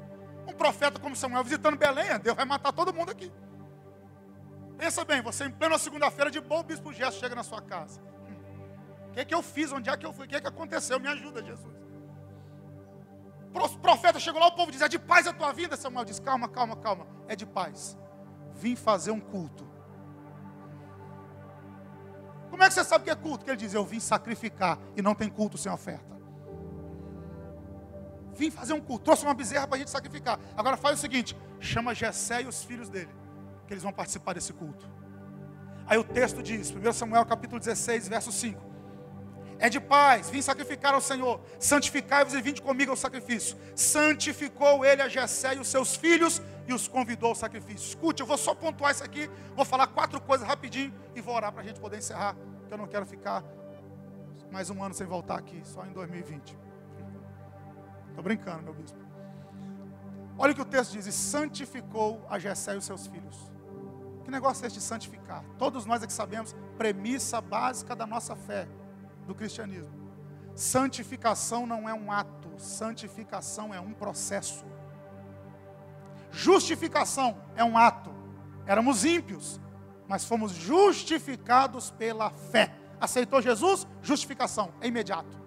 Um 0.47 0.53
profeta 0.53 0.99
como 0.99 1.15
Samuel 1.15 1.45
visitando 1.45 1.77
Belém, 1.77 2.09
é, 2.09 2.19
Deus 2.19 2.37
vai 2.37 2.45
matar 2.45 2.73
todo 2.73 2.93
mundo 2.93 3.11
aqui. 3.11 3.33
Pensa 4.77 5.05
bem, 5.05 5.23
você 5.23 5.45
em 5.45 5.51
plena 5.51 5.79
segunda-feira 5.79 6.31
de 6.31 6.41
bom, 6.41 6.61
o 6.61 6.63
bispo 6.65 6.93
Gesso 6.93 7.21
chega 7.21 7.35
na 7.35 7.45
sua 7.45 7.63
casa. 7.63 8.01
O 9.09 9.13
que, 9.13 9.21
é 9.21 9.25
que 9.25 9.35
eu 9.35 9.43
fiz? 9.43 9.71
Onde 9.71 9.89
é 9.89 9.97
que 9.97 10.05
eu 10.05 10.13
fui? 10.13 10.27
O 10.27 10.29
que, 10.29 10.37
é 10.37 10.41
que 10.41 10.49
aconteceu? 10.49 10.99
Me 10.99 11.07
ajuda, 11.09 11.45
Jesus. 11.45 11.75
O 13.53 13.79
profeta 13.79 14.19
chegou 14.19 14.41
lá, 14.41 14.49
o 14.49 14.53
povo 14.53 14.73
diz: 14.73 14.81
É 14.81 14.89
de 14.89 14.99
paz 14.99 15.27
a 15.29 15.33
tua 15.33 15.53
vinda. 15.53 15.77
Samuel 15.77 16.05
diz: 16.05 16.19
Calma, 16.19 16.49
calma, 16.49 16.77
calma. 16.77 17.07
É 17.29 17.37
de 17.37 17.47
paz. 17.47 17.97
Vim 18.55 18.75
fazer 18.75 19.13
um 19.13 19.21
culto 19.21 19.70
como 22.51 22.63
é 22.65 22.69
que 22.69 22.75
você 22.75 22.85
sabe 22.85 23.05
que 23.05 23.11
é 23.11 23.15
culto? 23.15 23.45
Que 23.45 23.51
ele 23.53 23.57
diz: 23.57 23.73
Eu 23.73 23.85
vim 23.85 24.01
sacrificar 24.01 24.79
e 24.97 25.01
não 25.01 25.15
tem 25.15 25.29
culto 25.29 25.57
sem 25.57 25.71
oferta. 25.71 26.11
Vim 28.35 28.51
fazer 28.51 28.73
um 28.73 28.81
culto, 28.81 29.05
trouxe 29.05 29.25
uma 29.25 29.35
bezerra 29.35 29.67
para 29.67 29.77
a 29.77 29.79
gente 29.79 29.91
sacrificar. 29.91 30.39
Agora 30.57 30.77
faz 30.77 30.99
o 30.99 31.01
seguinte: 31.01 31.37
chama 31.61 31.95
Jessé 31.95 32.43
e 32.43 32.47
os 32.47 32.65
filhos 32.65 32.89
dele, 32.89 33.11
que 33.67 33.73
eles 33.73 33.83
vão 33.83 33.93
participar 33.93 34.35
desse 34.35 34.53
culto. 34.53 34.89
Aí 35.87 35.99
o 35.99 36.05
texto 36.05 36.43
diz, 36.43 36.71
1 36.71 36.93
Samuel 36.93 37.25
capítulo 37.25 37.59
16, 37.59 38.09
verso 38.09 38.31
5. 38.31 38.71
É 39.59 39.69
de 39.69 39.79
paz, 39.79 40.31
vim 40.31 40.41
sacrificar 40.41 40.95
ao 40.95 41.01
Senhor. 41.01 41.41
Santificai-vos 41.59 42.33
e 42.33 42.41
vinde 42.41 42.63
comigo 42.63 42.93
ao 42.93 42.97
sacrifício. 42.97 43.59
Santificou 43.77 44.85
ele 44.85 45.03
a 45.03 45.09
Jessé 45.09 45.55
e 45.55 45.59
os 45.59 45.69
seus 45.69 45.95
filhos 45.95 46.41
e 46.71 46.75
os 46.75 46.87
convidou 46.87 47.31
ao 47.31 47.35
sacrifício. 47.35 47.89
Escute, 47.89 48.21
eu 48.23 48.27
vou 48.27 48.39
só 48.39 48.55
pontuar 48.55 48.93
isso 48.93 49.03
aqui, 49.03 49.29
vou 49.57 49.65
falar 49.65 49.89
quatro 49.89 50.21
coisas 50.21 50.47
rapidinho 50.47 50.95
e 51.15 51.21
vou 51.21 51.35
orar 51.35 51.53
para 51.53 51.63
a 51.63 51.65
gente 51.65 51.81
poder 51.81 51.99
encerrar, 51.99 52.35
porque 52.61 52.73
eu 52.73 52.79
não 52.79 52.87
quero 52.87 53.05
ficar 53.05 53.45
mais 54.53 54.71
um 54.71 54.83
ano 54.83 54.95
sem 54.95 55.07
voltar 55.07 55.37
aqui, 55.37 55.61
só 55.65 55.85
em 55.85 55.93
2020. 55.93 56.57
Estou 58.09 58.23
brincando, 58.23 58.63
meu 58.63 58.75
bispo. 58.75 58.99
Olha 60.39 60.53
o 60.53 60.55
que 60.55 60.63
o 60.63 60.65
texto 60.65 60.93
diz: 60.93 61.07
e 61.07 61.13
santificou 61.13 62.25
a 62.29 62.39
Jessé 62.39 62.75
e 62.75 62.79
os 62.79 62.85
seus 62.85 63.07
filhos. 63.07 63.51
Que 64.25 64.31
negócio 64.31 64.65
é 64.65 64.69
esse 64.69 64.77
de 64.77 64.83
santificar? 64.83 65.45
Todos 65.59 65.85
nós 65.87 66.03
aqui 66.03 66.13
sabemos, 66.13 66.55
premissa 66.79 67.41
básica 67.41 67.97
da 67.97 68.07
nossa 68.07 68.37
fé 68.37 68.69
do 69.27 69.35
cristianismo. 69.35 69.91
Santificação 70.55 71.67
não 71.67 71.89
é 71.89 71.95
um 71.95 72.13
ato, 72.13 72.51
santificação 72.59 73.75
é 73.75 73.81
um 73.81 73.93
processo. 73.93 74.65
Justificação 76.31 77.41
é 77.57 77.65
um 77.65 77.77
ato. 77.77 78.15
Éramos 78.67 79.05
ímpios, 79.05 79.61
mas 80.09 80.25
fomos 80.25 80.53
justificados 80.53 81.91
pela 81.91 82.31
fé. 82.31 82.75
Aceitou 83.01 83.41
Jesus? 83.41 83.87
Justificação, 84.03 84.73
é 84.81 84.87
imediato. 84.87 85.41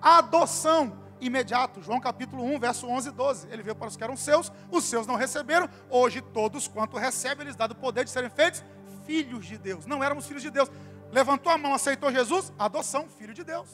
Adoção, 0.00 0.98
imediato. 1.20 1.80
João 1.82 2.00
capítulo 2.00 2.44
1, 2.44 2.58
verso 2.58 2.86
11 2.86 3.08
e 3.08 3.12
12. 3.12 3.48
Ele 3.50 3.62
veio 3.62 3.76
para 3.76 3.88
os 3.88 3.96
que 3.96 4.04
eram 4.04 4.16
seus, 4.16 4.52
os 4.70 4.84
seus 4.84 5.06
não 5.06 5.14
receberam. 5.14 5.68
Hoje 5.88 6.20
todos 6.20 6.68
quanto 6.68 6.96
recebem, 6.96 7.46
eles 7.46 7.56
dado 7.56 7.72
o 7.72 7.76
poder 7.76 8.04
de 8.04 8.10
serem 8.10 8.30
feitos 8.30 8.62
filhos 9.06 9.46
de 9.46 9.58
Deus. 9.58 9.86
Não 9.86 10.02
éramos 10.02 10.26
filhos 10.26 10.42
de 10.42 10.50
Deus. 10.50 10.70
Levantou 11.10 11.52
a 11.52 11.58
mão, 11.58 11.74
aceitou 11.74 12.10
Jesus? 12.10 12.52
Adoção, 12.58 13.08
filho 13.08 13.34
de 13.34 13.44
Deus. 13.44 13.68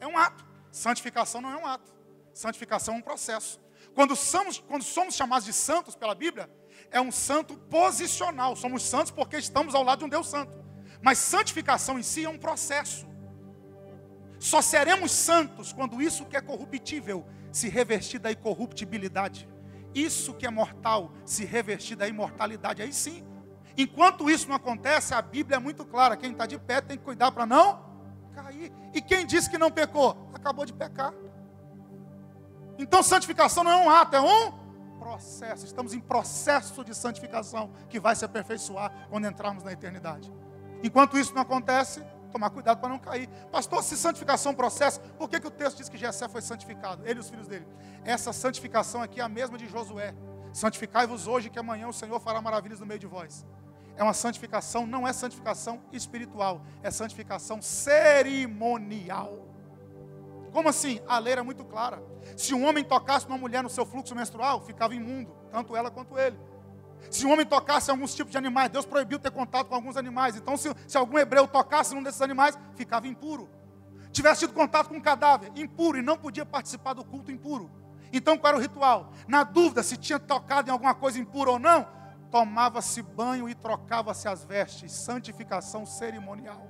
É 0.00 0.06
um 0.06 0.16
ato. 0.16 0.44
Santificação 0.70 1.40
não 1.40 1.50
é 1.50 1.56
um 1.56 1.66
ato. 1.66 1.92
Santificação 2.32 2.94
é 2.94 2.98
um 2.98 3.02
processo. 3.02 3.60
Quando 3.96 4.14
somos, 4.14 4.58
quando 4.58 4.82
somos 4.82 5.14
chamados 5.14 5.46
de 5.46 5.54
santos 5.54 5.96
pela 5.96 6.14
Bíblia, 6.14 6.50
é 6.90 7.00
um 7.00 7.10
santo 7.10 7.56
posicional. 7.56 8.54
Somos 8.54 8.82
santos 8.82 9.10
porque 9.10 9.38
estamos 9.38 9.74
ao 9.74 9.82
lado 9.82 10.00
de 10.00 10.04
um 10.04 10.08
Deus 10.10 10.28
santo. 10.28 10.52
Mas 11.00 11.16
santificação 11.16 11.98
em 11.98 12.02
si 12.02 12.26
é 12.26 12.28
um 12.28 12.36
processo. 12.36 13.06
Só 14.38 14.60
seremos 14.60 15.12
santos 15.12 15.72
quando 15.72 16.02
isso 16.02 16.26
que 16.26 16.36
é 16.36 16.42
corruptível 16.42 17.26
se 17.50 17.70
revestir 17.70 18.20
da 18.20 18.30
incorruptibilidade. 18.30 19.48
Isso 19.94 20.34
que 20.34 20.44
é 20.46 20.50
mortal 20.50 21.10
se 21.24 21.46
revestir 21.46 21.96
da 21.96 22.06
imortalidade. 22.06 22.82
Aí 22.82 22.92
sim. 22.92 23.24
Enquanto 23.78 24.28
isso 24.28 24.46
não 24.46 24.56
acontece, 24.56 25.14
a 25.14 25.22
Bíblia 25.22 25.56
é 25.56 25.58
muito 25.58 25.86
clara. 25.86 26.18
Quem 26.18 26.32
está 26.32 26.44
de 26.44 26.58
pé 26.58 26.82
tem 26.82 26.98
que 26.98 27.04
cuidar 27.04 27.32
para 27.32 27.46
não 27.46 27.82
cair. 28.34 28.70
E 28.92 29.00
quem 29.00 29.24
disse 29.24 29.48
que 29.48 29.56
não 29.56 29.70
pecou? 29.70 30.30
Acabou 30.34 30.66
de 30.66 30.74
pecar. 30.74 31.14
Então, 32.78 33.02
santificação 33.02 33.64
não 33.64 33.70
é 33.70 33.76
um 33.76 33.90
ato, 33.90 34.16
é 34.16 34.20
um 34.20 34.52
processo. 34.98 35.64
Estamos 35.64 35.94
em 35.94 36.00
processo 36.00 36.84
de 36.84 36.94
santificação 36.94 37.70
que 37.88 38.00
vai 38.00 38.16
se 38.16 38.24
aperfeiçoar 38.24 39.08
quando 39.08 39.26
entrarmos 39.26 39.62
na 39.62 39.72
eternidade. 39.72 40.32
Enquanto 40.82 41.16
isso 41.16 41.34
não 41.34 41.42
acontece, 41.42 42.04
tomar 42.32 42.50
cuidado 42.50 42.80
para 42.80 42.88
não 42.88 42.98
cair. 42.98 43.28
Pastor, 43.50 43.82
se 43.82 43.96
santificação 43.96 44.50
é 44.50 44.52
um 44.52 44.56
processo, 44.56 45.00
por 45.18 45.28
que, 45.28 45.40
que 45.40 45.46
o 45.46 45.50
texto 45.50 45.78
diz 45.78 45.88
que 45.88 45.96
Jessé 45.96 46.28
foi 46.28 46.42
santificado? 46.42 47.02
Ele 47.06 47.18
e 47.18 47.20
os 47.20 47.30
filhos 47.30 47.46
dele. 47.46 47.66
Essa 48.04 48.32
santificação 48.32 49.00
aqui 49.00 49.20
é 49.20 49.22
a 49.22 49.28
mesma 49.28 49.56
de 49.56 49.66
Josué. 49.66 50.14
Santificai-vos 50.52 51.26
hoje, 51.26 51.50
que 51.50 51.58
amanhã 51.58 51.88
o 51.88 51.92
Senhor 51.92 52.18
fará 52.20 52.40
maravilhas 52.40 52.80
no 52.80 52.86
meio 52.86 53.00
de 53.00 53.06
vós. 53.06 53.46
É 53.96 54.02
uma 54.02 54.12
santificação, 54.12 54.86
não 54.86 55.08
é 55.08 55.12
santificação 55.12 55.80
espiritual, 55.92 56.62
é 56.82 56.90
santificação 56.90 57.62
cerimonial. 57.62 59.45
Como 60.56 60.70
assim? 60.70 61.02
A 61.06 61.18
lei 61.18 61.34
era 61.34 61.44
muito 61.44 61.66
clara. 61.66 62.02
Se 62.34 62.54
um 62.54 62.66
homem 62.66 62.82
tocasse 62.82 63.26
uma 63.26 63.36
mulher 63.36 63.62
no 63.62 63.68
seu 63.68 63.84
fluxo 63.84 64.14
menstrual, 64.14 64.58
ficava 64.62 64.94
imundo, 64.94 65.30
tanto 65.50 65.76
ela 65.76 65.90
quanto 65.90 66.18
ele. 66.18 66.40
Se 67.10 67.26
um 67.26 67.30
homem 67.30 67.44
tocasse 67.44 67.90
alguns 67.90 68.14
tipos 68.14 68.32
de 68.32 68.38
animais, 68.38 68.70
Deus 68.70 68.86
proibiu 68.86 69.18
ter 69.18 69.30
contato 69.30 69.66
com 69.66 69.74
alguns 69.74 69.98
animais. 69.98 70.34
Então, 70.34 70.56
se, 70.56 70.74
se 70.88 70.96
algum 70.96 71.18
hebreu 71.18 71.46
tocasse 71.46 71.94
num 71.94 72.02
desses 72.02 72.22
animais, 72.22 72.58
ficava 72.74 73.06
impuro. 73.06 73.50
Tivesse 74.10 74.46
tido 74.46 74.54
contato 74.54 74.88
com 74.88 74.96
um 74.96 75.00
cadáver, 75.00 75.52
impuro, 75.54 75.98
e 75.98 76.02
não 76.02 76.16
podia 76.16 76.46
participar 76.46 76.94
do 76.94 77.04
culto 77.04 77.30
impuro. 77.30 77.70
Então, 78.10 78.38
qual 78.38 78.54
era 78.54 78.58
o 78.58 78.62
ritual? 78.62 79.12
Na 79.28 79.44
dúvida 79.44 79.82
se 79.82 79.98
tinha 79.98 80.18
tocado 80.18 80.70
em 80.70 80.72
alguma 80.72 80.94
coisa 80.94 81.18
impura 81.18 81.50
ou 81.50 81.58
não, 81.58 81.86
tomava-se 82.30 83.02
banho 83.02 83.46
e 83.46 83.54
trocava-se 83.54 84.26
as 84.26 84.42
vestes. 84.42 84.90
Santificação 84.90 85.84
cerimonial. 85.84 86.66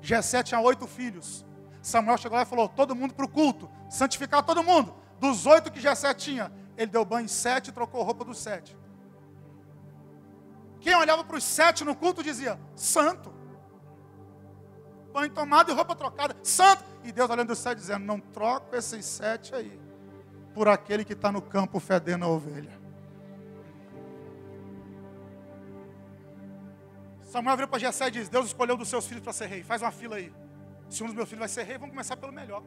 Jessé 0.00 0.44
tinha 0.44 0.60
oito 0.60 0.86
filhos. 0.86 1.44
Samuel 1.82 2.18
chegou 2.18 2.36
lá 2.36 2.42
e 2.42 2.46
falou: 2.46 2.68
todo 2.68 2.94
mundo 2.94 3.14
para 3.14 3.24
o 3.24 3.28
culto, 3.28 3.70
santificar 3.88 4.42
todo 4.42 4.62
mundo. 4.62 4.94
Dos 5.18 5.46
oito 5.46 5.70
que 5.70 5.80
Jessé 5.80 6.12
tinha, 6.14 6.52
ele 6.76 6.90
deu 6.90 7.04
banho 7.04 7.24
em 7.24 7.28
sete 7.28 7.68
e 7.68 7.72
trocou 7.72 8.02
roupa 8.02 8.24
dos 8.24 8.38
sete. 8.38 8.76
Quem 10.80 10.94
olhava 10.94 11.24
para 11.24 11.36
os 11.36 11.44
sete 11.44 11.84
no 11.84 11.94
culto 11.94 12.22
dizia: 12.22 12.58
Santo. 12.74 13.32
Banho 15.12 15.30
tomado 15.30 15.72
e 15.72 15.74
roupa 15.74 15.94
trocada, 15.96 16.36
santo. 16.42 16.84
E 17.02 17.10
Deus 17.10 17.28
olhando 17.28 17.50
os 17.50 17.58
sete 17.58 17.78
dizendo: 17.78 18.04
Não 18.04 18.20
troco 18.20 18.76
esses 18.76 19.04
sete 19.04 19.54
aí 19.54 19.80
por 20.54 20.68
aquele 20.68 21.04
que 21.04 21.12
está 21.14 21.32
no 21.32 21.40
campo 21.40 21.80
fedendo 21.80 22.24
a 22.24 22.28
ovelha. 22.28 22.78
Samuel 27.22 27.56
virou 27.56 27.68
para 27.68 27.78
Jessé 27.78 28.08
e 28.08 28.10
diz: 28.10 28.28
Deus 28.28 28.46
escolheu 28.46 28.76
dos 28.76 28.88
seus 28.88 29.06
filhos 29.06 29.22
para 29.22 29.32
ser 29.32 29.46
rei, 29.46 29.62
faz 29.62 29.82
uma 29.82 29.90
fila 29.90 30.16
aí 30.16 30.32
se 30.90 31.02
um 31.02 31.06
dos 31.06 31.14
meus 31.14 31.28
filhos 31.28 31.40
vai 31.40 31.48
ser 31.48 31.62
rei, 31.62 31.78
vamos 31.78 31.94
começar 31.94 32.16
pelo 32.16 32.32
melhor. 32.32 32.62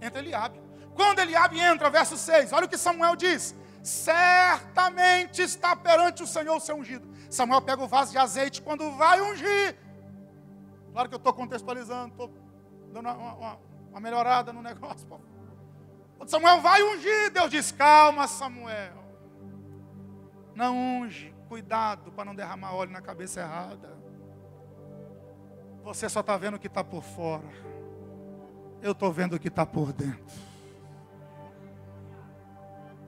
Entra 0.00 0.20
Eliabe. 0.20 0.60
Quando 0.94 1.18
Eliabe 1.18 1.58
entra, 1.58 1.90
verso 1.90 2.16
6, 2.16 2.52
olha 2.52 2.66
o 2.66 2.68
que 2.68 2.78
Samuel 2.78 3.16
diz. 3.16 3.54
Certamente 3.82 5.42
está 5.42 5.74
perante 5.74 6.22
o 6.22 6.26
Senhor 6.26 6.56
o 6.56 6.60
seu 6.60 6.76
ungido. 6.76 7.06
Samuel 7.30 7.60
pega 7.62 7.82
o 7.82 7.88
vaso 7.88 8.12
de 8.12 8.18
azeite 8.18 8.62
quando 8.62 8.90
vai 8.92 9.20
ungir. 9.20 9.76
Claro 10.92 11.08
que 11.08 11.14
eu 11.14 11.18
estou 11.18 11.32
contextualizando, 11.32 12.12
estou 12.12 12.30
dando 12.92 13.08
uma, 13.08 13.34
uma, 13.34 13.58
uma, 13.90 14.00
melhorada 14.00 14.52
no 14.52 14.62
negócio. 14.62 15.06
Quando 16.16 16.28
Samuel 16.28 16.60
vai 16.60 16.82
ungir, 16.82 17.30
Deus 17.32 17.50
diz: 17.50 17.72
Calma, 17.72 18.26
Samuel. 18.26 19.04
Não 20.54 20.76
unge. 20.76 21.34
Cuidado 21.48 22.12
para 22.12 22.24
não 22.24 22.34
derramar 22.34 22.74
óleo 22.74 22.90
na 22.90 23.00
cabeça 23.00 23.40
errada. 23.40 23.96
Você 25.88 26.06
só 26.06 26.20
está 26.20 26.36
vendo 26.36 26.56
o 26.56 26.58
que 26.58 26.66
está 26.66 26.84
por 26.84 27.02
fora. 27.02 27.48
Eu 28.82 28.92
estou 28.92 29.10
vendo 29.10 29.36
o 29.36 29.40
que 29.40 29.48
está 29.48 29.64
por 29.64 29.90
dentro. 29.90 30.36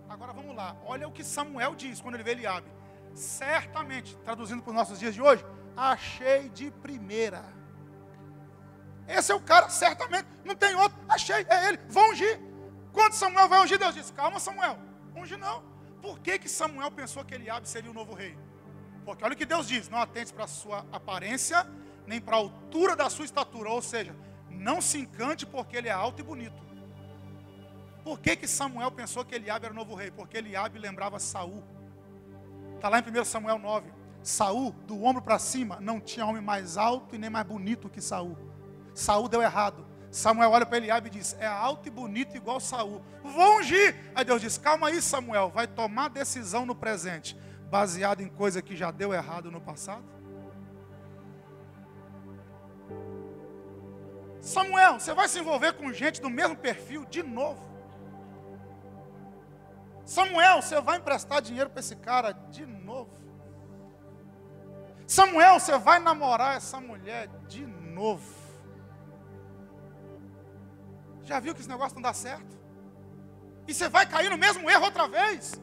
Agora 0.08 0.32
vamos 0.32 0.56
lá. 0.56 0.74
Olha 0.86 1.06
o 1.06 1.12
que 1.12 1.22
Samuel 1.22 1.74
diz 1.74 2.00
quando 2.00 2.14
ele 2.14 2.22
vê 2.22 2.30
Eliabe. 2.30 2.66
Certamente, 3.12 4.16
traduzindo 4.24 4.62
para 4.62 4.70
os 4.70 4.76
nossos 4.76 4.98
dias 4.98 5.12
de 5.12 5.20
hoje, 5.20 5.44
achei 5.76 6.48
de 6.48 6.70
primeira. 6.70 7.44
Esse 9.06 9.30
é 9.30 9.34
o 9.34 9.42
cara, 9.42 9.68
certamente. 9.68 10.26
Não 10.42 10.54
tem 10.54 10.74
outro. 10.74 10.98
Achei, 11.06 11.44
é 11.50 11.68
ele. 11.68 11.78
Vão 11.90 12.12
ungir. 12.12 12.40
Quando 12.94 13.12
Samuel 13.12 13.46
vai 13.46 13.62
ungir, 13.62 13.78
Deus 13.78 13.94
diz: 13.94 14.10
Calma, 14.10 14.40
Samuel. 14.40 14.78
Unge 15.14 15.36
não. 15.36 15.62
Por 16.00 16.18
que, 16.18 16.38
que 16.38 16.48
Samuel 16.48 16.90
pensou 16.90 17.26
que 17.26 17.34
Eliabe 17.34 17.68
seria 17.68 17.90
o 17.90 17.94
novo 17.94 18.14
rei? 18.14 18.38
Porque 19.04 19.22
olha 19.22 19.34
o 19.34 19.36
que 19.36 19.44
Deus 19.44 19.68
diz: 19.68 19.90
Não 19.90 19.98
atente 19.98 20.32
para 20.32 20.44
a 20.44 20.48
sua 20.48 20.86
aparência 20.90 21.68
nem 22.10 22.20
para 22.20 22.34
a 22.34 22.40
altura 22.40 22.96
da 22.96 23.08
sua 23.08 23.24
estatura. 23.24 23.70
Ou 23.70 23.80
seja, 23.80 24.14
não 24.50 24.80
se 24.80 24.98
encante 24.98 25.46
porque 25.46 25.76
ele 25.76 25.88
é 25.88 25.92
alto 25.92 26.20
e 26.20 26.24
bonito. 26.24 26.60
Por 28.02 28.18
que, 28.18 28.34
que 28.34 28.48
Samuel 28.48 28.90
pensou 28.90 29.24
que 29.24 29.36
Eliabe 29.36 29.66
era 29.66 29.72
o 29.72 29.76
novo 29.76 29.94
rei? 29.94 30.10
Porque 30.10 30.38
Eliabe 30.38 30.76
lembrava 30.76 31.20
Saul. 31.20 31.62
Está 32.74 32.88
lá 32.88 32.98
em 32.98 33.02
1 33.02 33.24
Samuel 33.24 33.58
9. 33.60 33.92
Saul, 34.24 34.72
do 34.86 35.04
ombro 35.04 35.22
para 35.22 35.38
cima, 35.38 35.78
não 35.80 36.00
tinha 36.00 36.26
homem 36.26 36.42
mais 36.42 36.76
alto 36.76 37.14
e 37.14 37.18
nem 37.18 37.30
mais 37.30 37.46
bonito 37.46 37.88
que 37.88 38.00
Saul. 38.00 38.36
Saul 38.92 39.28
deu 39.28 39.40
errado. 39.40 39.86
Samuel 40.10 40.50
olha 40.50 40.66
para 40.66 40.78
Eliabe 40.78 41.06
e 41.06 41.10
diz: 41.10 41.36
É 41.38 41.46
alto 41.46 41.86
e 41.86 41.90
bonito 41.90 42.36
igual 42.36 42.58
Saul. 42.58 43.02
Vou 43.22 43.58
ungir. 43.58 43.94
Aí 44.16 44.24
Deus 44.24 44.40
diz: 44.40 44.58
Calma 44.58 44.88
aí, 44.88 45.00
Samuel, 45.00 45.50
vai 45.50 45.68
tomar 45.68 46.08
decisão 46.08 46.66
no 46.66 46.74
presente, 46.74 47.38
baseado 47.70 48.20
em 48.20 48.28
coisa 48.28 48.60
que 48.60 48.76
já 48.76 48.90
deu 48.90 49.14
errado 49.14 49.50
no 49.50 49.60
passado? 49.60 50.19
Samuel, 54.40 54.98
você 54.98 55.12
vai 55.12 55.28
se 55.28 55.38
envolver 55.38 55.74
com 55.74 55.92
gente 55.92 56.20
do 56.20 56.30
mesmo 56.30 56.56
perfil 56.56 57.04
de 57.04 57.22
novo. 57.22 57.68
Samuel, 60.04 60.62
você 60.62 60.80
vai 60.80 60.96
emprestar 60.96 61.42
dinheiro 61.42 61.70
para 61.70 61.80
esse 61.80 61.94
cara 61.96 62.32
de 62.32 62.66
novo. 62.66 63.10
Samuel, 65.06 65.60
você 65.60 65.76
vai 65.78 65.98
namorar 65.98 66.56
essa 66.56 66.80
mulher 66.80 67.28
de 67.48 67.66
novo. 67.66 68.40
Já 71.22 71.38
viu 71.38 71.54
que 71.54 71.60
esse 71.60 71.68
negócio 71.68 71.94
não 71.94 72.02
dá 72.02 72.12
certo? 72.12 72.58
E 73.68 73.74
você 73.74 73.88
vai 73.88 74.06
cair 74.06 74.30
no 74.30 74.38
mesmo 74.38 74.68
erro 74.68 74.84
outra 74.84 75.06
vez? 75.06 75.60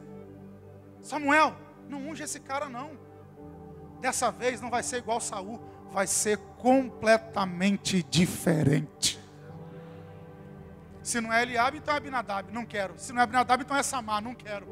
Samuel, 1.02 1.54
não 1.88 1.98
unge 2.08 2.22
esse 2.22 2.40
cara 2.40 2.68
não. 2.68 2.98
Dessa 4.00 4.30
vez 4.30 4.60
não 4.60 4.70
vai 4.70 4.82
ser 4.82 4.98
igual 4.98 5.20
Saul 5.20 5.60
vai 5.90 6.06
ser 6.06 6.38
completamente 6.58 8.02
diferente. 8.02 9.18
Se 11.02 11.20
não 11.20 11.32
é 11.32 11.42
Eliabe, 11.42 11.78
então 11.78 11.94
é 11.94 11.96
Abinadab, 11.96 12.52
não 12.52 12.66
quero. 12.66 12.94
Se 12.98 13.12
não 13.12 13.20
é 13.20 13.24
Abinadab, 13.24 13.62
então 13.62 13.76
é 13.76 13.82
Samar, 13.82 14.22
não 14.22 14.34
quero. 14.34 14.66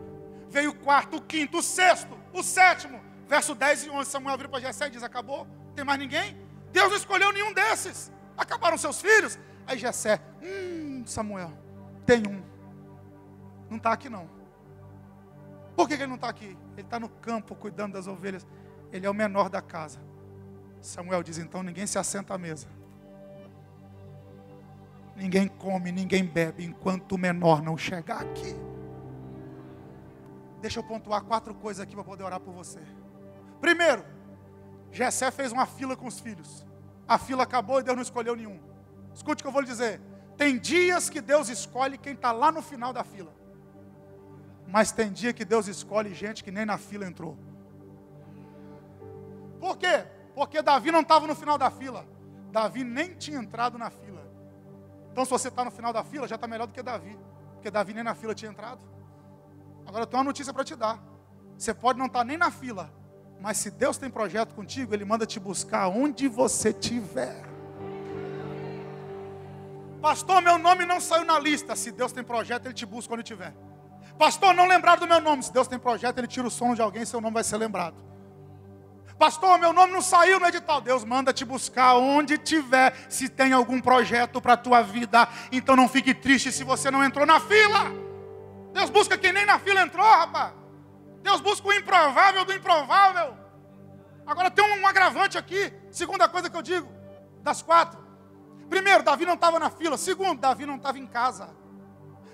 Veio 0.50 0.70
o 0.70 0.74
quarto, 0.74 1.16
o 1.16 1.22
quinto, 1.22 1.58
o 1.58 1.62
sexto, 1.62 2.16
o 2.32 2.42
sétimo. 2.42 3.00
Verso 3.26 3.54
10 3.54 3.86
e 3.86 3.90
11, 3.90 4.10
Samuel 4.10 4.36
vira 4.36 4.48
para 4.48 4.60
Jessé 4.60 4.86
e 4.86 4.90
diz, 4.90 5.02
acabou? 5.02 5.46
Tem 5.74 5.84
mais 5.84 5.98
ninguém? 5.98 6.36
Deus 6.72 6.90
não 6.90 6.96
escolheu 6.96 7.32
nenhum 7.32 7.52
desses. 7.52 8.12
Acabaram 8.36 8.76
seus 8.76 9.00
filhos? 9.00 9.38
Aí 9.66 9.78
Jessé, 9.78 10.20
hum, 10.42 11.02
Samuel, 11.06 11.52
tem 12.04 12.22
um. 12.28 12.42
Não 13.68 13.78
está 13.78 13.92
aqui 13.92 14.08
não. 14.08 14.28
Por 15.74 15.88
que 15.88 15.94
ele 15.94 16.06
não 16.06 16.14
está 16.14 16.28
aqui? 16.28 16.56
Ele 16.72 16.82
está 16.82 17.00
no 17.00 17.08
campo 17.08 17.54
cuidando 17.54 17.94
das 17.94 18.06
ovelhas. 18.06 18.46
Ele 18.92 19.06
é 19.06 19.10
o 19.10 19.14
menor 19.14 19.48
da 19.48 19.60
casa. 19.60 20.00
Samuel 20.80 21.22
diz: 21.22 21.38
então 21.38 21.62
ninguém 21.62 21.86
se 21.86 21.98
assenta 21.98 22.34
à 22.34 22.38
mesa. 22.38 22.68
Ninguém 25.16 25.48
come, 25.48 25.90
ninguém 25.90 26.24
bebe 26.24 26.64
enquanto 26.64 27.12
o 27.12 27.18
menor 27.18 27.62
não 27.62 27.76
chegar 27.76 28.20
aqui. 28.20 28.54
Deixa 30.60 30.78
eu 30.78 30.84
pontuar 30.84 31.22
quatro 31.22 31.54
coisas 31.54 31.82
aqui 31.82 31.94
para 31.94 32.04
poder 32.04 32.24
orar 32.24 32.40
por 32.40 32.52
você. 32.52 32.80
Primeiro, 33.60 34.04
Jessé 34.92 35.30
fez 35.30 35.52
uma 35.52 35.66
fila 35.66 35.96
com 35.96 36.06
os 36.06 36.20
filhos. 36.20 36.66
A 37.08 37.18
fila 37.18 37.44
acabou 37.44 37.80
e 37.80 37.82
Deus 37.82 37.96
não 37.96 38.02
escolheu 38.02 38.36
nenhum. 38.36 38.58
Escute 39.14 39.40
o 39.40 39.44
que 39.44 39.48
eu 39.48 39.52
vou 39.52 39.62
lhe 39.62 39.66
dizer. 39.66 40.00
Tem 40.36 40.58
dias 40.58 41.08
que 41.08 41.20
Deus 41.20 41.48
escolhe 41.48 41.96
quem 41.96 42.12
está 42.12 42.30
lá 42.32 42.52
no 42.52 42.60
final 42.60 42.92
da 42.92 43.02
fila. 43.02 43.32
Mas 44.66 44.92
tem 44.92 45.10
dia 45.10 45.32
que 45.32 45.44
Deus 45.44 45.66
escolhe 45.68 46.12
gente 46.14 46.44
que 46.44 46.50
nem 46.50 46.66
na 46.66 46.76
fila 46.76 47.06
entrou. 47.06 47.38
Por 49.58 49.78
quê? 49.78 50.04
Porque 50.36 50.60
Davi 50.60 50.92
não 50.92 51.00
estava 51.00 51.26
no 51.26 51.34
final 51.34 51.56
da 51.56 51.70
fila. 51.70 52.06
Davi 52.52 52.84
nem 52.84 53.14
tinha 53.14 53.38
entrado 53.38 53.78
na 53.78 53.88
fila. 53.88 54.22
Então, 55.10 55.24
se 55.24 55.30
você 55.30 55.48
está 55.48 55.64
no 55.64 55.70
final 55.70 55.94
da 55.94 56.04
fila, 56.04 56.28
já 56.28 56.34
está 56.34 56.46
melhor 56.46 56.66
do 56.66 56.74
que 56.74 56.82
Davi. 56.82 57.18
Porque 57.54 57.70
Davi 57.70 57.94
nem 57.94 58.04
na 58.04 58.14
fila 58.14 58.34
tinha 58.34 58.50
entrado. 58.50 58.82
Agora, 59.86 60.02
eu 60.02 60.06
tenho 60.06 60.18
uma 60.18 60.28
notícia 60.28 60.52
para 60.52 60.62
te 60.62 60.76
dar. 60.76 61.02
Você 61.56 61.72
pode 61.72 61.98
não 61.98 62.04
estar 62.04 62.18
tá 62.18 62.24
nem 62.26 62.36
na 62.36 62.50
fila, 62.50 62.92
mas 63.40 63.56
se 63.56 63.70
Deus 63.70 63.96
tem 63.96 64.10
projeto 64.10 64.54
contigo, 64.54 64.92
Ele 64.92 65.06
manda 65.06 65.24
te 65.24 65.40
buscar 65.40 65.88
onde 65.88 66.28
você 66.28 66.68
estiver. 66.68 67.42
Pastor, 70.02 70.42
meu 70.42 70.58
nome 70.58 70.84
não 70.84 71.00
saiu 71.00 71.24
na 71.24 71.38
lista. 71.38 71.74
Se 71.74 71.90
Deus 71.90 72.12
tem 72.12 72.22
projeto, 72.22 72.66
Ele 72.66 72.74
te 72.74 72.84
busca 72.84 73.14
onde 73.14 73.22
estiver. 73.22 73.54
Pastor, 74.18 74.52
não 74.52 74.66
lembrar 74.66 74.96
do 74.96 75.06
meu 75.06 75.18
nome. 75.18 75.42
Se 75.42 75.50
Deus 75.50 75.66
tem 75.66 75.78
projeto, 75.78 76.18
Ele 76.18 76.26
tira 76.26 76.46
o 76.46 76.50
sono 76.50 76.74
de 76.74 76.82
alguém, 76.82 77.06
seu 77.06 77.22
nome 77.22 77.32
vai 77.32 77.44
ser 77.44 77.56
lembrado. 77.56 77.96
Pastor, 79.18 79.58
meu 79.58 79.72
nome 79.72 79.92
não 79.92 80.02
saiu 80.02 80.38
no 80.38 80.46
edital. 80.46 80.80
Deus 80.80 81.04
manda 81.04 81.32
te 81.32 81.44
buscar 81.44 81.94
onde 81.96 82.36
tiver, 82.36 82.94
se 83.08 83.28
tem 83.28 83.52
algum 83.52 83.80
projeto 83.80 84.40
para 84.40 84.52
a 84.52 84.56
tua 84.56 84.82
vida. 84.82 85.26
Então 85.50 85.74
não 85.74 85.88
fique 85.88 86.14
triste 86.14 86.52
se 86.52 86.62
você 86.64 86.90
não 86.90 87.02
entrou 87.02 87.24
na 87.24 87.40
fila. 87.40 87.90
Deus 88.72 88.90
busca 88.90 89.16
quem 89.16 89.32
nem 89.32 89.46
na 89.46 89.58
fila 89.58 89.80
entrou, 89.80 90.04
rapaz. 90.04 90.52
Deus 91.22 91.40
busca 91.40 91.66
o 91.66 91.72
improvável 91.72 92.44
do 92.44 92.52
improvável. 92.52 93.34
Agora 94.26 94.50
tem 94.50 94.64
um 94.64 94.86
agravante 94.86 95.38
aqui. 95.38 95.72
Segunda 95.90 96.28
coisa 96.28 96.50
que 96.50 96.56
eu 96.56 96.62
digo, 96.62 96.88
das 97.42 97.62
quatro. 97.62 97.98
Primeiro, 98.68 99.02
Davi 99.02 99.24
não 99.24 99.34
estava 99.34 99.58
na 99.58 99.70
fila. 99.70 99.96
Segundo, 99.96 100.40
Davi 100.40 100.66
não 100.66 100.76
estava 100.76 100.98
em 100.98 101.06
casa. 101.06 101.48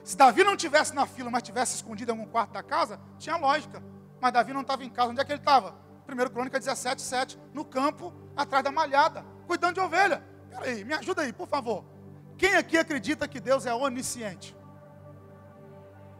Se 0.02 0.16
Davi 0.16 0.42
não 0.42 0.56
tivesse 0.56 0.94
na 0.94 1.06
fila, 1.06 1.30
mas 1.30 1.44
tivesse 1.44 1.76
escondido 1.76 2.10
em 2.10 2.18
algum 2.18 2.28
quarto 2.28 2.50
da 2.52 2.62
casa, 2.62 2.98
tinha 3.18 3.36
lógica. 3.36 3.80
Mas 4.20 4.32
Davi 4.32 4.52
não 4.52 4.62
estava 4.62 4.84
em 4.84 4.90
casa. 4.90 5.10
Onde 5.10 5.20
é 5.20 5.24
que 5.24 5.32
ele 5.32 5.40
estava? 5.40 5.76
1 6.08 6.30
Crônica 6.30 6.58
17, 6.58 7.00
7, 7.00 7.38
no 7.52 7.64
campo, 7.64 8.12
atrás 8.36 8.64
da 8.64 8.72
malhada, 8.72 9.24
cuidando 9.46 9.74
de 9.74 9.80
ovelha. 9.80 10.22
Peraí, 10.50 10.84
me 10.84 10.94
ajuda 10.94 11.22
aí, 11.22 11.32
por 11.32 11.48
favor. 11.48 11.84
Quem 12.36 12.54
aqui 12.56 12.76
acredita 12.76 13.28
que 13.28 13.40
Deus 13.40 13.66
é 13.66 13.74
onisciente? 13.74 14.56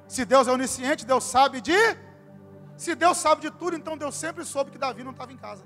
Se 0.06 0.24
Deus 0.24 0.46
é 0.46 0.52
onisciente, 0.52 1.06
Deus 1.06 1.24
sabe 1.24 1.60
de. 1.60 1.76
Se 2.76 2.94
Deus 2.94 3.18
sabe 3.18 3.42
de 3.42 3.50
tudo, 3.50 3.76
então 3.76 3.96
Deus 3.96 4.14
sempre 4.14 4.44
soube 4.44 4.70
que 4.70 4.78
Davi 4.78 5.02
não 5.02 5.12
estava 5.12 5.32
em 5.32 5.36
casa. 5.36 5.64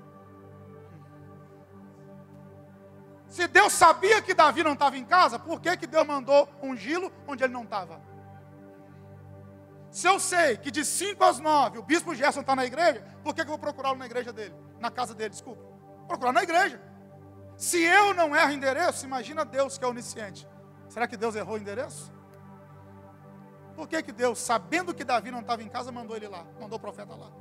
Se 3.27 3.47
Deus 3.47 3.73
sabia 3.73 4.21
que 4.21 4.33
Davi 4.33 4.63
não 4.63 4.73
estava 4.73 4.97
em 4.97 5.03
casa, 5.03 5.37
por 5.37 5.59
que, 5.59 5.75
que 5.75 5.87
Deus 5.87 6.07
mandou 6.07 6.47
ungí-lo 6.61 7.11
onde 7.27 7.43
ele 7.43 7.53
não 7.53 7.63
estava? 7.63 8.01
Se 9.97 10.07
eu 10.07 10.19
sei 10.19 10.57
que 10.57 10.69
de 10.69 10.85
5 10.85 11.23
às 11.23 11.39
9 11.39 11.79
o 11.79 11.81
bispo 11.81 12.13
Gerson 12.13 12.41
está 12.41 12.55
na 12.55 12.63
igreja, 12.63 13.03
por 13.23 13.33
que, 13.33 13.43
que 13.43 13.47
eu 13.47 13.53
vou 13.53 13.57
procurá-lo 13.57 13.97
na 13.97 14.05
igreja 14.05 14.31
dele? 14.31 14.53
Na 14.79 14.91
casa 14.91 15.15
dele, 15.15 15.31
desculpa. 15.31 15.59
Procurar 16.07 16.31
na 16.31 16.43
igreja. 16.43 16.79
Se 17.57 17.81
eu 17.81 18.13
não 18.13 18.35
erro 18.35 18.51
endereço, 18.51 19.07
imagina 19.07 19.43
Deus 19.43 19.75
que 19.75 19.83
é 19.83 19.87
onisciente. 19.87 20.47
Será 20.87 21.07
que 21.07 21.17
Deus 21.17 21.33
errou 21.33 21.55
o 21.55 21.57
endereço? 21.57 22.13
Por 23.75 23.87
que, 23.87 24.03
que 24.03 24.11
Deus, 24.11 24.37
sabendo 24.37 24.93
que 24.93 25.03
Davi 25.03 25.31
não 25.31 25.39
estava 25.39 25.63
em 25.63 25.67
casa, 25.67 25.91
mandou 25.91 26.15
ele 26.15 26.27
lá, 26.27 26.45
mandou 26.61 26.77
o 26.77 26.79
profeta 26.79 27.15
lá? 27.15 27.31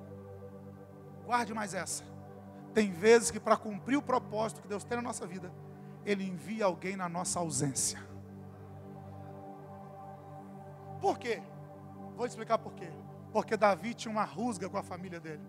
Guarde 1.26 1.52
mais 1.52 1.74
essa. 1.74 2.04
Tem 2.72 2.90
vezes 2.90 3.30
que 3.30 3.38
para 3.38 3.58
cumprir 3.58 3.98
o 3.98 4.02
propósito 4.02 4.62
que 4.62 4.68
Deus 4.68 4.82
tem 4.82 4.96
na 4.96 5.02
nossa 5.02 5.26
vida, 5.26 5.52
Ele 6.06 6.24
envia 6.24 6.64
alguém 6.64 6.96
na 6.96 7.06
nossa 7.06 7.38
ausência. 7.38 8.02
Por 11.02 11.18
quê? 11.18 11.42
Vou 12.16 12.26
explicar 12.26 12.58
por 12.58 12.72
quê. 12.72 12.88
Porque 13.32 13.56
Davi 13.56 13.94
tinha 13.94 14.10
uma 14.10 14.24
rusga 14.24 14.68
com 14.68 14.78
a 14.78 14.82
família 14.82 15.20
dele. 15.20 15.42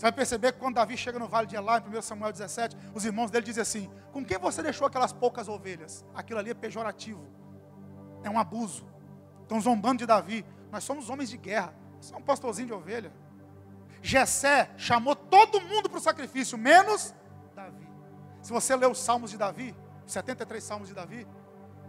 Você 0.00 0.02
vai 0.02 0.12
perceber 0.12 0.52
que 0.52 0.58
quando 0.58 0.76
Davi 0.76 0.96
chega 0.96 1.18
no 1.18 1.28
vale 1.28 1.46
de 1.46 1.54
Elá, 1.54 1.78
em 1.78 1.98
1 1.98 2.00
Samuel 2.00 2.32
17, 2.32 2.74
os 2.94 3.04
irmãos 3.04 3.30
dele 3.30 3.44
dizem 3.44 3.60
assim: 3.60 3.90
Com 4.12 4.24
quem 4.24 4.38
você 4.38 4.62
deixou 4.62 4.86
aquelas 4.86 5.12
poucas 5.12 5.46
ovelhas? 5.46 6.06
Aquilo 6.14 6.38
ali 6.38 6.50
é 6.50 6.54
pejorativo, 6.54 7.22
é 8.22 8.30
um 8.30 8.38
abuso. 8.38 8.88
Estão 9.42 9.60
zombando 9.60 9.98
de 9.98 10.06
Davi. 10.06 10.44
Nós 10.72 10.84
somos 10.84 11.10
homens 11.10 11.28
de 11.28 11.36
guerra, 11.36 11.74
você 12.00 12.14
é 12.14 12.16
um 12.16 12.22
pastorzinho 12.22 12.68
de 12.68 12.72
ovelha. 12.72 13.12
Jessé 14.00 14.70
chamou 14.78 15.14
todo 15.14 15.60
mundo 15.60 15.90
para 15.90 15.98
o 15.98 16.00
sacrifício, 16.00 16.56
menos 16.56 17.14
Davi. 17.54 17.86
Se 18.40 18.50
você 18.50 18.74
ler 18.74 18.88
os 18.88 18.98
salmos 18.98 19.30
de 19.30 19.36
Davi, 19.36 19.76
73 20.06 20.64
salmos 20.64 20.88
de 20.88 20.94
Davi, 20.94 21.26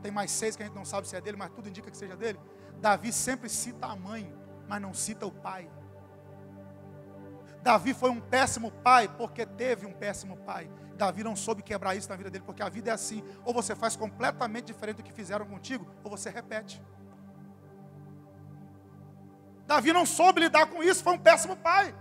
tem 0.02 0.12
mais 0.12 0.32
seis 0.32 0.56
que 0.56 0.64
a 0.64 0.66
gente 0.66 0.76
não 0.76 0.84
sabe 0.84 1.08
se 1.08 1.16
é 1.16 1.22
dele, 1.22 1.38
mas 1.38 1.50
tudo 1.52 1.70
indica 1.70 1.90
que 1.90 1.96
seja 1.96 2.18
dele. 2.18 2.40
Davi 2.82 3.14
sempre 3.14 3.48
cita 3.48 3.86
a 3.86 3.96
mãe, 3.96 4.34
mas 4.68 4.82
não 4.82 4.94
cita 4.94 5.26
o 5.28 5.32
pai. 5.32 5.70
Davi 7.62 7.94
foi 7.94 8.10
um 8.10 8.20
péssimo 8.20 8.72
pai 8.72 9.08
porque 9.08 9.46
teve 9.46 9.86
um 9.86 9.94
péssimo 9.94 10.36
pai. 10.38 10.70
Davi 10.96 11.24
não 11.24 11.36
soube 11.36 11.62
quebrar 11.62 11.96
isso 11.96 12.10
na 12.10 12.16
vida 12.16 12.32
dele, 12.32 12.44
porque 12.44 12.64
a 12.64 12.70
vida 12.70 12.90
é 12.90 12.94
assim: 12.94 13.24
ou 13.46 13.54
você 13.54 13.76
faz 13.76 13.96
completamente 13.96 14.66
diferente 14.66 14.98
do 14.98 15.04
que 15.04 15.14
fizeram 15.14 15.46
contigo, 15.46 15.86
ou 16.04 16.10
você 16.10 16.32
repete. 16.32 16.82
Davi 19.68 19.94
não 19.94 20.06
soube 20.06 20.42
lidar 20.42 20.66
com 20.66 20.82
isso, 20.82 21.04
foi 21.04 21.14
um 21.14 21.20
péssimo 21.20 21.56
pai. 21.56 21.96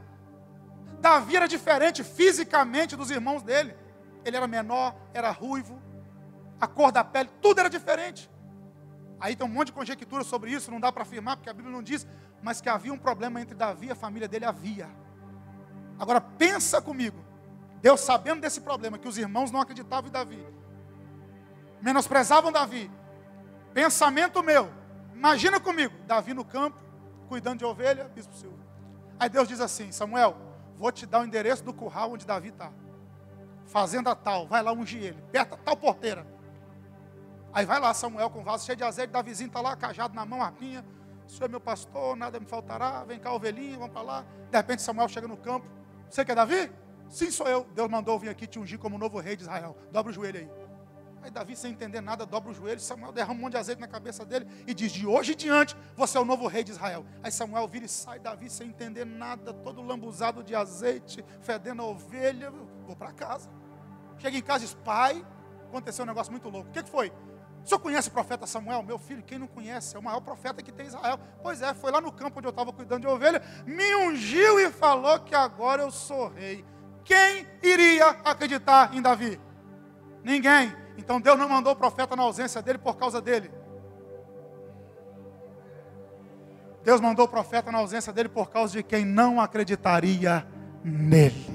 Davi 0.99 1.37
era 1.37 1.47
diferente 1.47 2.03
fisicamente 2.03 2.97
dos 2.97 3.11
irmãos 3.11 3.43
dele. 3.43 3.76
Ele 4.24 4.37
era 4.37 4.47
menor, 4.47 4.95
era 5.12 5.31
ruivo, 5.31 5.81
a 6.59 6.66
cor 6.66 6.91
da 6.91 7.05
pele, 7.05 7.31
tudo 7.41 7.61
era 7.61 7.68
diferente. 7.68 8.30
Aí 9.21 9.37
tem 9.37 9.47
um 9.47 9.51
monte 9.51 9.66
de 9.66 9.73
conjectura 9.73 10.25
sobre 10.25 10.51
isso, 10.51 10.71
não 10.71 10.81
dá 10.81 10.91
para 10.91 11.03
afirmar, 11.03 11.37
porque 11.37 11.51
a 11.51 11.53
Bíblia 11.53 11.73
não 11.73 11.83
diz, 11.83 12.07
mas 12.43 12.61
que 12.61 12.68
havia 12.68 12.93
um 12.93 12.99
problema 12.99 13.41
entre 13.41 13.55
Davi 13.55 13.89
e 13.89 13.91
a 13.91 13.95
família 13.95 14.27
dele, 14.27 14.47
havia. 14.47 14.89
Agora 15.99 16.21
pensa 16.21 16.81
comigo, 16.81 17.23
Deus 17.83 18.01
sabendo 18.01 18.41
desse 18.41 18.62
problema, 18.62 18.99
que 18.99 19.07
os 19.07 19.18
irmãos 19.18 19.51
não 19.51 19.61
acreditavam 19.61 20.09
em 20.09 20.12
Davi, 20.12 20.47
menosprezavam 21.83 22.51
Davi, 22.51 22.91
pensamento 23.75 24.43
meu, 24.43 24.71
imagina 25.14 25.61
comigo, 25.61 25.95
Davi 26.07 26.33
no 26.33 26.45
campo, 26.45 26.81
cuidando 27.29 27.59
de 27.59 27.64
ovelha, 27.64 28.11
bispo 28.14 28.35
Silva. 28.35 28.59
Aí 29.18 29.29
Deus 29.29 29.47
diz 29.47 29.61
assim: 29.61 29.93
Samuel, 29.93 30.35
vou 30.77 30.91
te 30.91 31.05
dar 31.05 31.21
o 31.21 31.25
endereço 31.25 31.62
do 31.62 31.75
curral 31.75 32.12
onde 32.12 32.27
Davi 32.27 32.49
está. 32.49 32.73
Fazenda 33.66 34.16
tal, 34.16 34.49
vai 34.49 34.62
lá 34.62 34.73
ungir 34.73 35.03
ele, 35.03 35.23
perto 35.31 35.59
tal 35.59 35.77
porteira. 35.77 36.27
Aí 37.53 37.66
vai 37.66 37.80
lá 37.80 37.92
Samuel 37.92 38.30
com 38.30 38.44
vaso 38.44 38.64
cheio 38.64 38.76
de 38.76 38.84
azeite, 38.84 39.12
Davizinho 39.12 39.48
está 39.48 39.61
lá, 39.61 39.76
cajado 39.76 40.14
na 40.14 40.24
mão, 40.24 40.42
arpinha. 40.42 40.84
O 41.26 41.30
senhor 41.30 41.46
é 41.46 41.48
meu 41.48 41.61
pastor, 41.61 42.16
nada 42.16 42.38
me 42.38 42.46
faltará. 42.46 43.05
Vem 43.05 43.18
cá, 43.18 43.32
ovelhinha, 43.32 43.78
vamos 43.78 43.92
para 43.92 44.03
lá. 44.03 44.24
De 44.51 44.57
repente 44.57 44.82
Samuel 44.82 45.09
chega 45.09 45.26
no 45.28 45.36
campo. 45.36 45.66
Você 46.09 46.24
quer 46.24 46.34
Davi? 46.34 46.70
Sim, 47.09 47.30
sou 47.30 47.46
eu. 47.48 47.66
Deus 47.74 47.88
mandou 47.88 48.18
vir 48.18 48.28
aqui 48.28 48.46
te 48.46 48.59
ungir 48.59 48.78
como 48.78 48.96
novo 48.96 49.18
rei 49.18 49.36
de 49.36 49.42
Israel. 49.42 49.76
Dobra 49.90 50.11
o 50.11 50.14
joelho 50.14 50.40
aí. 50.40 50.51
Aí 51.22 51.30
Davi, 51.30 51.55
sem 51.55 51.72
entender 51.72 52.01
nada, 52.01 52.24
dobra 52.24 52.51
o 52.51 52.55
joelho. 52.55 52.80
Samuel 52.80 53.12
derrama 53.12 53.34
um 53.34 53.42
monte 53.42 53.53
de 53.53 53.59
azeite 53.59 53.80
na 53.80 53.88
cabeça 53.88 54.24
dele 54.24 54.46
e 54.66 54.72
diz: 54.72 54.92
De 54.92 55.07
hoje 55.07 55.34
em 55.34 55.36
diante, 55.36 55.76
você 55.94 56.16
é 56.16 56.20
o 56.20 56.24
novo 56.24 56.46
rei 56.46 56.64
de 56.64 56.70
Israel. 56.70 57.05
Aí 57.22 57.30
Samuel 57.30 57.68
vira 57.68 57.84
e 57.84 57.88
sai. 57.88 58.18
Davi, 58.18 58.48
sem 58.48 58.68
entender 58.68 59.05
nada, 59.05 59.53
todo 59.53 59.82
lambuzado 59.82 60.42
de 60.42 60.55
azeite, 60.55 61.24
fedendo 61.42 61.82
a 61.82 61.84
ovelha. 61.84 62.51
Vou 62.86 62.96
para 62.96 63.12
casa. 63.12 63.51
Chega 64.18 64.38
em 64.38 64.42
casa 64.42 64.64
e 64.64 64.66
diz: 64.68 64.76
Pai, 64.82 65.24
aconteceu 65.68 66.05
um 66.05 66.09
negócio 66.09 66.32
muito 66.32 66.48
louco. 66.48 66.70
O 66.70 66.72
que, 66.72 66.82
que 66.82 66.90
foi? 66.90 67.12
O 67.64 67.68
senhor 67.68 67.80
conhece 67.80 68.08
o 68.08 68.12
profeta 68.12 68.46
Samuel? 68.46 68.82
Meu 68.82 68.98
filho, 68.98 69.22
quem 69.22 69.38
não 69.38 69.46
conhece? 69.46 69.94
É 69.94 69.98
o 69.98 70.02
maior 70.02 70.20
profeta 70.20 70.62
que 70.62 70.72
tem 70.72 70.86
Israel. 70.86 71.18
Pois 71.42 71.61
é, 71.62 71.74
foi 71.74 71.90
lá 71.90 72.00
no 72.00 72.11
campo 72.11 72.38
onde 72.38 72.46
eu 72.46 72.50
estava 72.50 72.72
cuidando 72.72 73.02
de 73.02 73.06
ovelha, 73.06 73.42
me 73.66 73.94
ungiu 73.96 74.58
e 74.58 74.70
falou 74.70 75.20
que 75.20 75.34
agora 75.34 75.82
eu 75.82 75.90
sou 75.90 76.28
rei. 76.28 76.64
Quem 77.04 77.46
iria 77.62 78.08
acreditar 78.24 78.94
em 78.94 79.02
Davi? 79.02 79.40
Ninguém. 80.24 80.74
Então 80.96 81.20
Deus 81.20 81.38
não 81.38 81.48
mandou 81.48 81.72
o 81.72 81.76
profeta 81.76 82.16
na 82.16 82.22
ausência 82.22 82.62
dele 82.62 82.78
por 82.78 82.96
causa 82.96 83.20
dele. 83.20 83.50
Deus 86.82 87.00
mandou 87.00 87.26
o 87.26 87.28
profeta 87.28 87.70
na 87.70 87.78
ausência 87.78 88.12
dele 88.12 88.28
por 88.28 88.50
causa 88.50 88.72
de 88.72 88.82
quem 88.82 89.04
não 89.04 89.40
acreditaria 89.40 90.46
nele. 90.82 91.46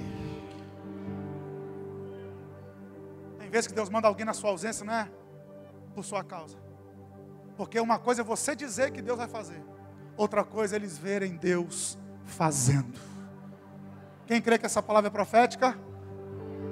Tem 3.40 3.50
vezes 3.50 3.68
que 3.68 3.74
Deus 3.74 3.90
manda 3.90 4.08
alguém 4.08 4.26
na 4.26 4.34
sua 4.34 4.52
ausência, 4.52 4.86
não 4.86 4.94
é? 4.94 5.10
Por 5.96 6.04
sua 6.04 6.24
causa. 6.24 6.58
Porque 7.58 7.80
uma 7.80 7.98
coisa 7.98 8.22
é 8.22 8.24
você 8.24 8.56
dizer 8.56 8.92
que 8.92 9.02
Deus 9.02 9.18
vai 9.18 9.28
fazer, 9.28 9.64
outra 10.18 10.44
coisa 10.44 10.76
é 10.76 10.78
eles 10.78 10.98
verem 10.98 11.38
Deus 11.38 11.98
fazendo. 12.26 13.00
Quem 14.28 14.42
crê 14.42 14.58
que 14.58 14.66
essa 14.66 14.84
palavra 14.84 15.08
é 15.08 15.12
profética? 15.12 15.78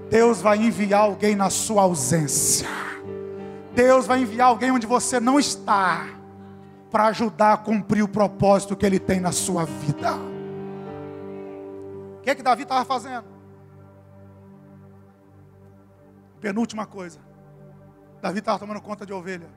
Deus 0.10 0.42
vai 0.42 0.58
enviar 0.58 1.02
alguém 1.02 1.36
na 1.36 1.50
sua 1.50 1.84
ausência. 1.84 2.68
Deus 3.74 4.06
vai 4.06 4.22
enviar 4.22 4.50
alguém 4.50 4.72
onde 4.72 4.86
você 4.86 5.20
não 5.20 5.40
está. 5.40 6.06
para 6.92 7.08
ajudar 7.08 7.54
a 7.54 7.58
cumprir 7.58 8.04
o 8.04 8.08
propósito 8.08 8.76
que 8.76 8.86
ele 8.86 9.00
tem 9.00 9.20
na 9.20 9.32
sua 9.32 9.66
vida. 9.66 10.14
O 12.18 12.22
que 12.22 12.30
é 12.30 12.36
que 12.36 12.44
Davi 12.44 12.62
estava 12.62 12.86
fazendo? 12.86 13.26
Penúltima 16.40 16.86
coisa. 16.86 17.20
Davi 18.24 18.40
estava 18.40 18.58
tomando 18.58 18.80
conta 18.80 19.06
de 19.06 19.12
ovelha. 19.12 19.50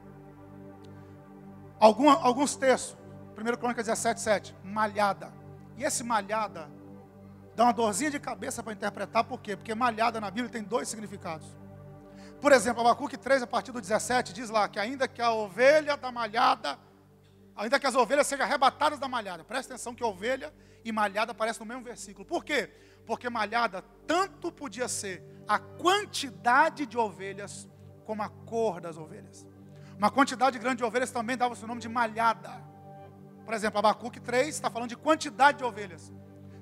Algum, 1.79 2.11
alguns 2.11 2.57
textos. 2.57 2.99
1 3.39 3.57
Crônica 3.59 3.81
17, 3.81 4.21
7. 4.21 4.57
Malhada. 4.65 5.33
E 5.77 5.85
esse 5.85 6.03
malhada 6.03 6.69
dá 7.55 7.63
uma 7.63 7.73
dorzinha 7.73 8.11
de 8.11 8.19
cabeça 8.19 8.65
para 8.65 8.73
interpretar, 8.73 9.23
por 9.23 9.41
quê? 9.41 9.55
Porque 9.55 9.73
malhada 9.73 10.21
na 10.21 10.33
Bíblia 10.33 10.51
tem 10.51 10.65
dois 10.65 10.89
significados. 10.89 11.47
Por 12.41 12.51
exemplo, 12.51 12.81
Abacuque 12.81 13.17
3, 13.17 13.45
a 13.45 13.47
partir 13.47 13.71
do 13.71 13.81
17, 13.81 14.33
diz 14.33 14.51
lá 14.51 14.69
que 14.69 14.81
ainda 14.81 15.07
que 15.07 15.23
a 15.23 15.31
ovelha 15.31 15.97
da 15.97 16.11
malhada, 16.11 16.77
ainda 17.55 17.79
que 17.79 17.87
as 17.87 17.95
ovelhas 17.95 18.27
sejam 18.27 18.45
arrebatadas 18.45 18.99
da 18.99 19.07
malhada, 19.07 19.45
presta 19.45 19.75
atenção 19.75 19.95
que 19.95 20.03
ovelha 20.03 20.53
e 20.85 20.91
malhada 20.91 21.31
aparecem 21.31 21.61
no 21.61 21.67
mesmo 21.67 21.85
versículo. 21.85 22.27
Por 22.27 22.45
quê? 22.45 22.69
Porque 23.07 23.31
malhada 23.31 23.85
tanto 24.09 24.51
podia 24.51 24.89
ser 24.89 25.23
a 25.47 25.57
quantidade 25.57 26.85
de 26.85 26.99
ovelhas 26.99 27.69
como 28.07 28.23
a 28.23 28.29
cor 28.29 28.81
das 28.81 28.97
ovelhas. 28.97 29.47
Uma 29.99 30.11
quantidade 30.11 30.59
grande 30.59 30.79
de 30.79 30.85
ovelhas 30.85 31.11
também 31.11 31.37
dava 31.37 31.55
o 31.55 31.67
nome 31.67 31.81
de 31.81 31.89
malhada. 31.89 32.65
Por 33.45 33.53
exemplo, 33.53 33.79
Abacuque 33.79 34.21
3 34.21 34.49
está 34.49 34.71
falando 34.71 34.91
de 34.91 34.97
quantidade 34.97 35.59
de 35.59 35.65
ovelhas. 35.65 36.13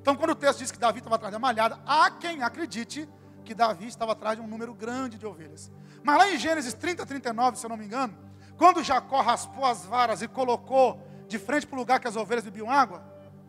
Então, 0.00 0.16
quando 0.16 0.30
o 0.30 0.34
texto 0.34 0.58
diz 0.58 0.70
que 0.70 0.78
Davi 0.78 0.98
estava 0.98 1.16
atrás 1.16 1.32
da 1.32 1.38
malhada, 1.38 1.80
há 1.86 2.10
quem 2.10 2.42
acredite 2.42 3.08
que 3.44 3.54
Davi 3.54 3.86
estava 3.86 4.12
atrás 4.12 4.36
de 4.36 4.42
um 4.42 4.46
número 4.46 4.74
grande 4.74 5.18
de 5.18 5.26
ovelhas. 5.26 5.70
Mas 6.02 6.18
lá 6.18 6.30
em 6.30 6.38
Gênesis 6.38 6.74
30, 6.74 7.04
39, 7.06 7.58
se 7.58 7.66
eu 7.66 7.70
não 7.70 7.76
me 7.76 7.84
engano, 7.84 8.16
quando 8.56 8.82
Jacó 8.82 9.20
raspou 9.20 9.64
as 9.64 9.84
varas 9.84 10.22
e 10.22 10.28
colocou 10.28 11.02
de 11.28 11.38
frente 11.38 11.66
para 11.66 11.76
o 11.76 11.78
lugar 11.78 12.00
que 12.00 12.08
as 12.08 12.16
ovelhas 12.16 12.44
bebiam 12.44 12.70
água, 12.70 13.02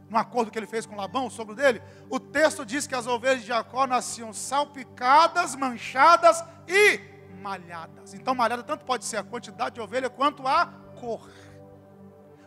no 0.10 0.18
acordo 0.18 0.52
que 0.52 0.58
ele 0.58 0.68
fez 0.68 0.86
com 0.86 0.96
Labão, 0.96 1.28
o 1.28 1.32
sogro 1.32 1.56
dele, 1.56 1.82
o 2.10 2.20
texto 2.20 2.66
diz 2.66 2.88
que 2.88 2.96
as 2.96 3.08
ovelhas 3.08 3.42
de 3.42 3.48
Jacó 3.48 3.86
nasciam 3.86 4.32
salpicadas, 4.34 5.56
manchadas 5.56 6.44
e 6.68 7.15
malhadas. 7.46 8.16
Então, 8.16 8.34
malhada 8.34 8.64
tanto 8.64 8.84
pode 8.84 9.06
ser 9.06 9.18
a 9.18 9.24
quantidade 9.24 9.76
de 9.76 9.82
ovelha 9.82 10.10
quanto 10.10 10.48
a 10.48 10.66
cor. 11.00 11.30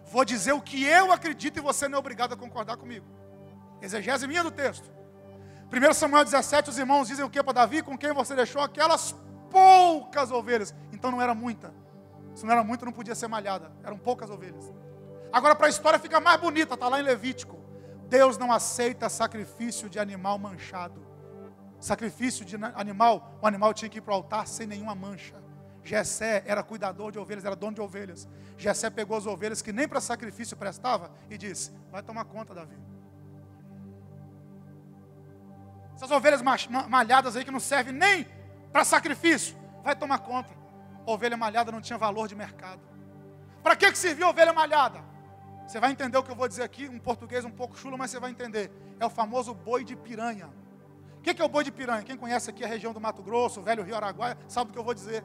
Vou 0.07 0.24
dizer 0.24 0.53
o 0.53 0.61
que 0.61 0.84
eu 0.84 1.12
acredito 1.12 1.59
e 1.59 1.61
você 1.61 1.86
não 1.86 1.99
é 1.99 2.01
obrigado 2.01 2.32
a 2.32 2.36
concordar 2.36 2.76
comigo. 2.76 3.07
Exegese 3.80 4.26
minha 4.26 4.42
do 4.42 4.51
texto. 4.51 4.90
1 5.70 5.94
Samuel 5.94 6.24
17, 6.24 6.70
os 6.70 6.78
irmãos 6.78 7.07
dizem 7.07 7.24
o 7.24 7.30
que 7.30 7.40
para 7.40 7.53
Davi? 7.53 7.80
Com 7.80 7.96
quem 7.96 8.12
você 8.12 8.34
deixou 8.34 8.61
aquelas 8.61 9.14
poucas 9.51 10.32
ovelhas. 10.32 10.74
Então 10.92 11.12
não 11.12 11.22
era 11.22 11.32
muita. 11.32 11.72
Se 12.34 12.44
não 12.44 12.53
era 12.53 12.64
muita, 12.64 12.84
não 12.84 12.92
podia 12.92 13.14
ser 13.14 13.28
malhada. 13.28 13.70
Eram 13.84 13.99
poucas 13.99 14.28
ovelhas. 14.30 14.72
Agora, 15.32 15.55
para 15.55 15.66
a 15.66 15.70
história 15.70 15.99
fica 15.99 16.18
mais 16.18 16.40
bonita, 16.40 16.74
está 16.74 16.88
lá 16.88 16.99
em 16.99 17.05
Levítico. 17.05 17.57
Deus 18.09 18.36
não 18.36 18.51
aceita 18.51 19.09
sacrifício 19.09 19.88
de 19.88 20.01
animal 20.01 20.38
manchado. 20.38 21.07
Sacrifício 21.81 22.45
de 22.45 22.57
animal, 22.74 23.39
o 23.41 23.47
animal 23.47 23.72
tinha 23.72 23.89
que 23.89 23.99
ir 23.99 24.01
para 24.01 24.12
o 24.12 24.16
altar 24.16 24.47
sem 24.47 24.66
nenhuma 24.66 24.95
mancha. 24.95 25.35
Jessé 25.83 26.43
era 26.47 26.62
cuidador 26.62 27.12
de 27.12 27.18
ovelhas, 27.18 27.45
era 27.45 27.57
dono 27.57 27.74
de 27.74 27.81
ovelhas. 27.81 28.29
Jessé 28.57 28.91
pegou 28.91 29.16
as 29.16 29.26
ovelhas 29.26 29.62
que 29.62 29.72
nem 29.72 29.89
para 29.89 30.01
sacrifício 30.01 30.57
prestava 30.57 31.11
e 31.31 31.39
disse: 31.39 31.72
Vai 31.91 32.03
tomar 32.03 32.24
conta, 32.24 32.55
Davi. 32.55 32.76
Essas 35.95 36.11
ovelhas 36.11 36.43
malhadas 36.43 37.37
aí 37.37 37.45
que 37.45 37.51
não 37.51 37.59
servem 37.59 37.93
nem 37.93 38.26
para 38.72 38.85
sacrifício, 38.85 39.57
vai 39.83 39.97
tomar 39.97 40.18
conta. 40.18 40.51
ovelha 41.07 41.37
malhada 41.37 41.72
não 41.72 41.81
tinha 41.81 41.99
valor 41.99 42.29
de 42.29 42.37
mercado. 42.37 42.81
Para 43.62 43.74
que, 43.74 43.91
que 43.91 43.99
serviu 43.99 44.29
ovelha 44.29 44.53
malhada? 44.53 45.03
Você 45.66 45.81
vai 45.81 45.91
entender 45.91 46.16
o 46.16 46.22
que 46.22 46.31
eu 46.31 46.37
vou 46.37 46.49
dizer 46.49 46.62
aqui, 46.62 46.89
um 46.89 46.99
português 46.99 47.45
um 47.45 47.51
pouco 47.51 47.76
chulo, 47.76 47.99
mas 47.99 48.11
você 48.11 48.20
vai 48.20 48.31
entender. 48.31 48.70
É 49.01 49.07
o 49.07 49.11
famoso 49.11 49.53
boi 49.53 49.85
de 49.85 49.97
piranha. 49.97 50.49
Que, 51.29 51.35
que 51.35 51.43
é 51.43 51.45
o 51.45 51.49
boi 51.49 51.62
de 51.62 51.70
piranha? 51.70 52.03
Quem 52.03 52.16
conhece 52.16 52.49
aqui 52.49 52.64
a 52.64 52.66
região 52.66 52.91
do 52.91 52.99
Mato 52.99 53.22
Grosso, 53.22 53.61
o 53.61 53.62
velho 53.62 53.83
Rio 53.83 53.95
Araguaia, 53.95 54.39
sabe 54.49 54.70
o 54.70 54.72
que 54.72 54.79
eu 54.79 54.83
vou 54.83 54.95
dizer. 54.95 55.22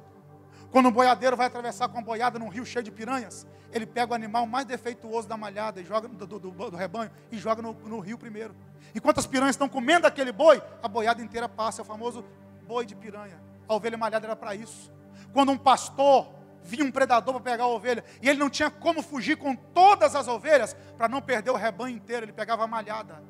Quando 0.70 0.89
um 0.89 0.91
boiadeiro 0.91 1.38
vai 1.38 1.47
atravessar 1.47 1.88
com 1.88 1.97
uma 1.97 2.04
boiada 2.04 2.38
num 2.38 2.49
rio 2.49 2.66
cheio 2.66 2.84
de 2.84 2.91
piranhas, 2.91 3.47
ele 3.72 3.86
pega 3.86 4.12
o 4.12 4.14
animal 4.14 4.45
mais 4.45 4.66
defeituoso 4.66 5.30
da 5.30 5.38
malhada 5.38 5.80
e 5.80 5.86
joga 5.86 6.10
do, 6.10 6.28
do, 6.28 6.51
do 6.51 6.76
rebanho 6.76 7.10
e 7.32 7.38
joga 7.38 7.62
no, 7.62 7.72
no, 7.72 8.01
rio 8.01 8.18
primeiro. 8.18 8.54
Enquanto 8.93 9.20
as 9.20 9.26
piranhas 9.26 9.51
estão 9.51 9.70
comendo 9.70 10.06
aquele 10.06 10.34
boi, 10.34 10.62
a 10.82 10.89
boiada 10.89 11.22
inteira 11.22 11.47
passa. 11.47 11.80
É 11.80 11.84
o 11.84 11.86
famoso 11.86 12.26
boi 12.68 12.86
de 12.86 12.97
piranha. 12.97 13.41
A 13.66 13.74
ovelha 13.74 13.97
malhada 13.97 14.28
era 14.28 14.36
para 14.36 14.54
isso. 14.54 14.91
Quando 15.32 15.54
um 15.54 15.58
pastor 15.58 16.28
vinha 16.64 16.84
um 16.84 16.91
predador 16.91 17.34
para 17.36 17.51
pegar 17.51 17.64
a 17.64 17.68
ovelha 17.68 18.04
e 18.22 18.28
ele 18.28 18.39
não 18.39 18.49
tinha 18.49 18.70
como 18.70 19.01
fugir 19.01 19.38
com 19.38 19.56
todas 19.56 20.18
as 20.18 20.28
ovelhas 20.28 20.76
para 20.97 21.08
não 21.08 21.22
perder 21.22 21.51
o 21.51 21.56
rebanho 21.56 21.95
inteiro, 21.95 22.26
ele 22.26 22.34
pegava 22.34 22.66
a 22.66 22.68
malhada 22.68 23.24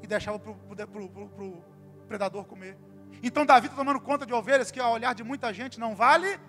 e 0.00 0.06
deixava 0.06 0.38
para 0.38 0.52
o 0.52 1.64
predador 2.10 2.44
comer. 2.44 2.76
Então 3.22 3.46
Davi 3.46 3.68
está 3.68 3.76
tomando 3.76 4.00
conta 4.00 4.26
de 4.26 4.34
ovelhas 4.34 4.72
que, 4.72 4.80
ao 4.80 4.92
olhar 4.92 5.14
de 5.14 5.22
muita 5.22 5.54
gente, 5.54 5.78
não 5.78 5.94
vale 5.94 6.40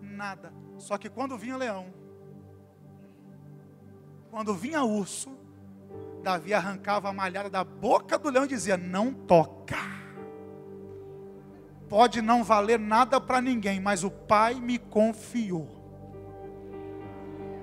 nada. 0.00 0.50
Só 0.78 0.96
que 0.96 1.10
quando 1.10 1.36
vinha 1.36 1.58
leão, 1.58 1.92
quando 4.30 4.54
vinha 4.54 4.82
urso, 4.82 5.36
Davi 6.22 6.54
arrancava 6.54 7.10
a 7.10 7.12
malhada 7.12 7.50
da 7.50 7.62
boca 7.62 8.18
do 8.18 8.30
leão 8.30 8.46
e 8.46 8.48
dizia: 8.48 8.78
Não 8.78 9.12
toca. 9.12 9.76
Pode 11.86 12.22
não 12.22 12.42
valer 12.42 12.78
nada 12.78 13.20
para 13.20 13.42
ninguém, 13.42 13.78
mas 13.78 14.02
o 14.04 14.10
pai 14.10 14.54
me 14.54 14.78
confiou. 14.78 15.68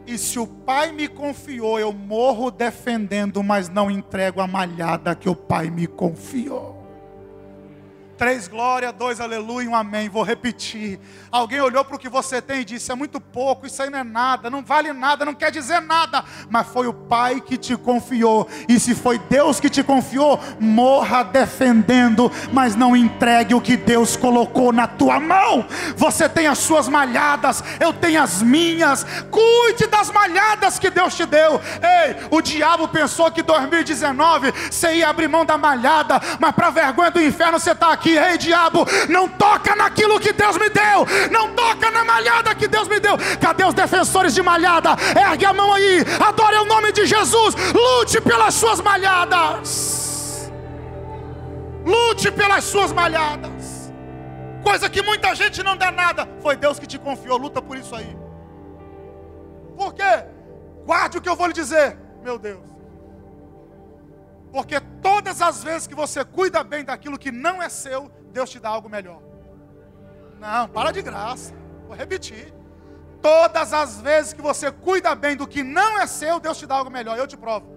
E 0.06 0.16
se 0.16 0.38
o 0.38 0.46
pai 0.46 0.92
me 0.92 1.08
confiou, 1.08 1.80
eu 1.80 1.92
morro 1.92 2.52
defendendo, 2.52 3.42
mas 3.42 3.68
não 3.68 3.90
entrego 3.90 4.42
a 4.42 4.48
malhada 4.48 5.16
que 5.16 5.28
o 5.28 5.36
pai 5.36 5.72
me 5.72 5.88
confiou. 5.88 6.77
Três 8.18 8.48
glória, 8.48 8.92
dois 8.92 9.22
aleluia, 9.22 9.70
um 9.70 9.76
amém. 9.76 10.10
Vou 10.10 10.24
repetir. 10.24 11.00
Alguém 11.32 11.62
olhou 11.62 11.86
para 11.86 11.96
o 11.96 12.00
que 12.00 12.10
você 12.10 12.42
tem 12.42 12.62
e 12.62 12.66
disse: 12.66 12.92
é 12.92 12.96
muito 12.96 13.22
pouco, 13.22 13.68
isso 13.68 13.80
aí 13.84 13.92
não 13.92 14.00
é 14.00 14.04
nada, 14.04 14.50
não 14.50 14.64
vale 14.64 14.92
nada, 14.92 15.24
não 15.24 15.36
quer 15.36 15.52
dizer 15.52 15.80
nada. 15.82 16.26
Mas 16.50 16.66
foi 16.66 16.88
o 16.88 16.94
Pai 16.94 17.40
que 17.40 17.58
te 17.58 17.78
confiou. 17.78 18.48
E 18.68 18.80
se 18.80 18.96
foi 18.96 19.20
Deus 19.20 19.60
que 19.60 19.70
te 19.70 19.84
confiou, 19.84 20.40
morra 20.60 21.22
defendendo, 21.22 22.32
mas 22.52 22.76
não 22.76 22.96
entregue 22.96 23.54
o 23.54 23.62
que 23.62 23.78
Deus 23.78 24.16
colocou 24.16 24.74
na 24.74 24.88
tua 24.88 25.20
mão. 25.20 25.68
Você 25.96 26.28
tem 26.28 26.48
as 26.48 26.58
suas 26.58 26.90
malhadas, 26.90 27.64
eu 27.80 27.94
tenho 27.94 28.20
as 28.20 28.42
minhas. 28.42 29.06
Cuide 29.30 29.86
das 29.86 30.10
malhadas 30.10 30.80
que 30.80 30.90
Deus 30.90 31.16
te 31.16 31.26
deu. 31.28 31.62
Ei, 31.84 32.16
o 32.32 32.42
diabo 32.42 32.88
pensou 32.88 33.32
que 33.32 33.44
2019 33.44 34.52
você 34.72 34.96
ia 34.96 35.10
abrir 35.10 35.28
mão 35.28 35.46
da 35.46 35.56
malhada, 35.56 36.20
mas 36.40 36.56
para 36.56 36.72
vergonha 36.72 37.12
do 37.12 37.22
inferno 37.22 37.60
você 37.60 37.74
está 37.74 37.94
aqui 37.94 38.07
aqui, 38.16 38.38
diabo, 38.38 38.86
não 39.10 39.28
toca 39.28 39.76
naquilo 39.76 40.20
que 40.20 40.32
Deus 40.32 40.58
me 40.58 40.70
deu, 40.70 41.06
não 41.32 41.54
toca 41.54 41.92
na 41.92 42.06
malhada 42.06 42.56
que 42.56 42.68
Deus 42.68 42.88
me 42.88 43.00
deu. 43.00 43.18
Cadê 43.42 43.66
os 43.66 43.74
defensores 43.74 44.34
de 44.34 44.42
malhada? 44.42 44.92
Ergue 45.30 45.46
a 45.46 45.54
mão 45.54 45.74
aí, 45.74 46.06
adore 46.26 46.58
o 46.58 46.66
nome 46.66 46.92
de 46.92 47.06
Jesus, 47.06 47.56
lute 47.74 48.22
pelas 48.22 48.54
suas 48.54 48.80
malhadas. 48.80 50.52
Lute 51.86 52.32
pelas 52.32 52.64
suas 52.64 52.92
malhadas. 52.92 53.92
Coisa 54.64 54.90
que 54.90 55.02
muita 55.02 55.34
gente 55.34 55.64
não 55.64 55.78
dá 55.78 55.92
nada. 55.92 56.28
Foi 56.42 56.56
Deus 56.56 56.78
que 56.78 56.86
te 56.86 57.00
confiou, 57.00 57.38
luta 57.38 57.62
por 57.62 57.78
isso 57.78 57.96
aí. 57.96 58.18
Por 59.76 59.94
quê? 59.94 60.26
Guarde 60.86 61.18
o 61.18 61.22
que 61.22 61.30
eu 61.30 61.36
vou 61.36 61.48
lhe 61.48 61.54
dizer, 61.54 61.98
meu 62.24 62.38
Deus. 62.38 62.77
Porque 64.58 64.80
todas 65.04 65.40
as 65.40 65.64
vezes 65.64 65.86
que 65.86 65.94
você 65.94 66.26
cuida 66.26 66.64
bem 66.64 66.84
daquilo 66.84 67.20
que 67.20 67.32
não 67.32 67.62
é 67.62 67.70
seu, 67.70 68.12
Deus 68.34 68.50
te 68.50 68.60
dá 68.60 68.70
algo 68.70 68.90
melhor. 68.90 69.22
Não, 70.40 70.68
para 70.68 70.90
de 70.90 71.00
graça. 71.04 71.54
Vou 71.86 71.96
repetir. 71.96 72.52
Todas 73.22 73.72
as 73.72 74.02
vezes 74.02 74.34
que 74.34 74.42
você 74.42 74.72
cuida 74.72 75.14
bem 75.14 75.36
do 75.36 75.48
que 75.48 75.62
não 75.62 76.00
é 76.00 76.08
seu, 76.08 76.40
Deus 76.40 76.58
te 76.58 76.66
dá 76.66 76.74
algo 76.74 76.90
melhor. 76.90 77.20
Eu 77.20 77.28
te 77.28 77.38
provo. 77.38 77.68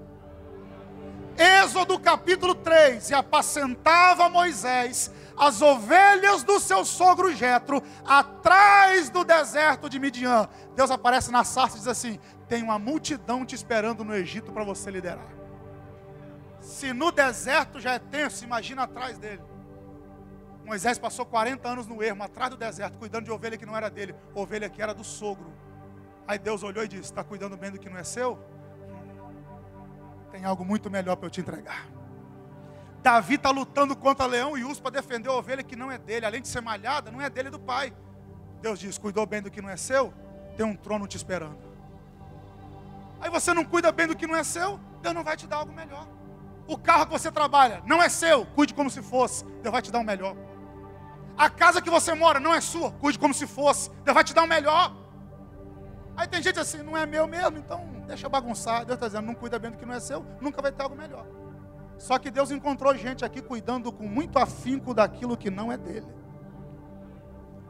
Êxodo 1.36 2.00
capítulo 2.00 2.54
3: 2.54 3.10
E 3.10 3.14
apacentava 3.14 4.30
Moisés 4.30 5.10
as 5.36 5.60
ovelhas 5.60 6.42
do 6.42 6.58
seu 6.58 6.82
sogro 6.86 7.34
Jetro 7.34 7.82
atrás 8.06 9.10
do 9.10 9.22
deserto 9.22 9.86
de 9.86 9.98
Midian. 9.98 10.48
Deus 10.74 10.90
aparece 10.90 11.30
na 11.30 11.44
sarça 11.44 11.76
e 11.76 11.80
diz 11.80 11.88
assim: 11.88 12.18
Tem 12.48 12.62
uma 12.62 12.78
multidão 12.78 13.44
te 13.44 13.54
esperando 13.54 14.02
no 14.02 14.14
Egito 14.14 14.50
para 14.50 14.64
você 14.64 14.90
liderar. 14.90 15.39
Se 16.60 16.92
no 16.92 17.10
deserto 17.10 17.80
já 17.80 17.94
é 17.94 17.98
tenso, 17.98 18.44
imagina 18.44 18.82
atrás 18.82 19.18
dele. 19.18 19.42
Moisés 20.64 20.98
passou 20.98 21.26
40 21.26 21.68
anos 21.68 21.86
no 21.86 22.02
ermo, 22.02 22.22
atrás 22.22 22.50
do 22.50 22.56
deserto, 22.56 22.98
cuidando 22.98 23.24
de 23.24 23.30
ovelha 23.30 23.56
que 23.56 23.66
não 23.66 23.76
era 23.76 23.90
dele, 23.90 24.14
ovelha 24.34 24.68
que 24.68 24.80
era 24.80 24.94
do 24.94 25.02
sogro. 25.02 25.52
Aí 26.28 26.38
Deus 26.38 26.62
olhou 26.62 26.84
e 26.84 26.88
disse: 26.88 27.04
Está 27.04 27.24
cuidando 27.24 27.56
bem 27.56 27.70
do 27.70 27.78
que 27.78 27.88
não 27.88 27.96
é 27.96 28.04
seu? 28.04 28.38
Tem 30.30 30.44
algo 30.44 30.64
muito 30.64 30.88
melhor 30.88 31.16
para 31.16 31.26
eu 31.26 31.30
te 31.30 31.40
entregar. 31.40 31.88
Davi 33.02 33.34
está 33.34 33.50
lutando 33.50 33.96
contra 33.96 34.26
leão 34.26 34.56
e 34.56 34.62
urso 34.62 34.82
para 34.82 34.92
defender 34.92 35.28
a 35.28 35.32
ovelha 35.32 35.62
que 35.62 35.74
não 35.74 35.90
é 35.90 35.98
dele, 35.98 36.26
além 36.26 36.42
de 36.42 36.48
ser 36.48 36.60
malhada, 36.60 37.10
não 37.10 37.20
é 37.20 37.28
dele, 37.30 37.48
é 37.48 37.50
do 37.50 37.58
pai. 37.58 37.92
Deus 38.60 38.78
diz: 38.78 38.98
Cuidou 38.98 39.26
bem 39.26 39.42
do 39.42 39.50
que 39.50 39.62
não 39.62 39.70
é 39.70 39.76
seu? 39.76 40.12
Tem 40.56 40.64
um 40.64 40.76
trono 40.76 41.06
te 41.08 41.16
esperando. 41.16 41.58
Aí 43.20 43.28
você 43.28 43.52
não 43.52 43.64
cuida 43.64 43.90
bem 43.90 44.06
do 44.06 44.14
que 44.14 44.26
não 44.26 44.36
é 44.36 44.44
seu, 44.44 44.78
Deus 45.02 45.14
não 45.14 45.24
vai 45.24 45.36
te 45.36 45.46
dar 45.46 45.56
algo 45.56 45.72
melhor. 45.72 46.06
O 46.70 46.78
carro 46.78 47.06
que 47.06 47.10
você 47.10 47.32
trabalha 47.32 47.82
não 47.84 48.00
é 48.00 48.08
seu, 48.08 48.46
cuide 48.46 48.72
como 48.72 48.88
se 48.88 49.02
fosse, 49.02 49.44
Deus 49.60 49.72
vai 49.72 49.82
te 49.82 49.90
dar 49.90 49.98
o 49.98 50.02
um 50.02 50.04
melhor. 50.04 50.36
A 51.36 51.50
casa 51.50 51.82
que 51.82 51.90
você 51.90 52.14
mora 52.14 52.38
não 52.38 52.54
é 52.54 52.60
sua, 52.60 52.92
cuide 52.92 53.18
como 53.18 53.34
se 53.34 53.44
fosse, 53.44 53.90
Deus 54.04 54.14
vai 54.14 54.22
te 54.22 54.32
dar 54.32 54.42
o 54.42 54.44
um 54.44 54.48
melhor. 54.48 54.94
Aí 56.16 56.28
tem 56.28 56.40
gente 56.40 56.60
assim, 56.60 56.80
não 56.80 56.96
é 56.96 57.04
meu 57.04 57.26
mesmo, 57.26 57.58
então 57.58 58.04
deixa 58.06 58.28
bagunçar. 58.28 58.84
Deus 58.84 58.94
está 58.94 59.08
dizendo, 59.08 59.26
não 59.26 59.34
cuida 59.34 59.58
bem 59.58 59.72
do 59.72 59.78
que 59.78 59.84
não 59.84 59.94
é 59.94 59.98
seu, 59.98 60.24
nunca 60.40 60.62
vai 60.62 60.70
ter 60.70 60.84
algo 60.84 60.94
melhor. 60.94 61.26
Só 61.98 62.20
que 62.20 62.30
Deus 62.30 62.52
encontrou 62.52 62.96
gente 62.96 63.24
aqui 63.24 63.42
cuidando 63.42 63.90
com 63.90 64.06
muito 64.06 64.38
afinco 64.38 64.94
daquilo 64.94 65.36
que 65.36 65.50
não 65.50 65.72
é 65.72 65.76
dele. 65.76 66.06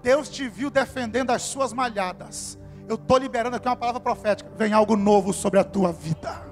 Deus 0.02 0.28
te 0.28 0.46
viu 0.46 0.68
defendendo 0.68 1.30
as 1.30 1.40
suas 1.40 1.72
malhadas. 1.72 2.58
Eu 2.86 2.96
estou 2.96 3.16
liberando 3.16 3.56
aqui 3.56 3.66
uma 3.66 3.76
palavra 3.76 4.00
profética. 4.00 4.50
Vem 4.58 4.74
algo 4.74 4.94
novo 4.94 5.32
sobre 5.32 5.58
a 5.58 5.64
tua 5.64 5.90
vida. 5.90 6.49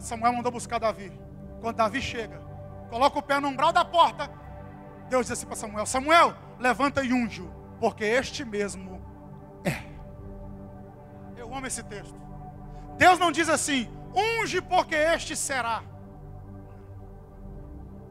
Samuel 0.00 0.32
mandou 0.32 0.52
buscar 0.52 0.78
Davi. 0.78 1.12
Quando 1.60 1.76
Davi 1.76 2.00
chega, 2.00 2.40
coloca 2.88 3.18
o 3.18 3.22
pé 3.22 3.40
no 3.40 3.48
umbral 3.48 3.72
da 3.72 3.84
porta. 3.84 4.30
Deus 5.08 5.26
disse 5.26 5.32
assim 5.32 5.46
para 5.46 5.56
Samuel: 5.56 5.86
Samuel, 5.86 6.34
levanta 6.58 7.02
e 7.02 7.12
unge 7.12 7.42
porque 7.80 8.04
este 8.04 8.44
mesmo 8.44 9.00
é. 9.64 9.82
Eu 11.36 11.52
amo 11.54 11.66
esse 11.66 11.82
texto. 11.82 12.14
Deus 12.98 13.18
não 13.18 13.32
diz 13.32 13.48
assim, 13.48 13.90
unge 14.14 14.60
porque 14.60 14.94
este 14.94 15.34
será. 15.34 15.82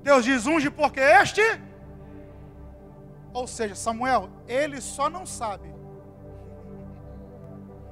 Deus 0.02 0.26
diz, 0.26 0.48
unge 0.48 0.72
porque 0.72 1.00
este. 1.00 1.42
Ou 3.32 3.46
seja, 3.46 3.76
Samuel, 3.76 4.30
ele 4.48 4.82
só 4.82 5.10
não 5.10 5.26
sabe. 5.26 5.70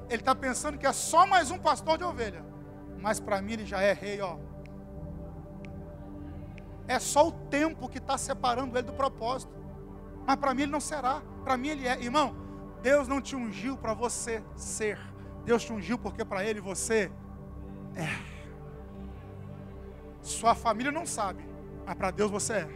Ele 0.08 0.20
está 0.20 0.34
pensando 0.34 0.76
que 0.76 0.86
é 0.86 0.92
só 0.92 1.26
mais 1.26 1.50
um 1.52 1.58
pastor 1.58 1.96
de 1.96 2.02
ovelha. 2.02 2.47
Mas 3.00 3.20
para 3.20 3.40
mim 3.40 3.52
ele 3.52 3.66
já 3.66 3.80
é 3.80 3.92
rei, 3.92 4.20
ó. 4.20 4.36
É 6.86 6.98
só 6.98 7.28
o 7.28 7.32
tempo 7.32 7.88
que 7.88 7.98
está 7.98 8.16
separando 8.16 8.76
ele 8.76 8.86
do 8.86 8.92
propósito. 8.92 9.52
Mas 10.26 10.36
para 10.36 10.54
mim 10.54 10.62
ele 10.62 10.72
não 10.72 10.80
será. 10.80 11.22
Para 11.44 11.56
mim 11.56 11.68
ele 11.68 11.86
é. 11.86 12.00
Irmão, 12.00 12.34
Deus 12.82 13.06
não 13.08 13.20
te 13.20 13.36
ungiu 13.36 13.76
para 13.76 13.94
você 13.94 14.42
ser. 14.56 14.98
Deus 15.44 15.62
te 15.64 15.72
ungiu 15.72 15.98
porque 15.98 16.24
para 16.24 16.44
ele 16.44 16.60
você 16.60 17.10
é. 17.94 18.08
Sua 20.22 20.54
família 20.54 20.92
não 20.92 21.06
sabe 21.06 21.48
mas 21.88 21.96
para 21.96 22.10
Deus 22.10 22.30
você 22.30 22.52
é. 22.52 22.68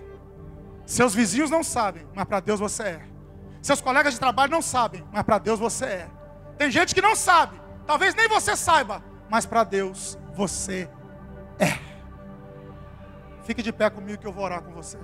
Seus 0.87 1.15
vizinhos 1.15 1.51
não 1.51 1.63
sabem, 1.63 2.07
mas 2.15 2.25
para 2.25 2.41
Deus 2.41 2.59
você 2.59 2.83
é. 2.83 3.03
Seus 3.61 3.79
colegas 3.79 4.15
de 4.15 4.19
trabalho 4.19 4.51
não 4.51 4.63
sabem, 4.63 5.05
mas 5.13 5.23
para 5.23 5.37
Deus 5.37 5.61
você 5.61 5.85
é. 5.85 6.11
Tem 6.57 6.71
gente 6.71 6.95
que 6.95 7.03
não 7.03 7.15
sabe, 7.15 7.61
talvez 7.87 8.15
nem 8.15 8.27
você 8.27 8.57
saiba, 8.57 9.05
mas 9.33 9.47
para 9.47 9.65
Deus 9.65 10.19
você 10.35 10.91
é. 11.59 11.79
Fique 13.45 13.63
de 13.63 13.73
pé 13.73 13.89
comigo 13.89 14.21
que 14.21 14.27
eu 14.27 14.33
vou 14.33 14.45
orar 14.45 14.61
com 14.61 14.71
você. 14.73 14.99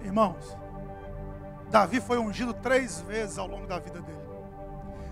Irmãos, 0.00 0.56
Davi 1.68 2.00
foi 2.00 2.18
ungido 2.18 2.54
três 2.54 3.00
vezes 3.00 3.36
ao 3.36 3.48
longo 3.48 3.66
da 3.66 3.80
vida 3.80 4.00
dele. 4.00 4.28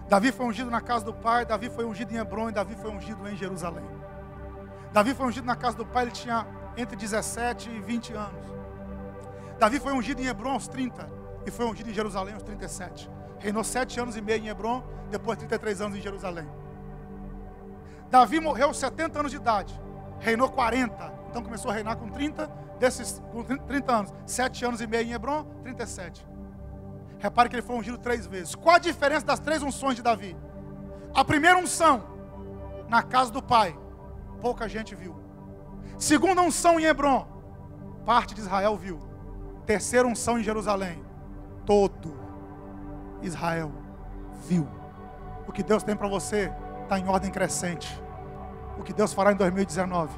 Davi 0.08 0.30
foi 0.30 0.46
ungido 0.46 0.70
na 0.70 0.80
casa 0.80 1.04
do 1.04 1.12
pai, 1.12 1.44
Davi 1.44 1.68
foi 1.68 1.84
ungido 1.84 2.14
em 2.14 2.18
Hebron 2.18 2.52
Davi 2.52 2.76
foi 2.76 2.92
ungido 2.92 3.28
em 3.28 3.36
Jerusalém. 3.36 3.84
Davi 4.92 5.12
foi 5.12 5.26
ungido 5.26 5.44
na 5.44 5.56
casa 5.56 5.76
do 5.76 5.84
pai, 5.84 6.04
ele 6.04 6.12
tinha 6.12 6.46
entre 6.76 6.94
17 6.94 7.68
e 7.68 7.80
20 7.80 8.12
anos. 8.12 8.65
Davi 9.58 9.80
foi 9.80 9.92
ungido 9.92 10.20
em 10.20 10.26
Hebron 10.26 10.52
aos 10.52 10.68
30 10.68 11.08
e 11.46 11.50
foi 11.50 11.66
ungido 11.66 11.90
em 11.90 11.94
Jerusalém 11.94 12.34
aos 12.34 12.42
37. 12.42 13.10
Reinou 13.38 13.64
sete 13.64 13.98
anos 14.00 14.16
e 14.16 14.20
meio 14.20 14.42
em 14.42 14.48
Hebron, 14.48 14.82
depois 15.10 15.38
33 15.38 15.80
anos 15.80 15.98
em 15.98 16.00
Jerusalém. 16.00 16.48
Davi 18.10 18.40
morreu 18.40 18.68
aos 18.68 18.78
70 18.78 19.18
anos 19.18 19.30
de 19.32 19.38
idade, 19.38 19.78
reinou 20.20 20.48
40, 20.50 21.12
então 21.28 21.42
começou 21.42 21.70
a 21.70 21.74
reinar 21.74 21.96
com 21.96 22.08
30, 22.08 22.46
desses 22.78 23.22
com 23.32 23.42
30 23.42 23.92
anos, 23.92 24.14
7 24.26 24.64
anos 24.64 24.80
e 24.80 24.86
meio 24.86 25.06
em 25.06 25.12
Hebron, 25.12 25.44
37. 25.62 26.26
Repare 27.18 27.48
que 27.48 27.56
ele 27.56 27.62
foi 27.62 27.76
ungido 27.76 27.98
três 27.98 28.26
vezes. 28.26 28.54
Qual 28.54 28.76
a 28.76 28.78
diferença 28.78 29.24
das 29.24 29.40
três 29.40 29.62
unções 29.62 29.96
de 29.96 30.02
Davi? 30.02 30.36
A 31.14 31.24
primeira 31.24 31.58
unção, 31.58 32.04
na 32.88 33.02
casa 33.02 33.32
do 33.32 33.42
pai, 33.42 33.76
pouca 34.40 34.68
gente 34.68 34.94
viu. 34.94 35.16
Segunda 35.98 36.42
unção 36.42 36.78
em 36.78 36.84
Hebron, 36.84 37.26
parte 38.04 38.34
de 38.34 38.40
Israel 38.40 38.76
viu. 38.76 39.00
Terceira 39.66 40.06
unção 40.06 40.38
em 40.38 40.44
Jerusalém, 40.44 41.04
todo 41.64 42.14
Israel 43.20 43.72
viu. 44.46 44.68
O 45.46 45.50
que 45.50 45.62
Deus 45.62 45.82
tem 45.82 45.96
para 45.96 46.06
você 46.06 46.52
está 46.84 46.98
em 46.98 47.08
ordem 47.08 47.32
crescente. 47.32 48.00
O 48.78 48.84
que 48.84 48.92
Deus 48.92 49.12
fará 49.12 49.32
em 49.32 49.36
2019 49.36 50.16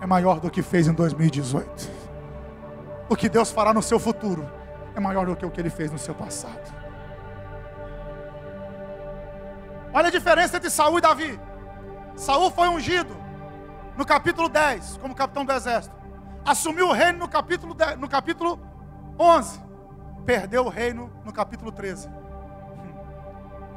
é 0.00 0.06
maior 0.06 0.38
do 0.38 0.48
que 0.48 0.62
fez 0.62 0.86
em 0.86 0.92
2018. 0.92 1.90
O 3.08 3.16
que 3.16 3.28
Deus 3.28 3.50
fará 3.50 3.74
no 3.74 3.82
seu 3.82 3.98
futuro 3.98 4.48
é 4.94 5.00
maior 5.00 5.26
do 5.26 5.34
que 5.34 5.44
o 5.44 5.50
que 5.50 5.60
ele 5.60 5.70
fez 5.70 5.90
no 5.90 5.98
seu 5.98 6.14
passado. 6.14 6.72
Olha 9.92 10.08
a 10.08 10.10
diferença 10.10 10.58
entre 10.58 10.70
Saul 10.70 10.98
e 10.98 11.00
Davi. 11.00 11.40
Saul 12.14 12.50
foi 12.50 12.68
ungido 12.68 13.16
no 13.96 14.06
capítulo 14.06 14.48
10 14.48 14.98
como 14.98 15.14
capitão 15.14 15.44
do 15.44 15.52
exército. 15.52 15.96
Assumiu 16.44 16.88
o 16.88 16.92
reino 16.92 17.18
no 17.18 17.28
capítulo, 17.28 17.74
10, 17.74 17.98
no 17.98 18.08
capítulo 18.08 18.60
11. 19.18 19.60
Perdeu 20.24 20.64
o 20.64 20.68
reino 20.68 21.10
no 21.24 21.32
capítulo 21.32 21.70
13. 21.70 22.08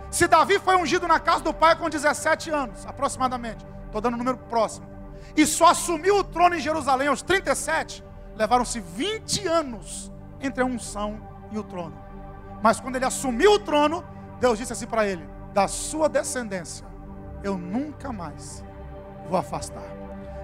Se 0.09 0.27
Davi 0.27 0.57
foi 0.59 0.75
ungido 0.75 1.07
na 1.07 1.19
casa 1.19 1.43
do 1.43 1.53
pai 1.53 1.75
com 1.75 1.89
17 1.89 2.49
anos, 2.49 2.85
aproximadamente, 2.85 3.65
estou 3.85 4.01
dando 4.01 4.15
um 4.15 4.17
número 4.17 4.37
próximo, 4.37 4.87
e 5.37 5.45
só 5.45 5.67
assumiu 5.67 6.17
o 6.17 6.23
trono 6.23 6.55
em 6.55 6.59
Jerusalém 6.59 7.07
aos 7.07 7.21
37, 7.21 8.03
levaram-se 8.35 8.79
20 8.79 9.47
anos 9.47 10.11
entre 10.41 10.63
a 10.63 10.65
unção 10.65 11.21
e 11.51 11.59
o 11.59 11.63
trono. 11.63 11.95
Mas 12.61 12.79
quando 12.79 12.95
ele 12.95 13.05
assumiu 13.05 13.53
o 13.53 13.59
trono, 13.59 14.03
Deus 14.39 14.57
disse 14.57 14.73
assim 14.73 14.87
para 14.87 15.05
ele: 15.05 15.27
Da 15.53 15.67
sua 15.67 16.09
descendência, 16.09 16.85
eu 17.43 17.57
nunca 17.57 18.11
mais 18.11 18.63
vou 19.29 19.37
afastar. 19.37 19.83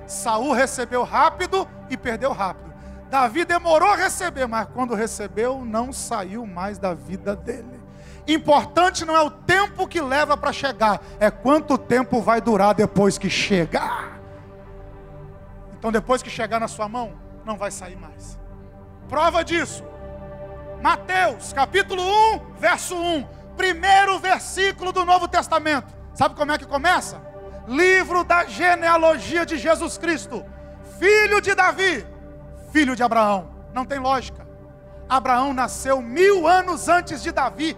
Saul 0.05 0.53
recebeu 0.53 1.03
rápido 1.03 1.67
e 1.89 1.97
perdeu 1.97 2.31
rápido. 2.31 2.74
Davi 3.15 3.45
demorou 3.45 3.87
a 3.87 3.95
receber, 3.95 4.45
mas 4.45 4.67
quando 4.73 4.93
recebeu, 4.93 5.63
não 5.63 5.93
saiu 5.93 6.45
mais 6.45 6.77
da 6.77 6.93
vida 6.93 7.33
dele. 7.33 7.79
Importante 8.27 9.05
não 9.05 9.15
é 9.15 9.21
o 9.21 9.31
tempo 9.31 9.87
que 9.87 10.01
leva 10.01 10.35
para 10.35 10.51
chegar, 10.51 11.01
é 11.17 11.31
quanto 11.31 11.77
tempo 11.77 12.21
vai 12.21 12.41
durar 12.41 12.75
depois 12.75 13.17
que 13.17 13.29
chegar. 13.29 14.19
Então, 15.79 15.93
depois 15.93 16.21
que 16.21 16.29
chegar 16.29 16.59
na 16.59 16.67
sua 16.67 16.89
mão, 16.89 17.13
não 17.45 17.55
vai 17.55 17.71
sair 17.71 17.95
mais. 17.95 18.37
Prova 19.07 19.45
disso. 19.45 19.85
Mateus, 20.81 21.53
capítulo 21.53 22.03
1, 22.33 22.55
verso 22.59 22.97
1. 22.97 23.25
Primeiro 23.55 24.19
versículo 24.19 24.91
do 24.91 25.05
Novo 25.05 25.25
Testamento. 25.25 25.87
Sabe 26.13 26.35
como 26.35 26.51
é 26.51 26.57
que 26.57 26.65
começa? 26.65 27.21
Livro 27.65 28.25
da 28.25 28.43
genealogia 28.43 29.45
de 29.45 29.57
Jesus 29.57 29.97
Cristo, 29.97 30.43
filho 30.99 31.39
de 31.39 31.55
Davi, 31.55 32.05
filho 32.75 32.93
de 32.93 33.01
Abraão. 33.01 33.47
Não 33.73 33.85
tem 33.85 33.99
lógica. 33.99 34.45
Abraão 35.07 35.53
nasceu 35.53 36.01
mil 36.01 36.45
anos 36.45 36.89
antes 36.89 37.23
de 37.23 37.31
Davi. 37.31 37.77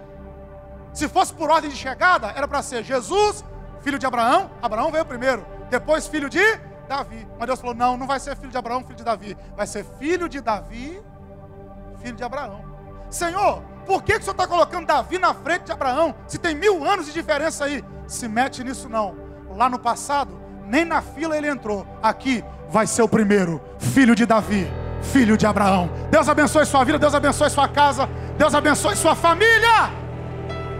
Se 0.91 1.07
fosse 1.07 1.31
por 1.31 1.51
ordem 1.51 1.69
de 1.69 1.77
chegada, 1.77 2.33
era 2.35 2.47
para 2.47 2.63
ser 2.63 2.83
Jesus, 2.83 3.45
filho 3.81 3.99
de 3.99 4.07
Abraão. 4.07 4.49
Abraão 4.59 4.91
veio 4.91 5.05
primeiro, 5.05 5.45
depois 5.69 6.07
filho 6.07 6.27
de 6.27 6.41
Davi. 6.89 7.27
Mas 7.37 7.45
Deus 7.45 7.61
falou: 7.61 7.75
não, 7.75 7.95
não 7.95 8.07
vai 8.07 8.19
ser 8.19 8.35
filho 8.35 8.49
de 8.49 8.57
Abraão, 8.57 8.81
filho 8.81 8.95
de 8.95 9.03
Davi. 9.03 9.37
Vai 9.55 9.67
ser 9.67 9.85
filho 9.99 10.27
de 10.27 10.41
Davi, 10.41 10.99
filho 12.01 12.15
de 12.15 12.23
Abraão. 12.23 12.65
Senhor, 13.07 13.61
por 13.85 14.01
que, 14.01 14.13
que 14.13 14.21
o 14.21 14.23
Senhor 14.23 14.31
está 14.31 14.47
colocando 14.47 14.87
Davi 14.87 15.19
na 15.19 15.31
frente 15.31 15.65
de 15.65 15.71
Abraão? 15.71 16.15
Se 16.27 16.39
tem 16.39 16.55
mil 16.55 16.83
anos 16.83 17.05
de 17.05 17.13
diferença 17.13 17.65
aí. 17.65 17.85
Se 18.07 18.27
mete 18.27 18.63
nisso 18.63 18.89
não. 18.89 19.15
Lá 19.55 19.69
no 19.69 19.77
passado, 19.77 20.35
nem 20.65 20.83
na 20.83 21.03
fila 21.03 21.37
ele 21.37 21.47
entrou. 21.47 21.85
Aqui 22.01 22.43
vai 22.67 22.87
ser 22.87 23.03
o 23.03 23.07
primeiro, 23.07 23.61
filho 23.77 24.15
de 24.15 24.25
Davi, 24.25 24.67
filho 25.01 25.37
de 25.37 25.45
Abraão. 25.45 25.89
Deus 26.09 26.27
abençoe 26.27 26.65
sua 26.65 26.83
vida, 26.83 26.99
Deus 26.99 27.13
abençoe 27.13 27.49
sua 27.49 27.67
casa, 27.67 28.09
Deus 28.37 28.53
abençoe 28.53 28.95
sua 28.95 29.15
família. 29.15 29.91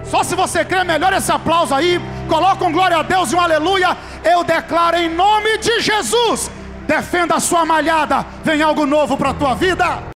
Só 0.03 0.24
se 0.24 0.36
você 0.36 0.63
crê, 0.63 0.84
melhor 0.84 1.11
esse 1.13 1.32
aplauso 1.32 1.74
aí. 1.74 1.99
Coloca 2.30 2.63
um 2.63 2.72
glória 2.72 2.97
a 2.97 3.01
Deus 3.01 3.32
e 3.32 3.36
um 3.36 3.41
aleluia. 3.41 3.97
Eu 4.24 4.43
declaro 4.43 4.95
em 4.95 5.13
nome 5.13 5.57
de 5.57 5.82
Jesus. 5.82 6.49
Defenda 6.88 7.36
a 7.36 7.39
sua 7.39 7.65
malhada. 7.65 8.26
Vem 8.43 8.61
algo 8.61 8.86
novo 8.86 9.18
para 9.18 9.32
a 9.32 9.34
tua 9.34 9.53
vida. 9.53 10.15